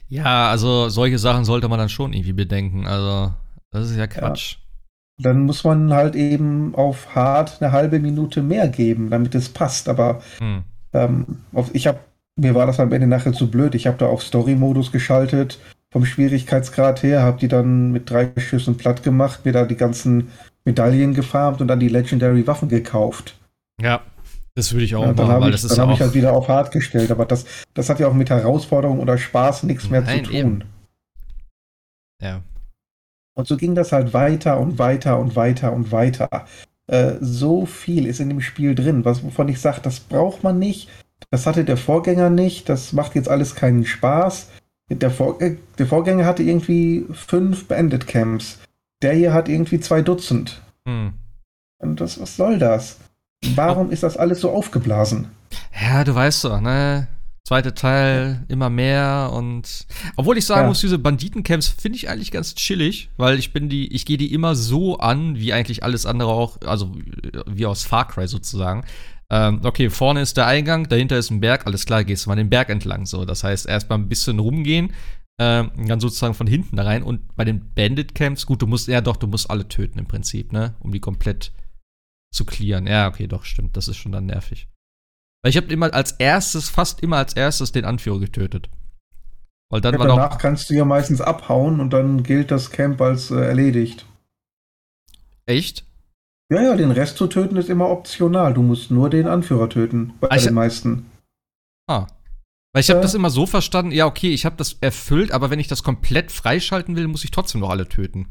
[0.09, 2.85] Ja, also solche Sachen sollte man dann schon irgendwie bedenken.
[2.87, 3.33] Also,
[3.71, 4.53] das ist ja Quatsch.
[4.53, 4.59] Ja.
[5.23, 9.89] Dann muss man halt eben auf hart eine halbe Minute mehr geben, damit es passt.
[9.89, 10.63] Aber hm.
[10.93, 11.99] ähm, auf, ich habe,
[12.35, 13.75] mir war das am Ende nachher zu blöd.
[13.75, 15.59] Ich habe da auf Story-Modus geschaltet,
[15.91, 20.29] vom Schwierigkeitsgrad her, habe die dann mit drei Schüssen platt gemacht, mir da die ganzen
[20.65, 23.35] Medaillen gefarmt und dann die Legendary Waffen gekauft.
[23.81, 24.01] Ja,
[24.57, 26.15] das würde ich auch ja, machen, weil ich, das ist dann ja habe ich halt
[26.15, 29.87] wieder auf hart gestellt, aber das, das hat ja auch mit Herausforderung oder Spaß nichts
[29.87, 30.35] mehr Nein, zu tun.
[30.35, 30.63] Eben.
[32.19, 32.41] Ja.
[33.35, 36.47] Und so ging das halt weiter und weiter und weiter und weiter.
[36.87, 40.57] Äh, so viel ist in dem Spiel drin, was, wovon ich sage, das braucht man
[40.57, 40.89] nicht.
[41.29, 42.67] Das hatte der Vorgänger nicht.
[42.67, 44.49] Das macht jetzt alles keinen Spaß.
[44.89, 48.57] Der, Vor äh, der Vorgänger hatte irgendwie fünf Bandit Camps.
[49.03, 50.63] Der hier hat irgendwie zwei Dutzend.
[50.87, 51.13] Hm.
[51.77, 52.97] Und das, was soll das?
[53.55, 55.29] Warum ist das alles so aufgeblasen?
[55.79, 57.07] Ja, du weißt doch, ne?
[57.47, 59.85] Zweite Teil immer mehr und
[60.17, 60.67] obwohl ich sagen ja.
[60.67, 64.33] muss, diese Banditencamps finde ich eigentlich ganz chillig, weil ich bin die, ich gehe die
[64.33, 66.93] immer so an, wie eigentlich alles andere auch, also
[67.45, 68.83] wie aus Far Cry sozusagen.
[69.29, 72.35] Ähm, okay, vorne ist der Eingang, dahinter ist ein Berg, alles klar, gehst du mal
[72.35, 73.05] den Berg entlang.
[73.05, 74.91] So, das heißt, erstmal ein bisschen rumgehen,
[75.39, 77.03] ähm, dann sozusagen von hinten da rein.
[77.03, 80.51] Und bei den Bandit-Camps, gut, du musst, ja doch, du musst alle töten im Prinzip,
[80.51, 80.75] ne?
[80.79, 81.51] Um die komplett
[82.33, 82.87] zu clearen.
[82.87, 84.67] Ja, okay, doch, stimmt, das ist schon dann nervig.
[85.43, 88.69] Weil ich habe immer als erstes, fast immer als erstes den Anführer getötet.
[89.69, 93.01] Weil dann ja, war danach kannst du ja meistens abhauen und dann gilt das Camp
[93.01, 94.05] als äh, erledigt.
[95.45, 95.85] Echt?
[96.49, 98.53] Ja, ja, den Rest zu töten ist immer optional.
[98.53, 100.13] Du musst nur den Anführer töten.
[100.21, 101.11] Bei ich, den meisten.
[101.87, 102.07] Ah.
[102.73, 105.49] Weil ich habe äh, das immer so verstanden, ja, okay, ich habe das erfüllt, aber
[105.49, 108.29] wenn ich das komplett freischalten will, muss ich trotzdem noch alle töten.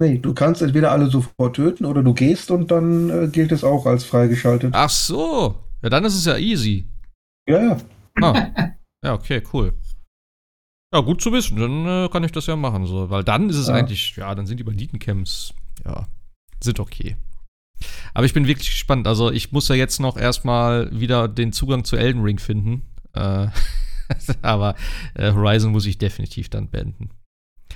[0.00, 3.64] Nee, du kannst entweder alle sofort töten oder du gehst und dann äh, gilt es
[3.64, 4.72] auch als freigeschaltet.
[4.74, 5.56] Ach so.
[5.82, 6.86] Ja, dann ist es ja easy.
[7.48, 7.76] Ja, ja.
[8.20, 8.72] Ah.
[9.04, 9.74] Ja, okay, cool.
[10.92, 11.58] Ja, gut zu wissen.
[11.58, 12.86] Dann äh, kann ich das ja machen.
[12.86, 13.10] So.
[13.10, 13.74] Weil dann ist es ja.
[13.74, 15.54] eigentlich, ja, dann sind die Banditencamps,
[15.84, 16.06] ja,
[16.62, 17.16] sind okay.
[18.14, 19.06] Aber ich bin wirklich gespannt.
[19.06, 22.82] Also, ich muss ja jetzt noch erstmal wieder den Zugang zu Elden Ring finden.
[23.12, 23.48] Äh,
[24.42, 24.74] aber
[25.14, 27.10] äh, Horizon muss ich definitiv dann beenden.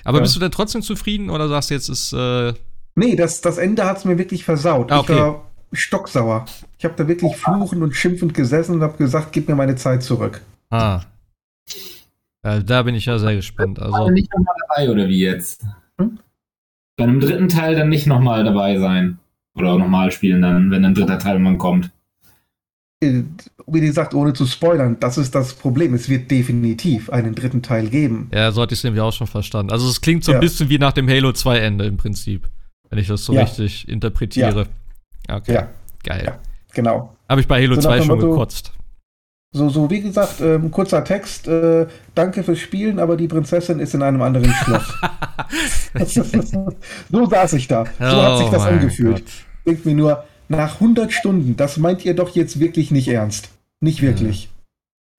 [0.03, 0.23] Aber ja.
[0.23, 2.13] bist du denn trotzdem zufrieden oder sagst du jetzt ist.
[2.13, 2.53] Äh
[2.95, 4.91] nee, das, das Ende hat es mir wirklich versaut.
[4.91, 5.13] Ah, okay.
[5.13, 6.45] Ich war stocksauer.
[6.77, 10.03] Ich habe da wirklich fluchend und schimpfend gesessen und habe gesagt, gib mir meine Zeit
[10.03, 10.41] zurück.
[10.69, 11.01] Ah.
[12.43, 13.79] Ja, da bin ich ja sehr gespannt.
[13.79, 15.65] Also nicht nochmal dabei, oder wie jetzt?
[15.97, 16.19] Hm?
[16.97, 19.19] Bei einem dritten Teil dann nicht nochmal dabei sein.
[19.55, 21.91] Oder nochmal spielen dann, wenn ein dritter Teil mal kommt.
[23.65, 25.93] Wie gesagt, ohne zu spoilern, das ist das Problem.
[25.93, 28.29] Es wird definitiv einen dritten Teil geben.
[28.33, 29.71] Ja, so hatte ich es nämlich auch schon verstanden.
[29.71, 30.37] Also es klingt so ja.
[30.37, 32.49] ein bisschen wie nach dem Halo 2 Ende im Prinzip.
[32.89, 33.43] Wenn ich das so ja.
[33.43, 34.67] richtig interpretiere.
[35.27, 35.37] Ja.
[35.37, 35.53] Okay.
[35.53, 35.69] Ja.
[36.03, 36.39] Geil.
[36.73, 37.15] Genau.
[37.29, 38.73] Habe ich bei Halo so 2 schon Motto, gekotzt.
[39.55, 41.47] So, so wie gesagt, ähm, kurzer Text.
[41.47, 41.85] Äh,
[42.15, 44.93] danke fürs Spielen, aber die Prinzessin ist in einem anderen Schloss.
[47.11, 47.85] so saß ich da.
[47.85, 49.23] So oh hat sich das angefühlt.
[49.65, 53.49] Denkt mir nur, nach 100 Stunden, das meint ihr doch jetzt wirklich nicht ernst.
[53.83, 54.49] Nicht wirklich.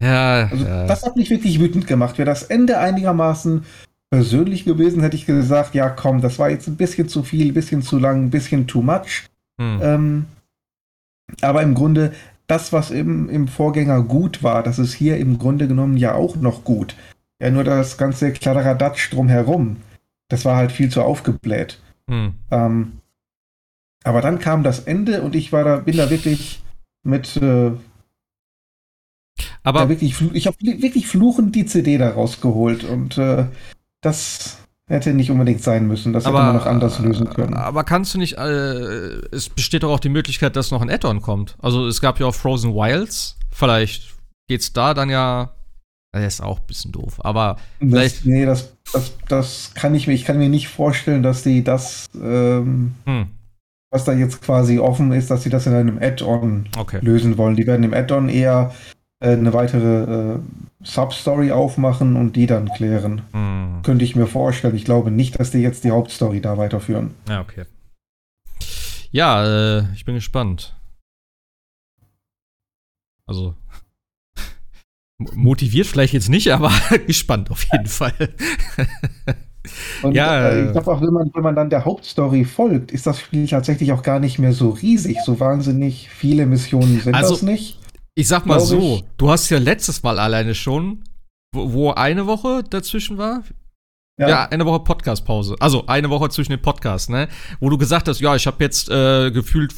[0.02, 0.48] Ja.
[0.50, 0.86] Also, ja.
[0.86, 2.16] das hat mich wirklich wütend gemacht.
[2.16, 3.64] Wäre das Ende einigermaßen
[4.10, 7.54] persönlich gewesen, hätte ich gesagt, ja komm, das war jetzt ein bisschen zu viel, ein
[7.54, 9.28] bisschen zu lang, ein bisschen too much.
[9.60, 9.80] Hm.
[9.82, 10.24] Ähm,
[11.42, 12.14] aber im Grunde,
[12.46, 16.36] das, was im, im Vorgänger gut war, das ist hier im Grunde genommen ja auch
[16.36, 16.96] noch gut.
[17.42, 19.76] Ja, nur das ganze Kladderadatsch drumherum,
[20.28, 21.82] das war halt viel zu aufgebläht.
[22.08, 22.32] Hm.
[22.50, 22.92] Ähm,
[24.04, 26.62] aber dann kam das Ende und ich war da, bin da wirklich
[27.02, 27.36] mit.
[27.36, 27.72] Äh,
[29.62, 33.46] aber wirklich, ich habe wirklich fluchend die CD da rausgeholt und äh,
[34.00, 36.12] das hätte nicht unbedingt sein müssen.
[36.12, 37.54] Das aber, hätte man noch anders lösen können.
[37.54, 41.22] Aber kannst du nicht, äh, es besteht doch auch die Möglichkeit, dass noch ein Add-on
[41.22, 41.56] kommt.
[41.60, 43.36] Also es gab ja auch Frozen Wilds.
[43.50, 44.14] Vielleicht
[44.48, 45.54] geht's da dann ja.
[46.12, 47.16] Das ist auch ein bisschen doof.
[47.24, 51.42] Aber das, Nee, das, das, das kann ich mir, ich kann mir nicht vorstellen, dass
[51.42, 53.26] die das ähm, hm
[53.94, 56.98] was da jetzt quasi offen ist, dass sie das in einem Add-on okay.
[57.00, 57.54] lösen wollen.
[57.54, 60.38] Die werden im Add-on eher äh, eine weitere äh,
[60.82, 63.22] Substory aufmachen und die dann klären.
[63.32, 63.80] Hm.
[63.82, 64.76] Könnte ich mir vorstellen.
[64.76, 67.14] Ich glaube nicht, dass die jetzt die Hauptstory da weiterführen.
[67.28, 67.64] Ja, okay.
[69.10, 70.76] Ja, äh, ich bin gespannt.
[73.26, 73.54] Also,
[75.18, 76.70] motiviert vielleicht jetzt nicht, aber
[77.06, 78.12] gespannt auf jeden Fall.
[80.02, 83.06] Und ja, äh, ich glaube auch, wenn man, wenn man dann der Hauptstory folgt, ist
[83.06, 85.18] das Spiel tatsächlich auch gar nicht mehr so riesig.
[85.24, 87.78] So wahnsinnig viele Missionen sind also, das nicht.
[88.16, 89.04] Ich sag mal so, ich.
[89.16, 91.02] du hast ja letztes Mal alleine schon,
[91.52, 93.42] wo, wo eine Woche dazwischen war.
[94.18, 94.28] Ja.
[94.28, 95.56] ja, eine Woche Podcast-Pause.
[95.58, 97.28] Also eine Woche zwischen den Podcasts, ne?
[97.58, 99.74] Wo du gesagt hast, ja, ich habe jetzt äh, gefühlt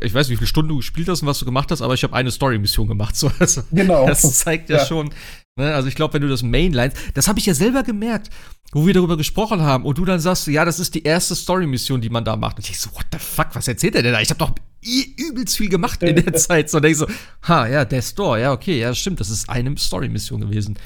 [0.00, 2.02] ich weiß, wie viele Stunden du gespielt hast und was du gemacht hast, aber ich
[2.02, 3.14] habe eine Story-Mission gemacht.
[3.24, 4.06] So, also, genau.
[4.06, 4.84] Das zeigt ja, ja.
[4.84, 5.10] schon.
[5.56, 5.72] Ne?
[5.72, 8.30] Also ich glaube, wenn du das Mainline, das habe ich ja selber gemerkt,
[8.72, 12.00] wo wir darüber gesprochen haben und du dann sagst, ja, das ist die erste Story-Mission,
[12.00, 12.56] die man da macht.
[12.56, 14.20] Und ich so, what the fuck, was erzählt er denn da?
[14.20, 14.52] Ich habe doch
[14.82, 16.70] übelst viel gemacht in der Zeit.
[16.70, 17.06] So, und ich so,
[17.42, 20.76] ha, ja, der Store, ja, okay, ja, stimmt, das ist eine Story-Mission gewesen.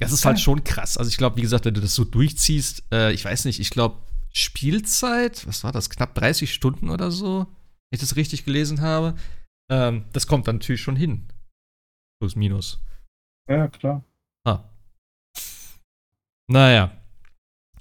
[0.00, 0.96] Das ist halt schon krass.
[0.96, 3.70] Also ich glaube, wie gesagt, wenn du das so durchziehst, äh, ich weiß nicht, ich
[3.70, 3.98] glaube,
[4.32, 7.46] Spielzeit, was war das, knapp 30 Stunden oder so?
[7.90, 9.14] Ich das richtig gelesen habe.
[9.70, 11.26] Ähm, das kommt dann natürlich schon hin.
[12.20, 12.82] Plus, minus.
[13.48, 14.04] Ja, klar.
[14.44, 14.64] Ah.
[16.48, 16.92] Naja.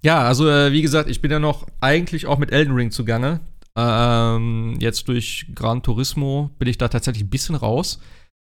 [0.01, 3.39] Ja, also äh, wie gesagt, ich bin ja noch eigentlich auch mit Elden Ring zugange.
[3.77, 7.99] Ähm, jetzt durch Gran Turismo bin ich da tatsächlich ein bisschen raus.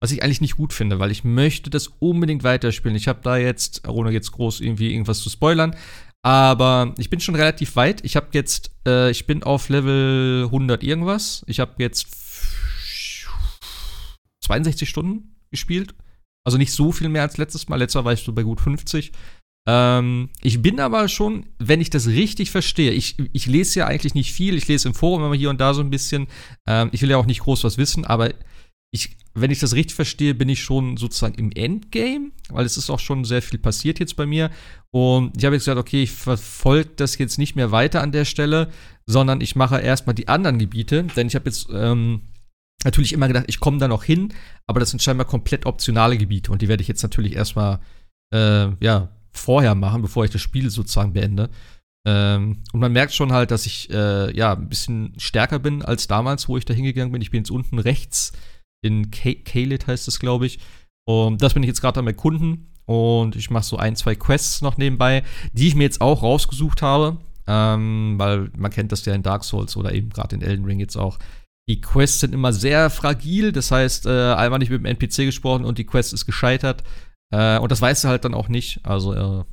[0.03, 2.97] Was ich eigentlich nicht gut finde, weil ich möchte das unbedingt weiterspielen.
[2.97, 5.77] Ich habe da jetzt, ohne jetzt groß irgendwie irgendwas zu spoilern,
[6.25, 8.03] aber ich bin schon relativ weit.
[8.03, 11.45] Ich habe jetzt, äh, ich bin auf Level 100 irgendwas.
[11.47, 12.07] Ich habe jetzt
[14.43, 15.95] 62 Stunden gespielt.
[16.47, 17.77] Also nicht so viel mehr als letztes Mal.
[17.77, 19.13] Letztes Mal war ich so bei gut 50.
[19.69, 24.15] Ähm, ich bin aber schon, wenn ich das richtig verstehe, ich, ich lese ja eigentlich
[24.15, 26.27] nicht viel, ich lese im Forum immer hier und da so ein bisschen.
[26.67, 28.31] Ähm, ich will ja auch nicht groß was wissen, aber
[28.95, 32.91] ich, wenn ich das richtig verstehe, bin ich schon sozusagen im Endgame, weil es ist
[32.91, 34.53] auch schon sehr viel passiert jetzt bei mir.
[34.93, 38.25] Und ich habe jetzt gesagt, okay, ich verfolge das jetzt nicht mehr weiter an der
[38.25, 38.71] Stelle,
[39.05, 42.21] sondern ich mache erstmal die anderen Gebiete, denn ich habe jetzt ähm,
[42.85, 44.33] natürlich immer gedacht, ich komme da noch hin,
[44.69, 47.81] aber das sind scheinbar komplett optionale Gebiete und die werde ich jetzt natürlich erstmal
[48.33, 51.51] äh, ja, vorher machen, bevor ich das Spiel sozusagen beende.
[52.07, 56.07] Ähm, und man merkt schon halt, dass ich äh, ja ein bisschen stärker bin als
[56.07, 57.23] damals, wo ich da hingegangen bin.
[57.23, 58.33] Ich bin jetzt unten rechts
[58.85, 60.59] in Kalit heißt es, glaube ich.
[61.07, 62.71] Und das bin ich jetzt gerade am Erkunden.
[62.87, 66.83] Und ich mache so ein, zwei Quests noch nebenbei, die ich mir jetzt auch rausgesucht
[66.83, 67.19] habe.
[67.47, 70.81] Ähm, weil man kennt das ja in Dark Souls oder eben gerade in Elden Ring
[70.81, 71.19] jetzt auch.
[71.69, 75.65] Die Quests sind immer sehr fragil, das heißt, äh, einmal nicht mit dem NPC gesprochen
[75.65, 76.85] und die Quest ist gescheitert.
[77.31, 78.81] Äh, und das weißt du halt dann auch nicht.
[78.83, 79.45] Also, äh,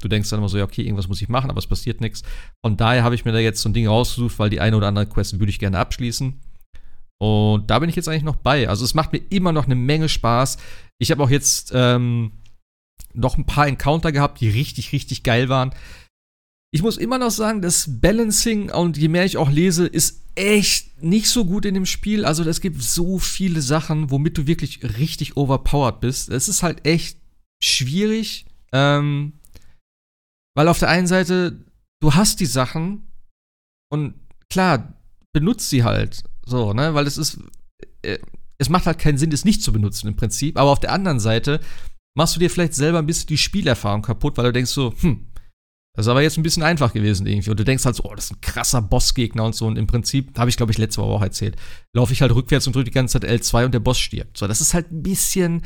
[0.00, 2.22] du denkst dann immer so, ja, okay, irgendwas muss ich machen, aber es passiert nichts.
[2.64, 4.88] Von daher habe ich mir da jetzt so ein Ding rausgesucht, weil die eine oder
[4.88, 6.40] andere Quest würde ich gerne abschließen.
[7.20, 8.68] Und da bin ich jetzt eigentlich noch bei.
[8.68, 10.56] Also, es macht mir immer noch eine Menge Spaß.
[10.98, 12.32] Ich habe auch jetzt ähm,
[13.12, 15.74] noch ein paar Encounter gehabt, die richtig, richtig geil waren.
[16.72, 21.02] Ich muss immer noch sagen, das Balancing und je mehr ich auch lese, ist echt
[21.02, 22.24] nicht so gut in dem Spiel.
[22.24, 26.28] Also es gibt so viele Sachen, womit du wirklich richtig overpowered bist.
[26.28, 27.18] Es ist halt echt
[27.62, 29.32] schwierig, ähm,
[30.54, 31.64] weil auf der einen Seite
[32.00, 33.08] du hast die Sachen
[33.90, 34.14] und
[34.48, 34.94] klar
[35.32, 37.38] benutzt sie halt so, ne, weil es ist
[38.02, 38.18] äh,
[38.60, 40.58] es macht halt keinen Sinn, es nicht zu benutzen im Prinzip.
[40.58, 41.60] Aber auf der anderen Seite
[42.14, 45.28] machst du dir vielleicht selber ein bisschen die Spielerfahrung kaputt, weil du denkst so, hm,
[45.96, 47.50] das ist aber jetzt ein bisschen einfach gewesen irgendwie.
[47.50, 49.66] Und du denkst halt so, oh, das ist ein krasser Bossgegner und so.
[49.66, 51.56] Und im Prinzip, habe ich glaube ich letzte Woche auch erzählt,
[51.94, 54.36] laufe ich halt rückwärts und drücke die ganze Zeit L2 und der Boss stirbt.
[54.36, 55.62] So, das ist halt ein bisschen.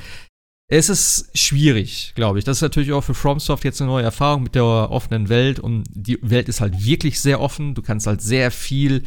[0.70, 2.44] Es ist schwierig, glaube ich.
[2.44, 5.58] Das ist natürlich auch für FromSoft jetzt eine neue Erfahrung mit der offenen Welt.
[5.58, 7.74] Und die Welt ist halt wirklich sehr offen.
[7.74, 9.02] Du kannst halt sehr viel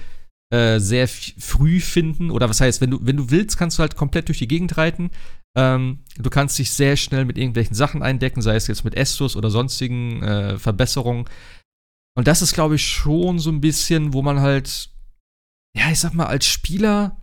[0.50, 2.32] äh, sehr früh finden.
[2.32, 4.78] Oder was heißt, wenn du, wenn du willst, kannst du halt komplett durch die Gegend
[4.78, 5.12] reiten.
[5.58, 9.36] Ähm, du kannst dich sehr schnell mit irgendwelchen Sachen eindecken, sei es jetzt mit Estus
[9.36, 11.26] oder sonstigen äh, Verbesserungen.
[12.16, 14.90] Und das ist, glaube ich, schon so ein bisschen, wo man halt,
[15.76, 17.22] ja, ich sag mal, als Spieler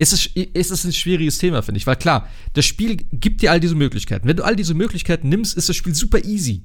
[0.00, 1.86] ist es, ist es ein schwieriges Thema, finde ich.
[1.86, 4.28] Weil klar, das Spiel gibt dir all diese Möglichkeiten.
[4.28, 6.62] Wenn du all diese Möglichkeiten nimmst, ist das Spiel super easy.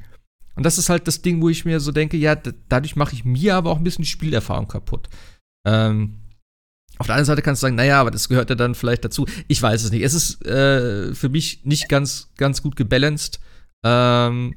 [0.55, 3.25] Und das ist halt das Ding, wo ich mir so denke, ja, dadurch mache ich
[3.25, 5.09] mir aber auch ein bisschen die Spielerfahrung kaputt.
[5.65, 6.19] Ähm,
[6.99, 9.25] auf der anderen Seite kannst du sagen, naja, aber das gehört ja dann vielleicht dazu.
[9.47, 10.03] Ich weiß es nicht.
[10.03, 13.39] Es ist äh, für mich nicht ganz, ganz gut gebalanced.
[13.83, 14.55] Ähm,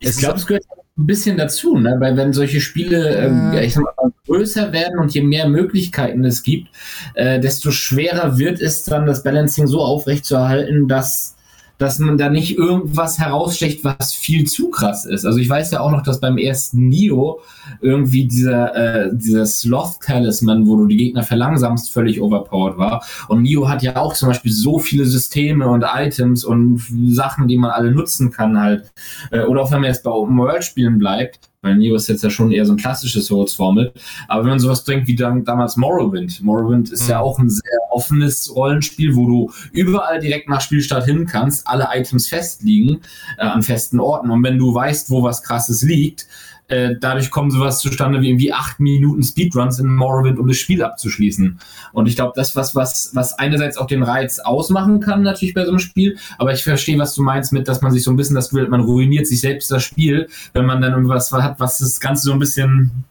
[0.00, 0.64] ich glaube, es gehört
[0.98, 1.96] ein bisschen dazu, ne?
[1.98, 6.24] weil wenn solche Spiele ähm, ja, ich sag mal, größer werden und je mehr Möglichkeiten
[6.24, 6.68] es gibt,
[7.14, 11.36] äh, desto schwerer wird es dann, das Balancing so aufrechtzuerhalten, dass
[11.80, 15.24] dass man da nicht irgendwas herausstecht, was viel zu krass ist.
[15.24, 17.40] Also ich weiß ja auch noch, dass beim ersten Nio
[17.80, 23.02] irgendwie dieser, äh, dieser Sloth-Talisman, wo du die Gegner verlangsamst, völlig overpowered war.
[23.28, 27.56] Und Nio hat ja auch zum Beispiel so viele Systeme und Items und Sachen, die
[27.56, 28.92] man alle nutzen kann halt.
[29.30, 32.24] Äh, oder auch wenn man jetzt bei Open World Spielen bleibt, weil Neo ist jetzt
[32.24, 33.92] ja schon eher so ein klassisches Souls-Formel.
[34.28, 37.10] Aber wenn man sowas bringt wie dann, damals Morrowind, Morrowind ist mhm.
[37.10, 41.88] ja auch ein sehr offenes Rollenspiel, wo du überall direkt nach Spielstart hin kannst, alle
[41.92, 43.02] Items festliegen
[43.36, 44.30] äh, an festen Orten.
[44.30, 46.26] Und wenn du weißt, wo was krasses liegt,
[46.70, 50.82] äh, dadurch kommen sowas zustande wie irgendwie acht Minuten Speedruns in Morrowind, um das Spiel
[50.82, 51.58] abzuschließen.
[51.92, 55.64] Und ich glaube, das was, was, was einerseits auch den Reiz ausmachen kann, natürlich bei
[55.64, 58.16] so einem Spiel, aber ich verstehe, was du meinst mit, dass man sich so ein
[58.16, 61.78] bisschen das Gefühl man ruiniert sich selbst das Spiel, wenn man dann irgendwas hat, was
[61.78, 63.04] das Ganze so ein bisschen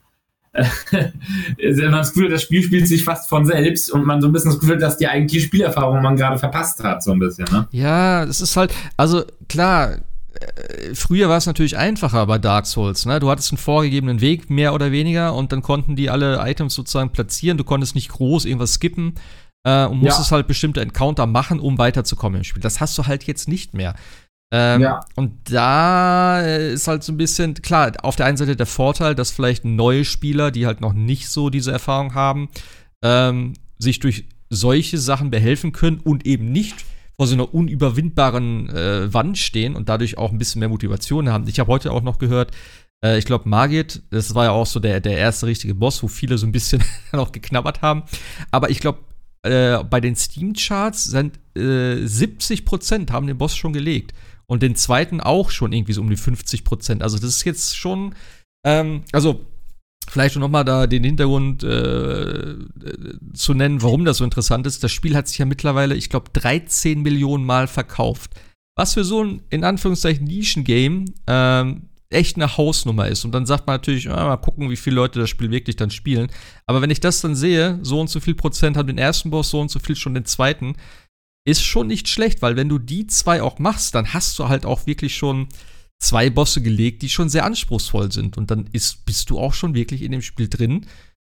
[0.52, 4.50] man das Gefühl, das Spiel spielt sich fast von selbst und man so ein bisschen
[4.50, 7.46] das Gefühl, dass die eigentliche Spielerfahrung man gerade verpasst hat, so ein bisschen.
[7.52, 7.68] Ne?
[7.70, 9.98] Ja, es ist halt, also klar, äh,
[10.94, 13.06] früher war es natürlich einfacher bei Dark Souls.
[13.06, 13.20] Ne?
[13.20, 17.10] Du hattest einen vorgegebenen Weg, mehr oder weniger, und dann konnten die alle Items sozusagen
[17.10, 17.58] platzieren.
[17.58, 19.14] Du konntest nicht groß irgendwas skippen
[19.64, 20.36] äh, und musstest ja.
[20.36, 22.62] halt bestimmte Encounter machen, um weiterzukommen im Spiel.
[22.62, 23.94] Das hast du halt jetzt nicht mehr.
[24.52, 25.00] Ähm, ja.
[25.14, 29.30] Und da ist halt so ein bisschen, klar, auf der einen Seite der Vorteil, dass
[29.30, 32.48] vielleicht neue Spieler, die halt noch nicht so diese Erfahrung haben,
[33.04, 36.84] ähm, sich durch solche Sachen behelfen können und eben nicht
[37.20, 41.46] vor so einer unüberwindbaren äh, Wand stehen und dadurch auch ein bisschen mehr Motivation haben.
[41.48, 42.50] Ich habe heute auch noch gehört,
[43.04, 46.08] äh, ich glaube, Margit, das war ja auch so der, der erste richtige Boss, wo
[46.08, 46.82] viele so ein bisschen
[47.12, 48.04] noch geknabbert haben.
[48.50, 49.00] Aber ich glaube,
[49.42, 54.14] äh, bei den Steam-Charts sind äh, 70% haben den Boss schon gelegt.
[54.46, 58.14] Und den zweiten auch schon irgendwie so um die 50% Also das ist jetzt schon,
[58.64, 59.44] ähm, also
[60.10, 62.56] vielleicht noch mal da den Hintergrund äh,
[63.32, 64.82] zu nennen, warum das so interessant ist.
[64.82, 68.32] Das Spiel hat sich ja mittlerweile, ich glaube, 13 Millionen Mal verkauft.
[68.76, 73.24] Was für so ein, in Anführungszeichen, Nischen-Game ähm, echt eine Hausnummer ist.
[73.24, 75.90] Und dann sagt man natürlich, ah, mal gucken, wie viele Leute das Spiel wirklich dann
[75.90, 76.28] spielen.
[76.66, 79.50] Aber wenn ich das dann sehe, so und so viel Prozent haben den ersten Boss,
[79.50, 80.74] so und so viel schon den zweiten,
[81.46, 84.66] ist schon nicht schlecht, weil wenn du die zwei auch machst, dann hast du halt
[84.66, 85.48] auch wirklich schon
[86.00, 88.36] zwei Bosse gelegt, die schon sehr anspruchsvoll sind.
[88.36, 90.86] Und dann ist, bist du auch schon wirklich in dem Spiel drin.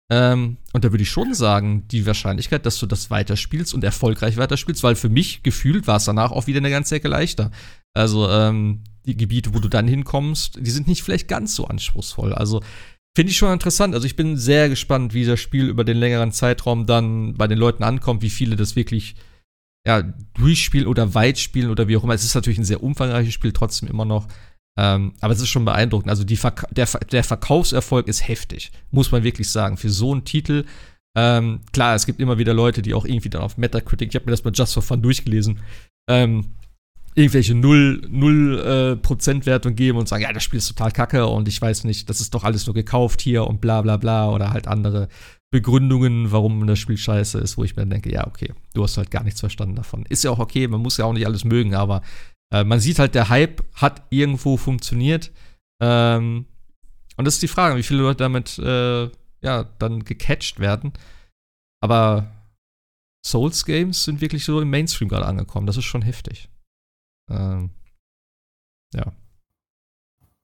[0.09, 4.37] Ähm, und da würde ich schon sagen, die Wahrscheinlichkeit, dass du das weiterspielst und erfolgreich
[4.37, 7.51] weiterspielst, weil für mich gefühlt war es danach auch wieder eine ganze Ecke leichter.
[7.93, 12.33] Also, ähm, die Gebiete, wo du dann hinkommst, die sind nicht vielleicht ganz so anspruchsvoll.
[12.33, 12.61] Also
[13.15, 13.95] finde ich schon interessant.
[13.95, 17.57] Also ich bin sehr gespannt, wie das Spiel über den längeren Zeitraum dann bei den
[17.57, 19.15] Leuten ankommt, wie viele das wirklich
[19.85, 20.03] ja,
[20.35, 22.13] durchspielen oder weit spielen oder wie auch immer.
[22.13, 24.27] Es ist natürlich ein sehr umfangreiches Spiel, trotzdem immer noch.
[24.77, 26.09] Ähm, aber es ist schon beeindruckend.
[26.09, 29.77] Also Verka der, der, Verkaufserfolg ist heftig, muss man wirklich sagen.
[29.77, 30.65] Für so einen Titel.
[31.15, 34.25] Ähm, klar, es gibt immer wieder Leute, die auch irgendwie dann auf Metacritic, ich habe
[34.25, 35.59] mir das mal Just for Fun durchgelesen,
[36.09, 36.45] ähm,
[37.15, 41.61] irgendwelche null, null äh, geben und sagen, ja, das Spiel ist total kacke und ich
[41.61, 44.67] weiß nicht, das ist doch alles nur gekauft hier und bla bla bla oder halt
[44.67, 45.09] andere
[45.51, 48.97] Begründungen, warum das Spiel scheiße ist, wo ich mir dann denke, ja, okay, du hast
[48.97, 50.05] halt gar nichts verstanden davon.
[50.07, 52.01] Ist ja auch okay, man muss ja auch nicht alles mögen, aber
[52.51, 55.31] äh, man sieht halt, der Hype hat irgendwo funktioniert.
[55.81, 56.45] Ähm,
[57.17, 59.09] und das ist die Frage, wie viele Leute damit äh,
[59.41, 60.93] ja, dann gecatcht werden.
[61.81, 62.31] Aber
[63.25, 65.67] Souls Games sind wirklich so im Mainstream gerade angekommen.
[65.67, 66.49] Das ist schon heftig.
[67.29, 67.71] Ähm,
[68.93, 69.13] ja.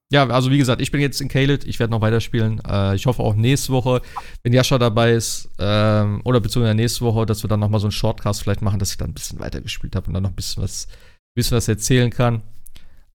[0.10, 2.62] Ja, also wie gesagt, ich bin jetzt in Kaled, ich werde noch weiterspielen.
[2.66, 4.02] Äh, ich hoffe auch nächste Woche,
[4.42, 7.88] wenn Jascha dabei ist, ähm, oder beziehungsweise nächste Woche, dass wir dann noch mal so
[7.88, 10.36] einen Shortcast vielleicht machen, dass ich dann ein bisschen weitergespielt habe und dann noch ein
[10.36, 10.88] bisschen was,
[11.38, 12.42] bisschen was erzählen kann.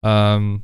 [0.04, 0.62] Ähm,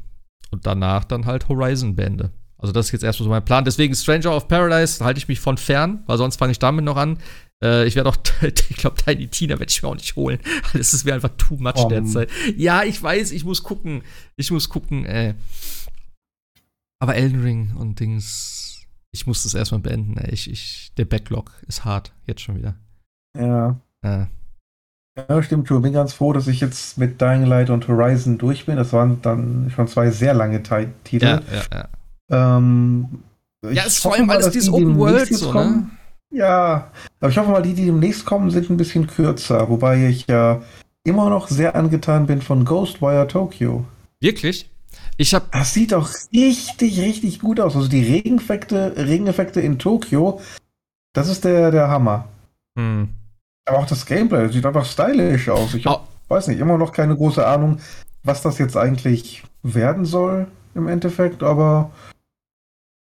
[0.51, 2.31] und danach dann halt Horizon bände.
[2.59, 3.65] Also das ist jetzt erstmal so mein Plan.
[3.65, 6.97] Deswegen Stranger of Paradise halte ich mich von fern, weil sonst fange ich damit noch
[6.97, 7.19] an.
[7.63, 10.39] Äh, ich werde auch, ich glaube, Tiny Tina werde ich mir auch nicht holen.
[10.73, 11.89] Das ist mir einfach too much um.
[11.89, 12.31] derzeit.
[12.57, 14.03] Ja, ich weiß, ich muss gucken.
[14.37, 15.35] Ich muss gucken, äh.
[16.99, 20.33] Aber Elden Ring und Dings, ich muss das erstmal beenden, ey.
[20.33, 22.77] Ich, ich, der Backlog ist hart, jetzt schon wieder.
[23.37, 23.81] Ja.
[24.03, 24.27] Äh.
[25.17, 25.83] Ja, stimmt schon.
[25.83, 28.77] Bin ganz froh, dass ich jetzt mit Dying Light und Horizon durch bin.
[28.77, 31.25] Das waren dann schon zwei sehr lange Titel.
[31.25, 31.89] Ja, ja,
[32.31, 32.57] ja.
[32.59, 33.23] Ähm,
[33.65, 35.91] ja, ist vor allem alles dieses Open World so, ne?
[36.31, 36.91] Ja,
[37.21, 39.69] aber ich hoffe mal, die, die demnächst kommen, sind ein bisschen kürzer.
[39.71, 40.61] Wobei ich ja
[41.05, 43.85] immer noch sehr angetan bin von Ghostwire Tokyo.
[44.21, 44.69] Wirklich?
[45.17, 45.51] Ich hab.
[45.53, 47.75] Das sieht doch richtig, richtig gut aus.
[47.75, 50.41] Also die Regeneffekte, Regeneffekte in Tokio,
[51.15, 52.29] das ist der, der Hammer.
[52.77, 53.09] Hm.
[53.67, 55.75] Aber auch das Gameplay sieht einfach stylisch aus.
[55.75, 56.09] Ich hab, oh.
[56.29, 57.81] weiß nicht, immer noch keine große Ahnung,
[58.23, 61.91] was das jetzt eigentlich werden soll im Endeffekt, aber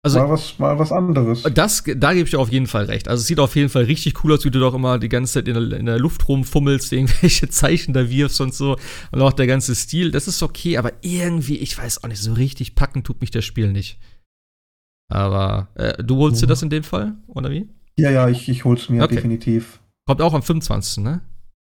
[0.01, 1.43] also, mal, was, mal was anderes.
[1.43, 3.09] Das, da gebe ich dir auf jeden Fall recht.
[3.09, 5.34] Also es sieht auf jeden Fall richtig cool aus, wie du doch immer die ganze
[5.34, 8.77] Zeit in der, in der Luft rumfummelst, irgendwelche Zeichen da wirfst und so.
[9.11, 12.34] Und auch der ganze Stil, das ist okay, aber irgendwie, ich weiß auch nicht, so
[12.34, 13.99] richtig packen tut mich das Spiel nicht.
[15.11, 16.41] Aber äh, du holst oh.
[16.41, 17.67] dir das in dem Fall, oder wie?
[17.97, 19.15] Ja, ja, ich, ich hol's mir okay.
[19.15, 19.81] definitiv.
[20.10, 21.22] Kommt auch am 25., ne?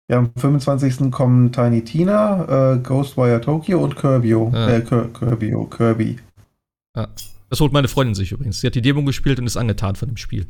[0.09, 1.11] Ja, am 25.
[1.11, 4.29] kommen Tiny Tina, äh, Ghostwire Tokyo und Kirby.
[4.29, 4.69] Ja.
[4.69, 6.17] Äh, Kirby, Kirby.
[6.97, 7.09] Ja.
[7.51, 8.59] Das holt meine Freundin sich übrigens.
[8.59, 10.47] Sie hat die Demo gespielt und ist angetan von dem Spiel.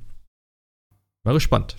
[1.26, 1.76] War gespannt.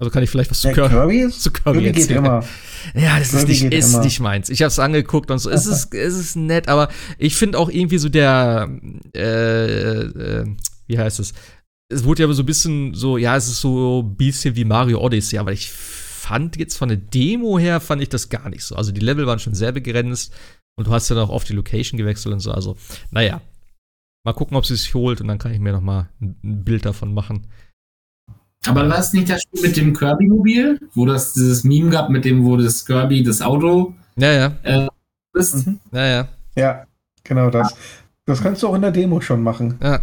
[0.00, 2.44] Also kann ich vielleicht was zu, ja, Kirby, zu Kirby, Kirby geht immer.
[2.94, 4.48] Ja, das Kirby ist, nicht, ist nicht meins.
[4.48, 5.48] Ich habe es angeguckt und so.
[5.48, 6.88] Es ist, es ist nett, aber
[7.18, 8.68] ich finde auch irgendwie so der,
[9.14, 10.56] äh, äh,
[10.88, 11.34] wie heißt es?
[11.92, 14.64] Es wurde ja aber so ein bisschen so, ja, es ist so ein bisschen wie
[14.64, 18.64] Mario Odyssey, aber ich fand jetzt von der Demo her, fand ich das gar nicht
[18.64, 18.76] so.
[18.76, 20.32] Also die Level waren schon sehr begrenzt
[20.76, 22.52] und du hast ja auch oft die Location gewechselt und so.
[22.52, 22.76] Also,
[23.10, 23.40] naja,
[24.24, 26.64] Mal gucken, ob sie es holt und dann kann ich mir noch mal ein, ein
[26.64, 27.48] Bild davon machen.
[28.66, 32.24] Aber war es nicht das Spiel mit dem Kirby-Mobil, wo das dieses Meme gab, mit
[32.24, 34.52] dem, wo das Kirby das Auto ja, ja.
[34.62, 34.88] Äh,
[35.34, 35.66] ist?
[35.66, 35.80] Mhm.
[35.90, 36.28] Ja, ja.
[36.54, 36.86] Ja,
[37.24, 37.74] genau das.
[38.24, 39.78] Das kannst du auch in der Demo schon machen.
[39.82, 40.00] Ja.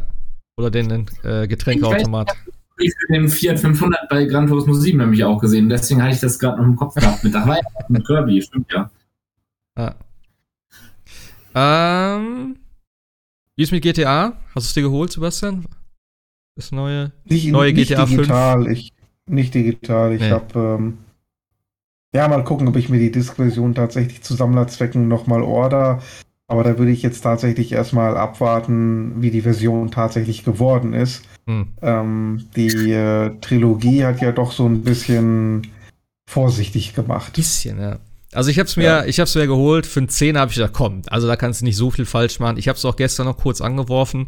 [0.60, 2.36] Oder den äh, Getränkeautomat.
[2.80, 5.69] Ich habe den Fiat 500 bei Gran Turismo 7 nämlich auch gesehen.
[5.69, 7.23] Deswegen hatte ich das gerade noch im Kopf gehabt.
[7.23, 8.91] Mit, ach, war ja mit Kirby, stimmt ja.
[9.77, 9.95] Ja.
[11.56, 12.57] Ähm,
[13.56, 14.34] wie ist mit GTA?
[14.53, 15.65] Hast du es dir geholt, Sebastian?
[16.57, 18.77] Das neue, nicht, neue nicht GTA digital, 5?
[18.77, 18.94] Ich,
[19.27, 20.11] nicht digital.
[20.11, 20.30] Ich nee.
[20.30, 20.98] habe ähm,
[22.14, 26.02] ja mal gucken, ob ich mir die Disk-Version tatsächlich zu Sammlerzwecken nochmal order.
[26.49, 31.21] Aber da würde ich jetzt tatsächlich erstmal abwarten, wie die Version tatsächlich geworden ist.
[31.45, 31.67] Hm.
[31.81, 35.67] Ähm, die äh, Trilogie hat ja doch so ein bisschen
[36.27, 37.34] vorsichtig gemacht.
[37.34, 37.99] Bisschen, ja.
[38.34, 39.05] Also ich habe es mir, ja.
[39.05, 39.85] ich habe es mir geholt.
[39.85, 42.39] Für einen 10 habe ich gedacht, komm, also da kannst du nicht so viel falsch
[42.39, 42.57] machen.
[42.57, 44.27] Ich habe es auch gestern noch kurz angeworfen.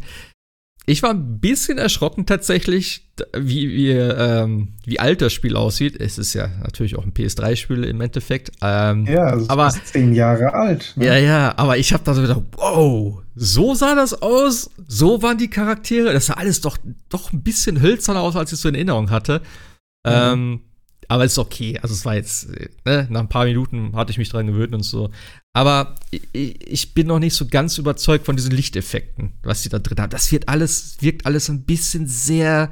[0.84, 6.00] Ich war ein bisschen erschrocken tatsächlich, wie, wie, ähm, wie alt das Spiel aussieht.
[6.00, 8.50] Es ist ja natürlich auch ein PS3-Spiel im Endeffekt.
[8.62, 10.94] Ähm, ja, es aber, ist zehn Jahre alt.
[10.96, 11.06] Ne?
[11.06, 15.38] Ja, ja, aber ich habe da so gedacht, wow, so sah das aus, so waren
[15.38, 16.12] die Charaktere.
[16.12, 16.78] Das sah alles doch,
[17.08, 19.40] doch ein bisschen hölzerner aus, als ich es so in Erinnerung hatte.
[20.04, 20.12] Mhm.
[20.12, 20.60] Ähm,
[21.08, 21.78] aber es ist okay.
[21.80, 22.48] Also es war jetzt,
[22.84, 25.10] ne, nach ein paar Minuten hatte ich mich dran gewöhnt und so.
[25.52, 29.78] Aber ich, ich, bin noch nicht so ganz überzeugt von diesen Lichteffekten, was sie da
[29.78, 30.10] drin haben.
[30.10, 32.70] Das wird alles, wirkt alles ein bisschen sehr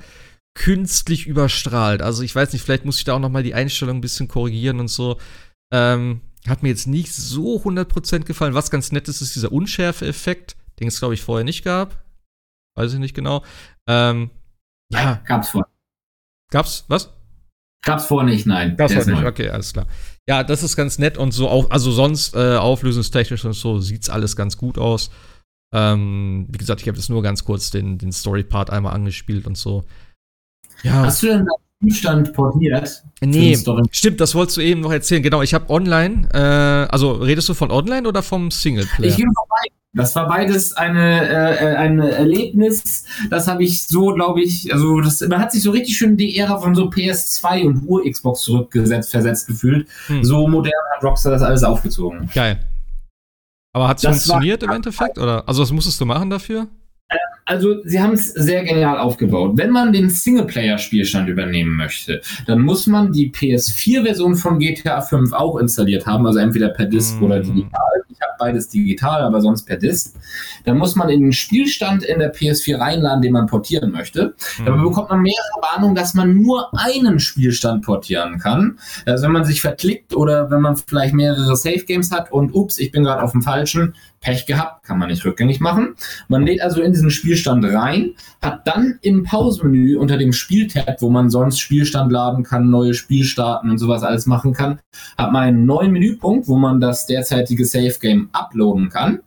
[0.55, 2.02] künstlich überstrahlt.
[2.02, 4.28] Also ich weiß nicht, vielleicht muss ich da auch noch mal die Einstellung ein bisschen
[4.28, 5.19] korrigieren und so.
[5.73, 8.55] Ähm, hat mir jetzt nicht so 100% gefallen.
[8.55, 12.02] Was ganz nett ist, ist dieser Unschärfe-Effekt, den es, glaube ich, vorher nicht gab.
[12.77, 13.44] Weiß ich nicht genau.
[13.86, 14.31] Ähm,
[14.90, 15.23] ja.
[15.27, 15.70] Gab's vorher.
[16.51, 17.11] Gab's, was?
[17.82, 18.77] Gab's vorher nicht, nein.
[18.77, 19.86] Gab's vorher nicht, okay, alles klar.
[20.28, 24.11] Ja, das ist ganz nett und so auch, also sonst äh, auflösungstechnisch und so sieht's
[24.11, 25.11] alles ganz gut aus.
[25.73, 29.57] Ähm, wie gesagt, ich habe jetzt nur ganz kurz den, den Story-Part einmal angespielt und
[29.57, 29.85] so.
[30.82, 31.05] Ja.
[31.05, 31.47] Hast du denn
[31.82, 33.02] den Zustand portiert?
[33.23, 33.57] Nee,
[33.93, 35.23] stimmt, das wolltest du eben noch erzählen.
[35.23, 39.09] Genau, ich habe online, äh, also redest du von online oder vom Singleplayer?
[39.09, 39.80] Ich rede von beiden.
[39.92, 43.04] Das war beides eine, äh, ein Erlebnis.
[43.28, 46.16] Das habe ich so, glaube ich, also das, man hat sich so richtig schön in
[46.16, 49.88] die Ära von so PS2 und Ur-Xbox zurückgesetzt, versetzt gefühlt.
[50.06, 50.22] Hm.
[50.22, 52.28] So modern hat Rockstar das alles aufgezogen.
[52.32, 52.64] Geil.
[53.72, 55.18] Aber hat es funktioniert im Endeffekt?
[55.18, 55.48] Oder?
[55.48, 56.68] Also, was musstest du machen dafür?
[57.50, 59.52] also sie haben es sehr genial aufgebaut.
[59.56, 65.56] Wenn man den Singleplayer-Spielstand übernehmen möchte, dann muss man die PS4-Version von GTA 5 auch
[65.58, 67.24] installiert haben, also entweder per Disk mm.
[67.24, 67.99] oder digital.
[68.40, 70.14] Beides digital, aber sonst per Disk.
[70.64, 74.34] Dann muss man in den Spielstand in der PS4 reinladen, den man portieren möchte.
[74.58, 74.64] Mm.
[74.64, 78.78] Dabei bekommt man mehrere Warnungen, dass man nur einen Spielstand portieren kann.
[79.04, 82.78] Also wenn man sich verklickt oder wenn man vielleicht mehrere Safe Games hat und ups,
[82.78, 85.94] ich bin gerade auf dem falschen, Pech gehabt, kann man nicht rückgängig machen.
[86.28, 91.09] Man lädt also in diesen Spielstand rein, hat dann im Pausenmenü unter dem Spieltab, wo
[91.09, 94.78] man sonst Spielstand laden kann, neue Spiel starten und sowas alles machen kann,
[95.16, 99.20] hat man einen neuen Menüpunkt, wo man das derzeitige Safe Game uploaden kann.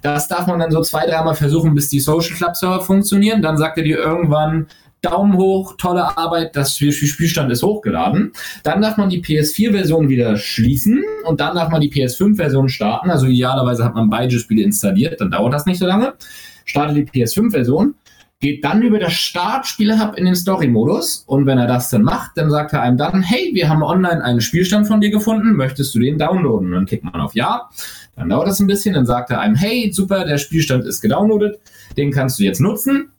[0.00, 3.42] Das darf man dann so zwei, dreimal versuchen, bis die Social Club Server funktionieren.
[3.42, 4.66] Dann sagt er dir irgendwann,
[5.00, 8.32] Daumen hoch, tolle Arbeit, das Spielstand ist hochgeladen.
[8.64, 13.10] Dann darf man die PS4-Version wieder schließen und dann darf man die PS5-Version starten.
[13.10, 16.14] Also idealerweise hat man beide Spiele installiert, dann dauert das nicht so lange.
[16.64, 17.94] Startet die PS5-Version,
[18.40, 22.50] geht dann über das Startspiele-Hub in den Story-Modus und wenn er das dann macht, dann
[22.50, 26.00] sagt er einem dann, hey, wir haben online einen Spielstand von dir gefunden, möchtest du
[26.00, 26.72] den downloaden?
[26.72, 27.68] Dann klickt man auf Ja,
[28.16, 31.60] dann dauert das ein bisschen, dann sagt er einem, hey, super, der Spielstand ist gedownloadet,
[31.96, 33.12] den kannst du jetzt nutzen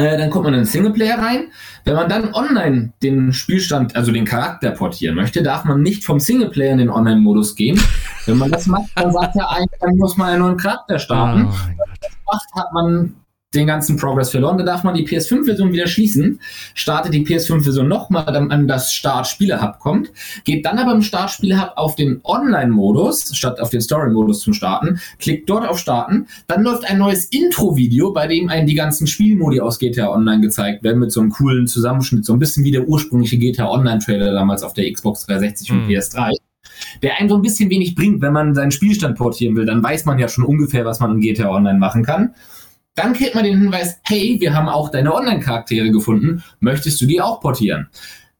[0.00, 1.48] äh, dann kommt man in den Singleplayer rein.
[1.84, 6.20] Wenn man dann online den Spielstand, also den Charakter portieren möchte, darf man nicht vom
[6.20, 7.80] Singleplayer in den Online-Modus gehen.
[8.26, 11.48] Wenn man das macht, dann sagt er eigentlich, dann muss man einen neuen Charakter starten.
[11.48, 13.14] Oh Wenn man das macht, hat man
[13.54, 14.58] den ganzen Progress verloren.
[14.58, 16.40] Da darf man die PS5-Version wieder schließen,
[16.74, 20.12] startet die PS5-Version nochmal, dann an das Start-Spiele-Hub kommt,
[20.44, 25.50] geht dann aber im Start-Spiele-Hub auf den Online-Modus, statt auf den Story-Modus zum Starten, klickt
[25.50, 29.80] dort auf Starten, dann läuft ein neues Intro-Video, bei dem einem die ganzen Spielmodi aus
[29.80, 33.36] GTA Online gezeigt werden, mit so einem coolen Zusammenschnitt, so ein bisschen wie der ursprüngliche
[33.36, 35.90] GTA Online-Trailer damals auf der Xbox 360 und mhm.
[35.90, 36.36] PS3
[37.02, 40.04] der einem so ein bisschen wenig bringt, wenn man seinen Spielstand portieren will, dann weiß
[40.04, 42.34] man ja schon ungefähr, was man in GTA Online machen kann.
[42.94, 47.20] Dann kriegt man den Hinweis, hey, wir haben auch deine Online-Charaktere gefunden, möchtest du die
[47.20, 47.88] auch portieren?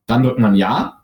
[0.06, 0.96] Dann drückt man Ja.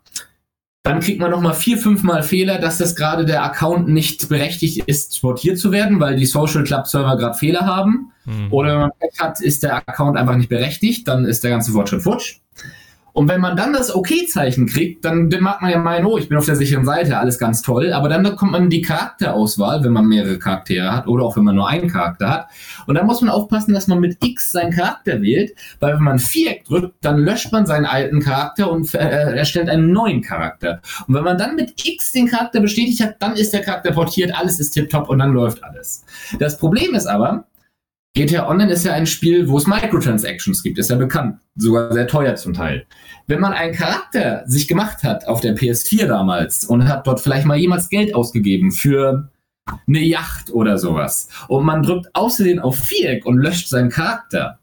[0.83, 5.19] Dann kriegt man nochmal vier, fünfmal Fehler, dass das gerade der Account nicht berechtigt ist,
[5.19, 8.13] portiert zu werden, weil die Social Club Server gerade Fehler haben.
[8.23, 8.53] Mhm.
[8.53, 11.73] Oder wenn man Pech hat, ist der Account einfach nicht berechtigt, dann ist der ganze
[11.73, 12.37] Fortschritt futsch.
[13.17, 16.37] Und wenn man dann das OK-Zeichen kriegt, dann mag man ja meinen, oh, ich bin
[16.37, 17.91] auf der sicheren Seite, alles ganz toll.
[17.91, 21.43] Aber dann kommt man in die Charakterauswahl, wenn man mehrere Charaktere hat oder auch wenn
[21.43, 22.47] man nur einen Charakter hat.
[22.85, 26.19] Und dann muss man aufpassen, dass man mit X seinen Charakter wählt, weil wenn man
[26.19, 28.99] Viereck drückt, dann löscht man seinen alten Charakter und äh,
[29.35, 30.79] erstellt einen neuen Charakter.
[31.07, 34.31] Und wenn man dann mit X den Charakter bestätigt hat, dann ist der Charakter portiert,
[34.39, 36.05] alles ist tipptopp und dann läuft alles.
[36.37, 37.45] Das Problem ist aber,
[38.17, 42.07] GTA Online ist ja ein Spiel, wo es Microtransactions gibt, ist ja bekannt, sogar sehr
[42.07, 42.87] teuer zum Teil.
[43.27, 47.45] Wenn man einen Charakter sich gemacht hat auf der PS4 damals und hat dort vielleicht
[47.45, 49.29] mal jemals Geld ausgegeben für
[49.87, 54.57] eine Yacht oder sowas und man drückt außerdem auf Viereck und löscht seinen Charakter,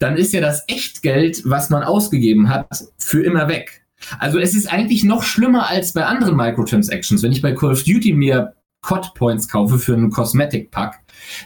[0.00, 2.66] dann ist ja das Echtgeld, was man ausgegeben hat,
[2.98, 3.86] für immer weg.
[4.18, 7.22] Also es ist eigentlich noch schlimmer als bei anderen Microtransactions.
[7.22, 11.00] Wenn ich bei Call of Duty mir COD Points kaufe für einen Cosmetic Pack,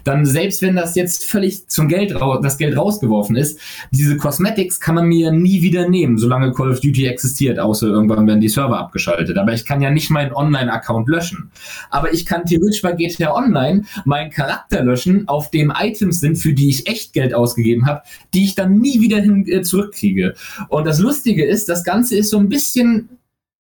[0.04, 3.58] dann selbst wenn das jetzt völlig zum Geld das Geld rausgeworfen ist,
[3.90, 8.26] diese Cosmetics kann man mir nie wieder nehmen, solange Call of Duty existiert, außer irgendwann
[8.26, 9.38] werden die Server abgeschaltet.
[9.38, 11.50] Aber ich kann ja nicht meinen Online-Account löschen.
[11.90, 16.52] Aber ich kann theoretisch bei GTA Online meinen Charakter löschen, auf dem Items sind, für
[16.52, 18.02] die ich echt Geld ausgegeben habe,
[18.34, 20.34] die ich dann nie wieder hin, äh, zurückkriege.
[20.68, 23.18] Und das Lustige ist, das Ganze ist so ein bisschen,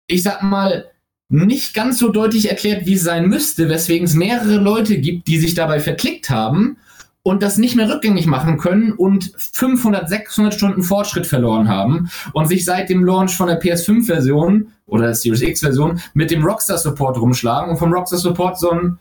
[0.06, 0.86] ich sag mal,
[1.31, 5.39] nicht ganz so deutlich erklärt, wie es sein müsste, weswegen es mehrere Leute gibt, die
[5.39, 6.77] sich dabei verklickt haben
[7.23, 12.47] und das nicht mehr rückgängig machen können und 500, 600 Stunden Fortschritt verloren haben und
[12.47, 17.70] sich seit dem Launch von der PS5-Version oder der Series X-Version mit dem Rockstar-Support rumschlagen
[17.70, 18.98] und vom Rockstar-Support so ein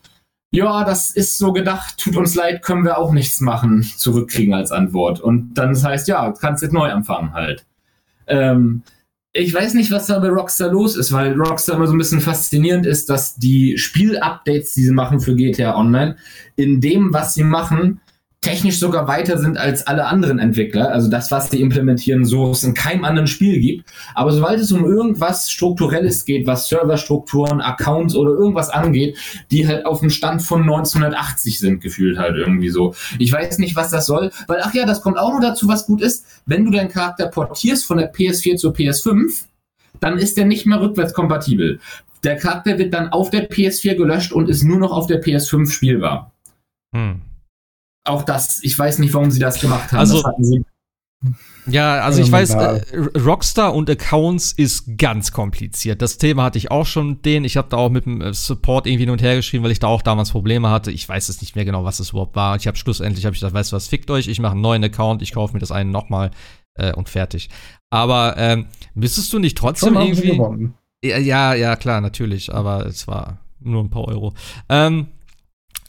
[0.51, 4.71] ja, das ist so gedacht, tut uns leid, können wir auch nichts machen, zurückkriegen als
[4.71, 5.19] Antwort.
[5.19, 7.67] Und dann das heißt, ja, kannst jetzt neu anfangen halt.
[8.25, 8.81] Ähm,
[9.39, 12.21] ich weiß nicht, was da bei Rockstar los ist, weil Rockstar immer so ein bisschen
[12.21, 16.17] faszinierend ist, dass die Spielupdates, die sie machen für GTA Online,
[16.55, 18.01] in dem, was sie machen,
[18.41, 20.91] technisch sogar weiter sind als alle anderen Entwickler.
[20.91, 23.89] Also das, was sie implementieren, so es in keinem anderen Spiel gibt.
[24.15, 29.17] Aber sobald es um irgendwas Strukturelles geht, was Serverstrukturen, Accounts oder irgendwas angeht,
[29.51, 32.95] die halt auf dem Stand von 1980 sind, gefühlt halt irgendwie so.
[33.17, 35.85] Ich weiß nicht, was das soll, weil, ach ja, das kommt auch noch dazu, was
[35.85, 36.25] gut ist.
[36.45, 39.45] Wenn du deinen Charakter portierst von der PS4 zur PS5,
[39.99, 41.81] dann ist der nicht mehr rückwärtskompatibel.
[42.23, 45.69] Der Charakter wird dann auf der PS4 gelöscht und ist nur noch auf der PS5
[45.69, 46.31] spielbar.
[46.95, 47.21] Hm
[48.03, 49.99] auch das, ich weiß nicht, warum sie das gemacht haben.
[49.99, 50.23] Also,
[51.65, 52.81] ja, also ich weiß, äh,
[53.19, 56.01] Rockstar und Accounts ist ganz kompliziert.
[56.01, 57.45] Das Thema hatte ich auch schon denen.
[57.45, 59.79] Ich habe da auch mit dem äh, Support irgendwie hin und her geschrieben, weil ich
[59.79, 60.91] da auch damals Probleme hatte.
[60.91, 62.55] Ich weiß es nicht mehr genau, was es überhaupt war.
[62.55, 64.83] Ich habe schlussendlich hab ich gesagt, weißt du was, fickt euch, ich mache einen neuen
[64.83, 66.31] Account, ich kaufe mir das einen nochmal
[66.75, 67.49] äh, und fertig.
[67.89, 70.71] Aber ähm, müsstest du nicht trotzdem irgendwie.
[71.03, 74.33] Ja, ja, klar, natürlich, aber es war nur ein paar Euro.
[74.69, 75.07] Ähm,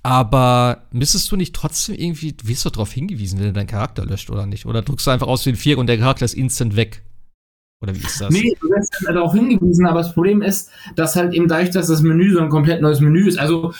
[0.02, 4.04] aber müsstest du nicht trotzdem irgendwie, du wirst doch darauf hingewiesen, wenn du deinen Charakter
[4.04, 4.66] löscht oder nicht?
[4.66, 7.02] Oder drückst du einfach aus den vier und der Charakter ist instant weg?
[7.82, 8.30] Oder wie ist das?
[8.30, 12.02] Nee, du wirst darauf hingewiesen, aber das Problem ist, dass halt eben dadurch, dass das
[12.02, 13.72] Menü so ein komplett neues Menü ist, also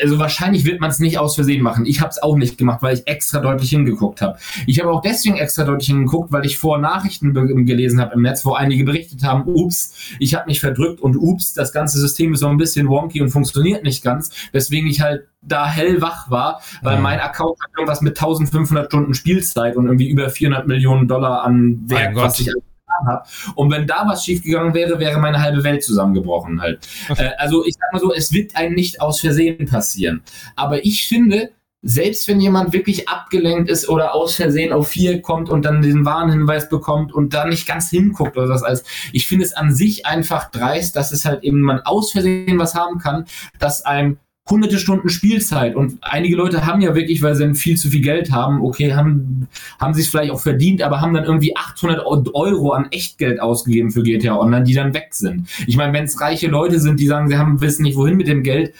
[0.00, 1.86] also wahrscheinlich wird man es nicht aus Versehen machen.
[1.86, 4.38] Ich habe es auch nicht gemacht, weil ich extra deutlich hingeguckt habe.
[4.66, 7.32] Ich habe auch deswegen extra deutlich hingeguckt, weil ich vor Nachrichten
[7.66, 11.54] gelesen habe im Netz, wo einige berichtet haben, ups, ich habe mich verdrückt und ups,
[11.54, 15.28] das ganze System ist so ein bisschen wonky und funktioniert nicht ganz, weswegen ich halt
[15.42, 17.00] da hellwach war, weil ja.
[17.00, 21.82] mein Account hat irgendwas mit 1500 Stunden Spielzeit und irgendwie über 400 Millionen Dollar an
[21.86, 22.50] Wert, was ich
[22.92, 23.28] getan habe.
[23.54, 26.86] Und wenn da was schiefgegangen wäre, wäre meine halbe Welt zusammengebrochen halt.
[27.16, 30.22] äh, also ich sag mal so, es wird einem nicht aus Versehen passieren.
[30.56, 31.50] Aber ich finde,
[31.84, 36.04] selbst wenn jemand wirklich abgelenkt ist oder aus Versehen auf vier kommt und dann den
[36.04, 40.06] Warnhinweis bekommt und da nicht ganz hinguckt oder was alles, ich finde es an sich
[40.06, 43.24] einfach dreist, dass es halt eben man aus Versehen was haben kann,
[43.58, 44.18] dass einem
[44.50, 48.00] hunderte Stunden Spielzeit und einige Leute haben ja wirklich, weil sie dann viel zu viel
[48.02, 49.48] Geld haben, okay, haben,
[49.80, 53.92] haben sie es vielleicht auch verdient, aber haben dann irgendwie 800 Euro an Echtgeld ausgegeben
[53.92, 55.48] für GTA Online, die dann weg sind.
[55.66, 58.26] Ich meine, wenn es reiche Leute sind, die sagen, sie haben, wissen nicht wohin mit
[58.26, 58.74] dem Geld,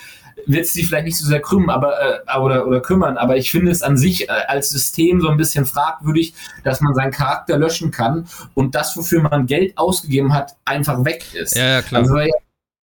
[0.46, 1.94] wird es sie vielleicht nicht so sehr krümmen, aber
[2.26, 5.36] äh, oder, oder kümmern, aber ich finde es an sich äh, als System so ein
[5.36, 6.34] bisschen fragwürdig,
[6.64, 11.24] dass man seinen Charakter löschen kann und das, wofür man Geld ausgegeben hat, einfach weg
[11.34, 11.56] ist.
[11.56, 12.02] Ja, ja klar.
[12.02, 12.16] Also,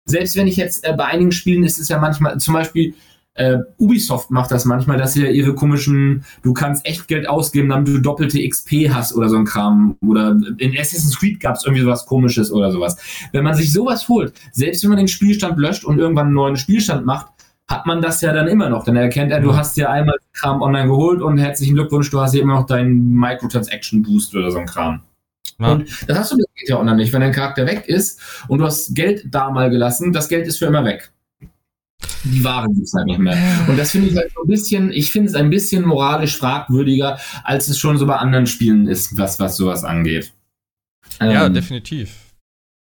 [0.06, 2.94] selbst wenn ich jetzt äh, bei einigen Spielen ist es ja manchmal, zum Beispiel
[3.34, 7.70] äh, Ubisoft macht das manchmal, dass sie ja ihre komischen, du kannst echt Geld ausgeben,
[7.70, 9.96] damit du doppelte XP hast oder so ein Kram.
[10.06, 12.98] Oder in Assassin's Creed gab es irgendwie sowas komisches oder sowas.
[13.32, 16.58] Wenn man sich sowas holt, selbst wenn man den Spielstand löscht und irgendwann einen neuen
[16.58, 17.28] Spielstand macht,
[17.68, 18.84] hat man das ja dann immer noch.
[18.84, 22.34] Dann erkennt er, du hast ja einmal Kram online geholt und herzlichen Glückwunsch, du hast
[22.34, 25.02] ja immer noch deinen Microtransaction Boost oder so ein Kram.
[25.62, 25.72] Ja.
[25.74, 27.14] Und das hast du geht ja online nicht.
[27.14, 30.58] Wenn dein Charakter weg ist und du hast Geld da mal gelassen, das Geld ist
[30.58, 31.12] für immer weg.
[32.24, 33.38] Die Ware gibt es halt nicht mehr.
[33.68, 37.20] Und das finde ich halt so ein bisschen, ich finde es ein bisschen moralisch fragwürdiger,
[37.44, 40.32] als es schon so bei anderen Spielen ist, was, was sowas angeht.
[41.20, 42.16] Ja, ähm, definitiv.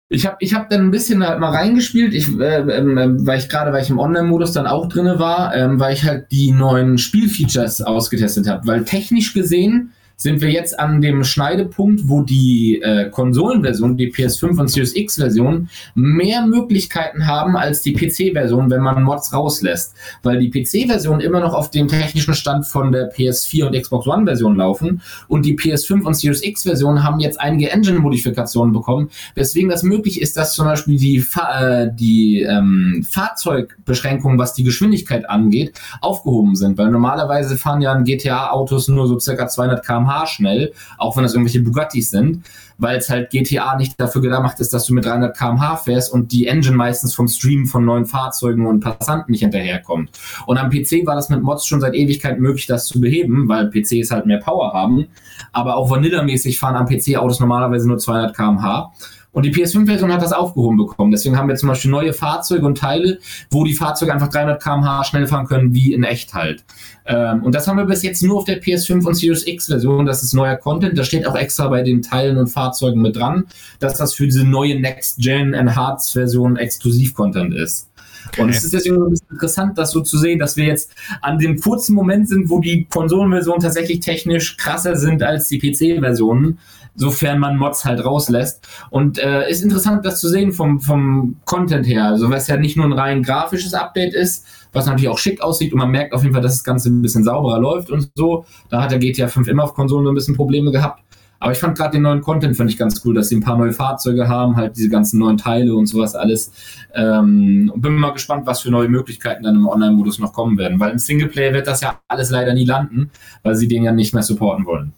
[0.10, 3.48] Ich habe ich hab dann ein bisschen halt mal reingespielt, ich, äh, äh, weil ich
[3.48, 6.98] gerade, weil ich im Online-Modus dann auch drinne war, äh, weil ich halt die neuen
[6.98, 8.68] Spielfeatures ausgetestet habe.
[8.68, 14.60] Weil technisch gesehen sind wir jetzt an dem Schneidepunkt, wo die äh, Konsolenversion, die PS5
[14.60, 19.96] und Series X-Version, mehr Möglichkeiten haben als die PC-Version, wenn man Mods rauslässt.
[20.22, 24.58] Weil die PC-Version immer noch auf dem technischen Stand von der PS4 und Xbox One-Version
[24.58, 30.22] laufen und die PS5 und Series X-Version haben jetzt einige Engine-Modifikationen bekommen, weswegen das möglich
[30.22, 36.56] ist, dass zum Beispiel die, Fa äh, die ähm, Fahrzeugbeschränkungen, was die Geschwindigkeit angeht, aufgehoben
[36.56, 36.78] sind.
[36.78, 41.62] Weil normalerweise fahren ja GTA-Autos nur so circa 200 km/h schnell, auch wenn das irgendwelche
[41.62, 42.46] Bugattis sind,
[42.82, 46.32] weil es halt GTA nicht dafür gemacht ist, dass du mit 300 km/h fährst und
[46.32, 50.10] die Engine meistens vom Stream von neuen Fahrzeugen und Passanten nicht hinterherkommt.
[50.48, 53.70] Und am PC war das mit Mods schon seit Ewigkeit möglich, das zu beheben, weil
[53.70, 55.08] PCs halt mehr Power haben.
[55.54, 58.92] Aber auch Vanilla-mäßig fahren am PC Autos normalerweise nur 200 km/h.
[59.34, 61.12] Und die PS5-Version hat das aufgehoben bekommen.
[61.12, 65.06] Deswegen haben wir zum Beispiel neue Fahrzeuge und Teile, wo die Fahrzeuge einfach 300 km/h
[65.06, 66.66] schnell fahren können, wie in echt halt.
[67.06, 70.06] Ähm, und das haben wir bis jetzt nur auf der PS5 und Series X-Version.
[70.06, 70.98] Das ist neuer Content.
[70.98, 73.46] Da steht auch extra bei den Teilen und Fahrzeugen mit dran,
[73.80, 77.90] dass das für diese neue Next-Gen Enhanced-Version Exklusiv-Content ist.
[78.28, 78.42] Okay.
[78.42, 80.92] Und es ist deswegen ein bisschen interessant, das so zu sehen, dass wir jetzt
[81.22, 86.60] an dem kurzen Moment sind, wo die Konsolenversionen tatsächlich technisch krasser sind als die PC-Versionen
[86.96, 88.68] sofern man Mods halt rauslässt.
[88.90, 92.06] Und äh, ist interessant, das zu sehen vom, vom Content her.
[92.06, 95.74] Also, was ja nicht nur ein rein grafisches Update ist, was natürlich auch schick aussieht
[95.74, 98.46] und man merkt auf jeden Fall, dass das Ganze ein bisschen sauberer läuft und so.
[98.70, 101.02] Da hat der GTA 5 immer auf Konsolen so ein bisschen Probleme gehabt.
[101.42, 103.58] Aber ich fand gerade den neuen Content fand ich ganz cool, dass sie ein paar
[103.58, 106.52] neue Fahrzeuge haben, halt diese ganzen neuen Teile und sowas alles.
[106.94, 110.80] Ähm, und bin mal gespannt, was für neue Möglichkeiten dann im Online-Modus noch kommen werden.
[110.80, 113.10] Weil im Singleplayer wird das ja alles leider nie landen,
[113.42, 114.94] weil sie den ja nicht mehr supporten wollen.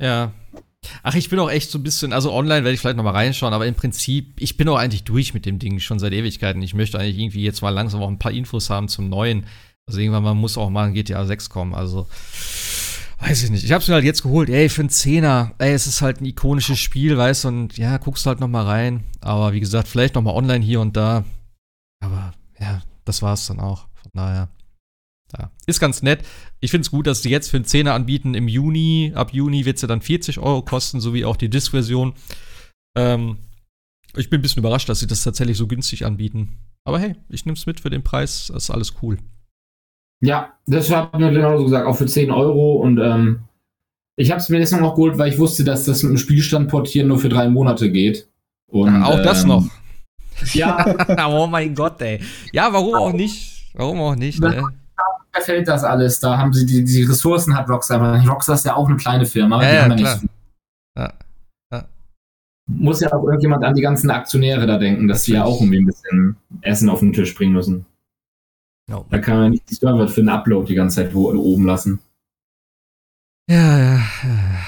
[0.00, 0.32] Ja,
[1.02, 3.12] Ach, ich bin auch echt so ein bisschen, also online werde ich vielleicht noch mal
[3.12, 6.60] reinschauen, aber im Prinzip, ich bin auch eigentlich durch mit dem Ding schon seit Ewigkeiten.
[6.60, 9.46] Ich möchte eigentlich irgendwie jetzt mal langsam auch ein paar Infos haben zum neuen.
[9.86, 12.06] Also irgendwann mal muss auch mal ein GTA 6 kommen, also
[13.24, 13.64] weiß ich nicht.
[13.64, 16.20] Ich habe es mir halt jetzt geholt, ey, für einen Zehner, ey, es ist halt
[16.20, 19.04] ein ikonisches Spiel, weißt du, und ja, guckst halt noch mal rein.
[19.20, 21.24] Aber wie gesagt, vielleicht noch mal online hier und da.
[22.00, 23.88] Aber ja, das war's dann auch.
[23.94, 24.48] Von daher.
[25.36, 26.24] Ja, ist ganz nett.
[26.60, 28.34] Ich finde es gut, dass sie jetzt für einen Zehner anbieten.
[28.34, 32.14] Im Juni, ab Juni wird sie dann 40 Euro kosten, sowie auch die Disc-Version.
[32.96, 33.38] Ähm,
[34.16, 36.58] ich bin ein bisschen überrascht, dass sie das tatsächlich so günstig anbieten.
[36.84, 38.48] Aber hey, ich nehme es mit für den Preis.
[38.52, 39.18] Das ist alles cool.
[40.20, 42.76] Ja, das habe ich mir genauso gesagt, auch für 10 Euro.
[42.76, 43.40] Und ähm,
[44.16, 46.68] ich habe es mir deswegen auch geholt, weil ich wusste, dass das mit dem Spielstand
[46.70, 48.28] portieren nur für drei Monate geht.
[48.68, 49.64] Und, ja, auch ähm, das noch.
[50.52, 50.84] Ja.
[51.28, 52.20] oh mein Gott, ey.
[52.52, 53.70] Ja, warum auch nicht?
[53.72, 54.64] Warum auch nicht, ne?
[55.34, 56.20] verfällt das alles.
[56.20, 58.00] Da haben sie die, die Ressourcen hat Rockstar.
[58.00, 59.62] Aber Rockstar ist ja auch eine kleine Firma.
[59.62, 60.20] Ja, ja, klar.
[60.96, 61.12] Ja,
[61.72, 61.84] ja.
[62.66, 65.80] Muss ja auch irgendjemand an die ganzen Aktionäre da denken, dass sie ja auch irgendwie
[65.80, 67.84] ein bisschen Essen auf den Tisch bringen müssen.
[68.86, 69.06] No.
[69.10, 72.00] Da kann man nicht die Server für einen Upload die ganze Zeit oben lassen.
[73.50, 74.00] Ja, ja,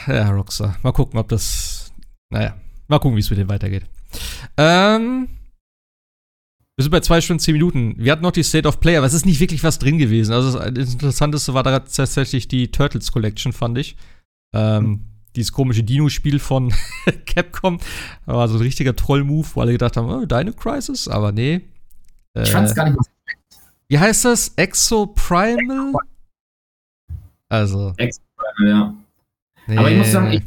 [0.07, 0.77] ja, ja, Rockstar.
[0.83, 1.93] Mal gucken, ob das.
[2.31, 2.57] Naja,
[2.89, 3.87] mal gucken, wie es mit dem weitergeht.
[4.57, 5.29] Ähm,
[6.77, 7.95] wir sind bei zwei Stunden, zehn Minuten.
[7.97, 10.33] Wir hatten noch die State of Play, aber es ist nicht wirklich was drin gewesen.
[10.33, 13.97] Also das Interessanteste war da tatsächlich die Turtles Collection, fand ich.
[14.55, 15.01] Ähm, mhm.
[15.37, 16.73] Dieses komische Dino-Spiel von
[17.27, 17.79] Capcom.
[18.27, 21.63] War so ein richtiger Troll-Move, wo alle gedacht haben, oh, Dino Crisis, aber nee.
[22.35, 23.07] Äh, ich fand's gar nicht was.
[23.89, 24.53] Wie heißt das?
[24.57, 25.93] Exo Primal?
[27.49, 27.95] Also.
[27.97, 28.95] Exo Primal, ja.
[29.67, 29.79] Nee.
[29.79, 30.43] Aber ich muss sagen, ich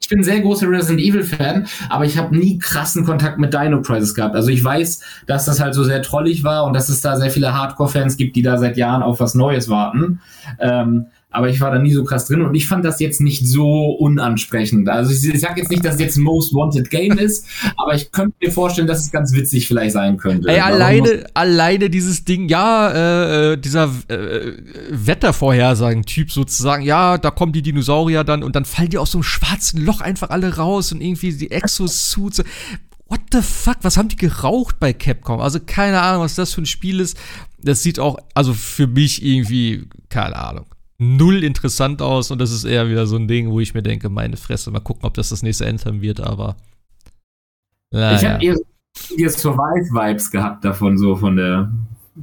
[0.00, 3.52] ich bin ein sehr großer Resident Evil Fan, aber ich habe nie krassen Kontakt mit
[3.52, 4.34] Dino Crisis gehabt.
[4.34, 7.30] Also ich weiß, dass das halt so sehr trollig war und dass es da sehr
[7.30, 10.20] viele Hardcore-Fans gibt, die da seit Jahren auf was Neues warten.
[10.60, 13.46] Ähm, aber ich war da nie so krass drin und ich fand das jetzt nicht
[13.46, 14.88] so unansprechend.
[14.88, 17.46] Also ich, ich sag jetzt nicht, dass es jetzt Most Wanted Game ist,
[17.76, 20.48] aber ich könnte mir vorstellen, dass es ganz witzig vielleicht sein könnte.
[20.48, 24.52] Ey, alleine, alleine dieses Ding, ja, äh, äh, dieser äh,
[24.90, 29.24] Wettervorhersagen-Typ sozusagen, ja, da kommen die Dinosaurier dann und dann fallen die aus so einem
[29.24, 32.42] schwarzen Loch einfach alle raus und irgendwie die Exosuits.
[33.06, 33.76] What the fuck?
[33.82, 35.40] Was haben die geraucht bei Capcom?
[35.40, 37.18] Also keine Ahnung, was das für ein Spiel ist.
[37.60, 40.66] Das sieht auch, also für mich irgendwie, keine Ahnung
[40.98, 44.08] null interessant aus und das ist eher wieder so ein Ding, wo ich mir denke,
[44.08, 46.56] meine Fresse, mal gucken, ob das das nächste Anthem wird, aber.
[47.92, 48.16] Naja.
[48.40, 48.66] Ich habe
[49.16, 51.72] eher Survive-Vibes gehabt davon, so von der.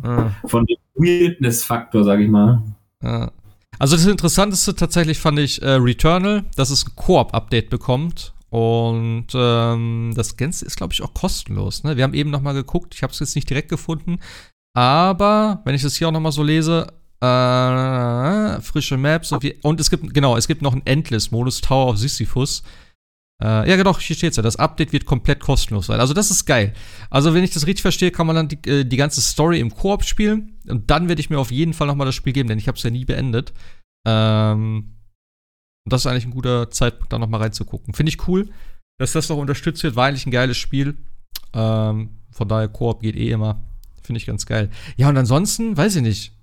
[0.04, 0.30] Ah.
[0.46, 2.62] von dem Weirdness-Faktor, sag ich mal.
[3.02, 3.32] Ah.
[3.80, 8.34] Also das Interessanteste tatsächlich fand ich äh, Returnal, dass es ein Koop-Update bekommt.
[8.50, 11.84] Und ähm, das Ganze ist, glaube ich, auch kostenlos.
[11.84, 11.98] Ne?
[11.98, 14.20] Wir haben eben noch mal geguckt, ich habe es jetzt nicht direkt gefunden.
[14.74, 16.88] Aber, wenn ich das hier auch noch mal so lese,
[17.26, 22.64] äh, frische Maps und es gibt, genau, es gibt noch einen Endless-Modus, Tower of Sisyphus.
[23.42, 24.44] Äh, ja, genau, hier steht's ja.
[24.44, 26.00] Das Update wird komplett kostenlos sein.
[26.00, 26.74] Also, das ist geil.
[27.10, 29.76] Also, wenn ich das richtig verstehe, kann man dann die, äh, die ganze Story im
[29.76, 30.58] Koop spielen.
[30.68, 32.78] Und dann werde ich mir auf jeden Fall nochmal das Spiel geben, denn ich habe
[32.78, 33.54] es ja nie beendet.
[34.08, 34.96] Ähm,
[35.84, 37.94] und das ist eigentlich ein guter Zeitpunkt, da nochmal reinzugucken.
[37.94, 38.50] Finde ich cool,
[39.00, 39.96] dass das noch unterstützt wird.
[39.98, 40.96] War eigentlich ein geiles Spiel.
[41.54, 43.62] Ähm, von daher, Koop geht eh immer.
[44.02, 44.70] Finde ich ganz geil.
[44.96, 46.35] Ja, und ansonsten, weiß ich nicht.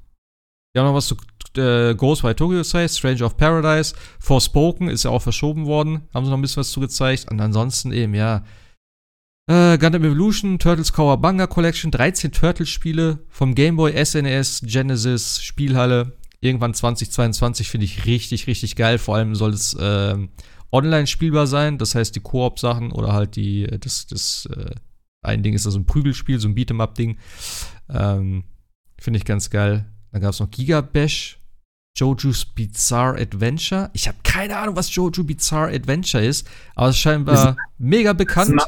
[0.73, 1.16] Wir haben noch was zu
[1.57, 6.31] äh, Ghostwire Tokyo Say, Stranger of Paradise, Forspoken ist ja auch verschoben worden, haben sie
[6.31, 7.31] noch ein bisschen was zu gezeigt.
[7.31, 8.44] Und ansonsten eben, ja.
[9.51, 16.16] Äh, Gundam Evolution, Turtles Kawabanga Collection, 13 Turtles-Spiele vom Game Boy, SNES, Genesis, Spielhalle.
[16.40, 18.99] Irgendwann 2022 finde ich richtig, richtig geil.
[18.99, 20.16] Vor allem soll es äh,
[20.70, 21.77] online spielbar sein.
[21.78, 24.74] Das heißt, die Koop-Sachen oder halt die, äh, das, das, äh,
[25.23, 27.19] ein Ding ist da so ein Prügelspiel, so ein Beat'em-up-Ding.
[27.90, 28.44] Ähm,
[28.99, 29.91] Finde ich ganz geil.
[30.12, 31.39] Dann gab es noch Gigabash,
[31.97, 33.90] Jojo's Bizarre Adventure.
[33.93, 38.62] Ich habe keine Ahnung, was Jojo Bizarre Adventure ist, aber es ist scheinbar mega bekannt.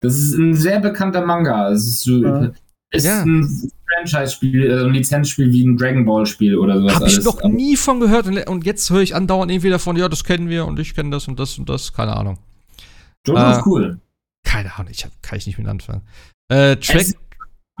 [0.00, 1.70] Das ist ein sehr bekannter Manga.
[1.70, 2.52] Es ist, so, ja.
[2.90, 3.22] ist ja.
[3.22, 6.94] ein Franchise-Spiel, äh, ein Lizenzspiel wie ein Dragon Ball-Spiel oder sowas.
[6.94, 10.24] Habe ich noch nie von gehört und jetzt höre ich andauernd irgendwie davon, ja, das
[10.24, 12.38] kennen wir und ich kenne das und das und das, keine Ahnung.
[13.26, 14.00] Jojo äh, ist cool.
[14.42, 16.02] Keine Ahnung, ich hab, kann ich nicht mit anfangen.
[16.48, 17.06] Äh, Track.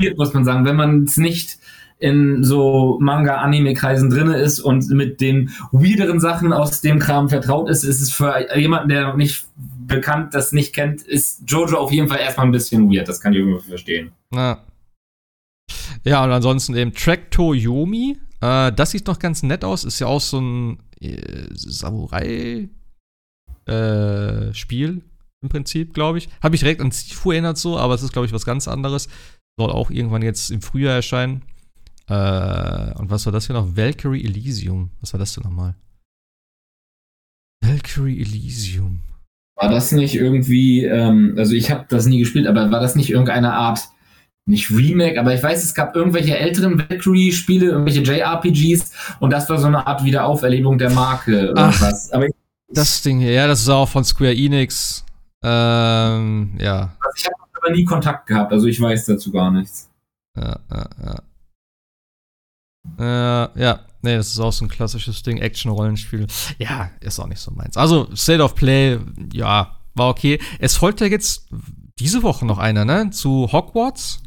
[0.02, 1.58] Es muss man sagen, wenn man es nicht
[2.00, 7.84] in so Manga-Anime-Kreisen drin ist und mit den weirderen Sachen aus dem Kram vertraut ist,
[7.84, 9.46] ist es für jemanden, der nicht
[9.86, 13.06] bekannt das nicht kennt, ist Jojo auf jeden Fall erstmal ein bisschen weird.
[13.06, 14.12] Das kann ich irgendwie verstehen.
[14.32, 14.64] Ja.
[16.04, 18.16] Ja, und ansonsten eben Traktor Yomi.
[18.40, 19.84] Äh, das sieht noch ganz nett aus.
[19.84, 22.70] Ist ja auch so ein äh, Samurai-Spiel
[24.88, 25.00] äh,
[25.42, 26.30] im Prinzip, glaube ich.
[26.42, 29.08] Habe ich direkt an Sifu erinnert so, aber es ist, glaube ich, was ganz anderes.
[29.58, 31.42] Soll auch irgendwann jetzt im Frühjahr erscheinen.
[32.10, 33.76] Äh, und was war das hier noch?
[33.76, 34.90] Valkyrie Elysium.
[35.00, 35.76] Was war das denn nochmal?
[37.62, 38.98] Valkyrie Elysium.
[39.54, 43.10] War das nicht irgendwie, ähm, also ich habe das nie gespielt, aber war das nicht
[43.10, 43.88] irgendeine Art,
[44.46, 49.58] nicht Remake, aber ich weiß, es gab irgendwelche älteren Valkyrie-Spiele, irgendwelche JRPGs und das war
[49.58, 51.92] so eine Art Wiederauferlebung der Marke oder Ach,
[52.72, 55.04] das Ding hier, ja, das ist auch von Square Enix.
[55.44, 56.96] Ähm, ja.
[57.00, 59.90] Also ich habe aber nie Kontakt gehabt, also ich weiß dazu gar nichts.
[60.36, 61.22] Ja, ja, ja.
[62.98, 66.26] Äh, ja, nee, das ist auch so ein klassisches Ding, Action-Rollenspiel.
[66.58, 67.76] Ja, ist auch nicht so meins.
[67.76, 68.98] Also, State of Play,
[69.32, 70.40] ja, war okay.
[70.58, 71.48] Es folgt ja jetzt
[71.98, 73.10] diese Woche noch einer, ne?
[73.10, 74.22] Zu Hogwarts.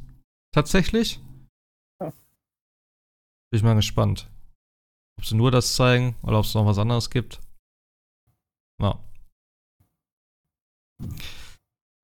[0.53, 1.19] Tatsächlich.
[1.99, 2.09] Ja.
[2.09, 4.29] Bin ich mal gespannt.
[5.17, 7.39] Ob sie nur das zeigen oder ob es noch was anderes gibt.
[8.81, 8.99] Ja.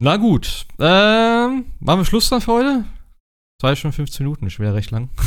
[0.02, 0.66] Na gut.
[0.80, 2.86] Ähm, machen wir Schluss dann für heute?
[3.62, 5.10] Zwei Stunden 15 Minuten, ist schwer recht lang.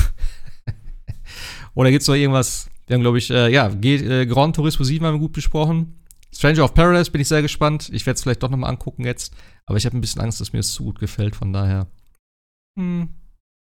[1.74, 2.69] Oder gibt es noch irgendwas?
[2.86, 5.94] Wir haben, glaube ich, äh, ja, G äh, Grand Turismo 7 haben wir gut besprochen.
[6.35, 7.90] Stranger of Paradise bin ich sehr gespannt.
[7.93, 9.35] Ich werde es vielleicht doch nochmal angucken jetzt.
[9.66, 11.86] Aber ich habe ein bisschen Angst, dass mir es zu gut gefällt, von daher.
[12.78, 13.09] Hm.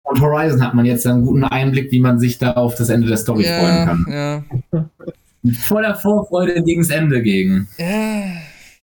[0.03, 3.07] Und Horizon hat man jetzt einen guten Einblick, wie man sich da auf das Ende
[3.07, 4.07] der Story ja, freuen kann.
[4.73, 4.85] Ja.
[5.61, 7.69] Voller Vorfreude gegen das Ende gegen.
[7.79, 8.33] Ja.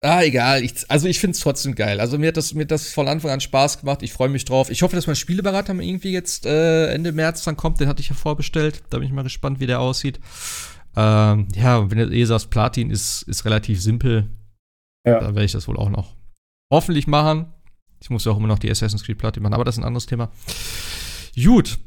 [0.08, 0.64] Ah, egal.
[0.64, 2.00] Ich, also ich finde es trotzdem geil.
[2.00, 4.04] Also mir hat das, mir hat das von Anfang an Spaß gemacht.
[4.04, 4.70] Ich freue mich drauf.
[4.70, 7.82] Ich hoffe, dass mein Spieleberater irgendwie jetzt äh, Ende März dann kommt.
[7.82, 8.84] Den hatte ich ja vorbestellt.
[8.90, 10.22] Da bin ich mal gespannt, wie der aussieht.
[10.96, 14.30] Ähm, ja, wenn du eh sagst, Platin ist, ist relativ simpel,
[15.06, 15.20] ja.
[15.20, 16.16] dann werde ich das wohl auch noch
[16.74, 17.48] hoffentlich machen.
[18.02, 19.88] Ich muss ja auch immer noch die Assassin's Creed Platin machen, aber das ist ein
[19.88, 20.32] anderes Thema.
[21.36, 21.80] Gut.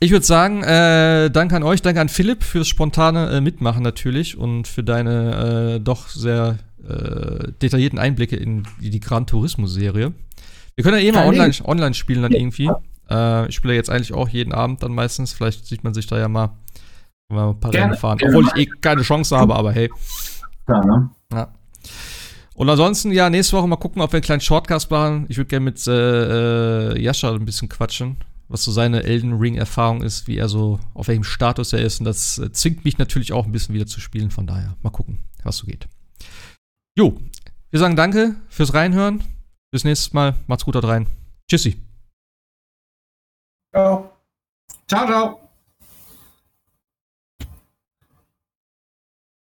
[0.00, 4.36] Ich würde sagen, äh, danke an euch, danke an Philipp fürs spontane äh, Mitmachen natürlich
[4.36, 10.12] und für deine äh, doch sehr äh, detaillierten Einblicke in die, Gran Turismo-Serie.
[10.74, 12.70] Wir können ja eh mal online, online spielen dann irgendwie.
[13.10, 15.32] Äh, ich spiele jetzt eigentlich auch jeden Abend dann meistens.
[15.32, 16.56] Vielleicht sieht man sich da ja mal,
[17.28, 18.18] wenn wir ein paar Rennen fahren.
[18.24, 19.90] Obwohl ich eh keine Chance habe, aber hey.
[20.68, 21.10] Ja, ne?
[21.32, 21.52] ja.
[22.54, 25.26] Und ansonsten, ja, nächste Woche mal gucken, ob wir einen kleinen Shortcast machen.
[25.28, 28.18] Ich würde gerne mit äh, äh, Jascha ein bisschen quatschen,
[28.48, 32.00] was so seine Elden Ring-Erfahrung ist, wie er so, auf welchem Status er ist.
[32.00, 34.30] Und das äh, zwingt mich natürlich auch ein bisschen wieder zu spielen.
[34.30, 35.88] Von daher, mal gucken, was so geht.
[36.94, 37.18] Jo,
[37.70, 39.24] wir sagen danke fürs Reinhören.
[39.70, 40.34] Bis nächstes Mal.
[40.46, 41.06] Macht's gut da rein.
[41.48, 41.80] Tschüssi.
[43.74, 44.12] Ciao.
[44.86, 45.41] Ciao, ciao.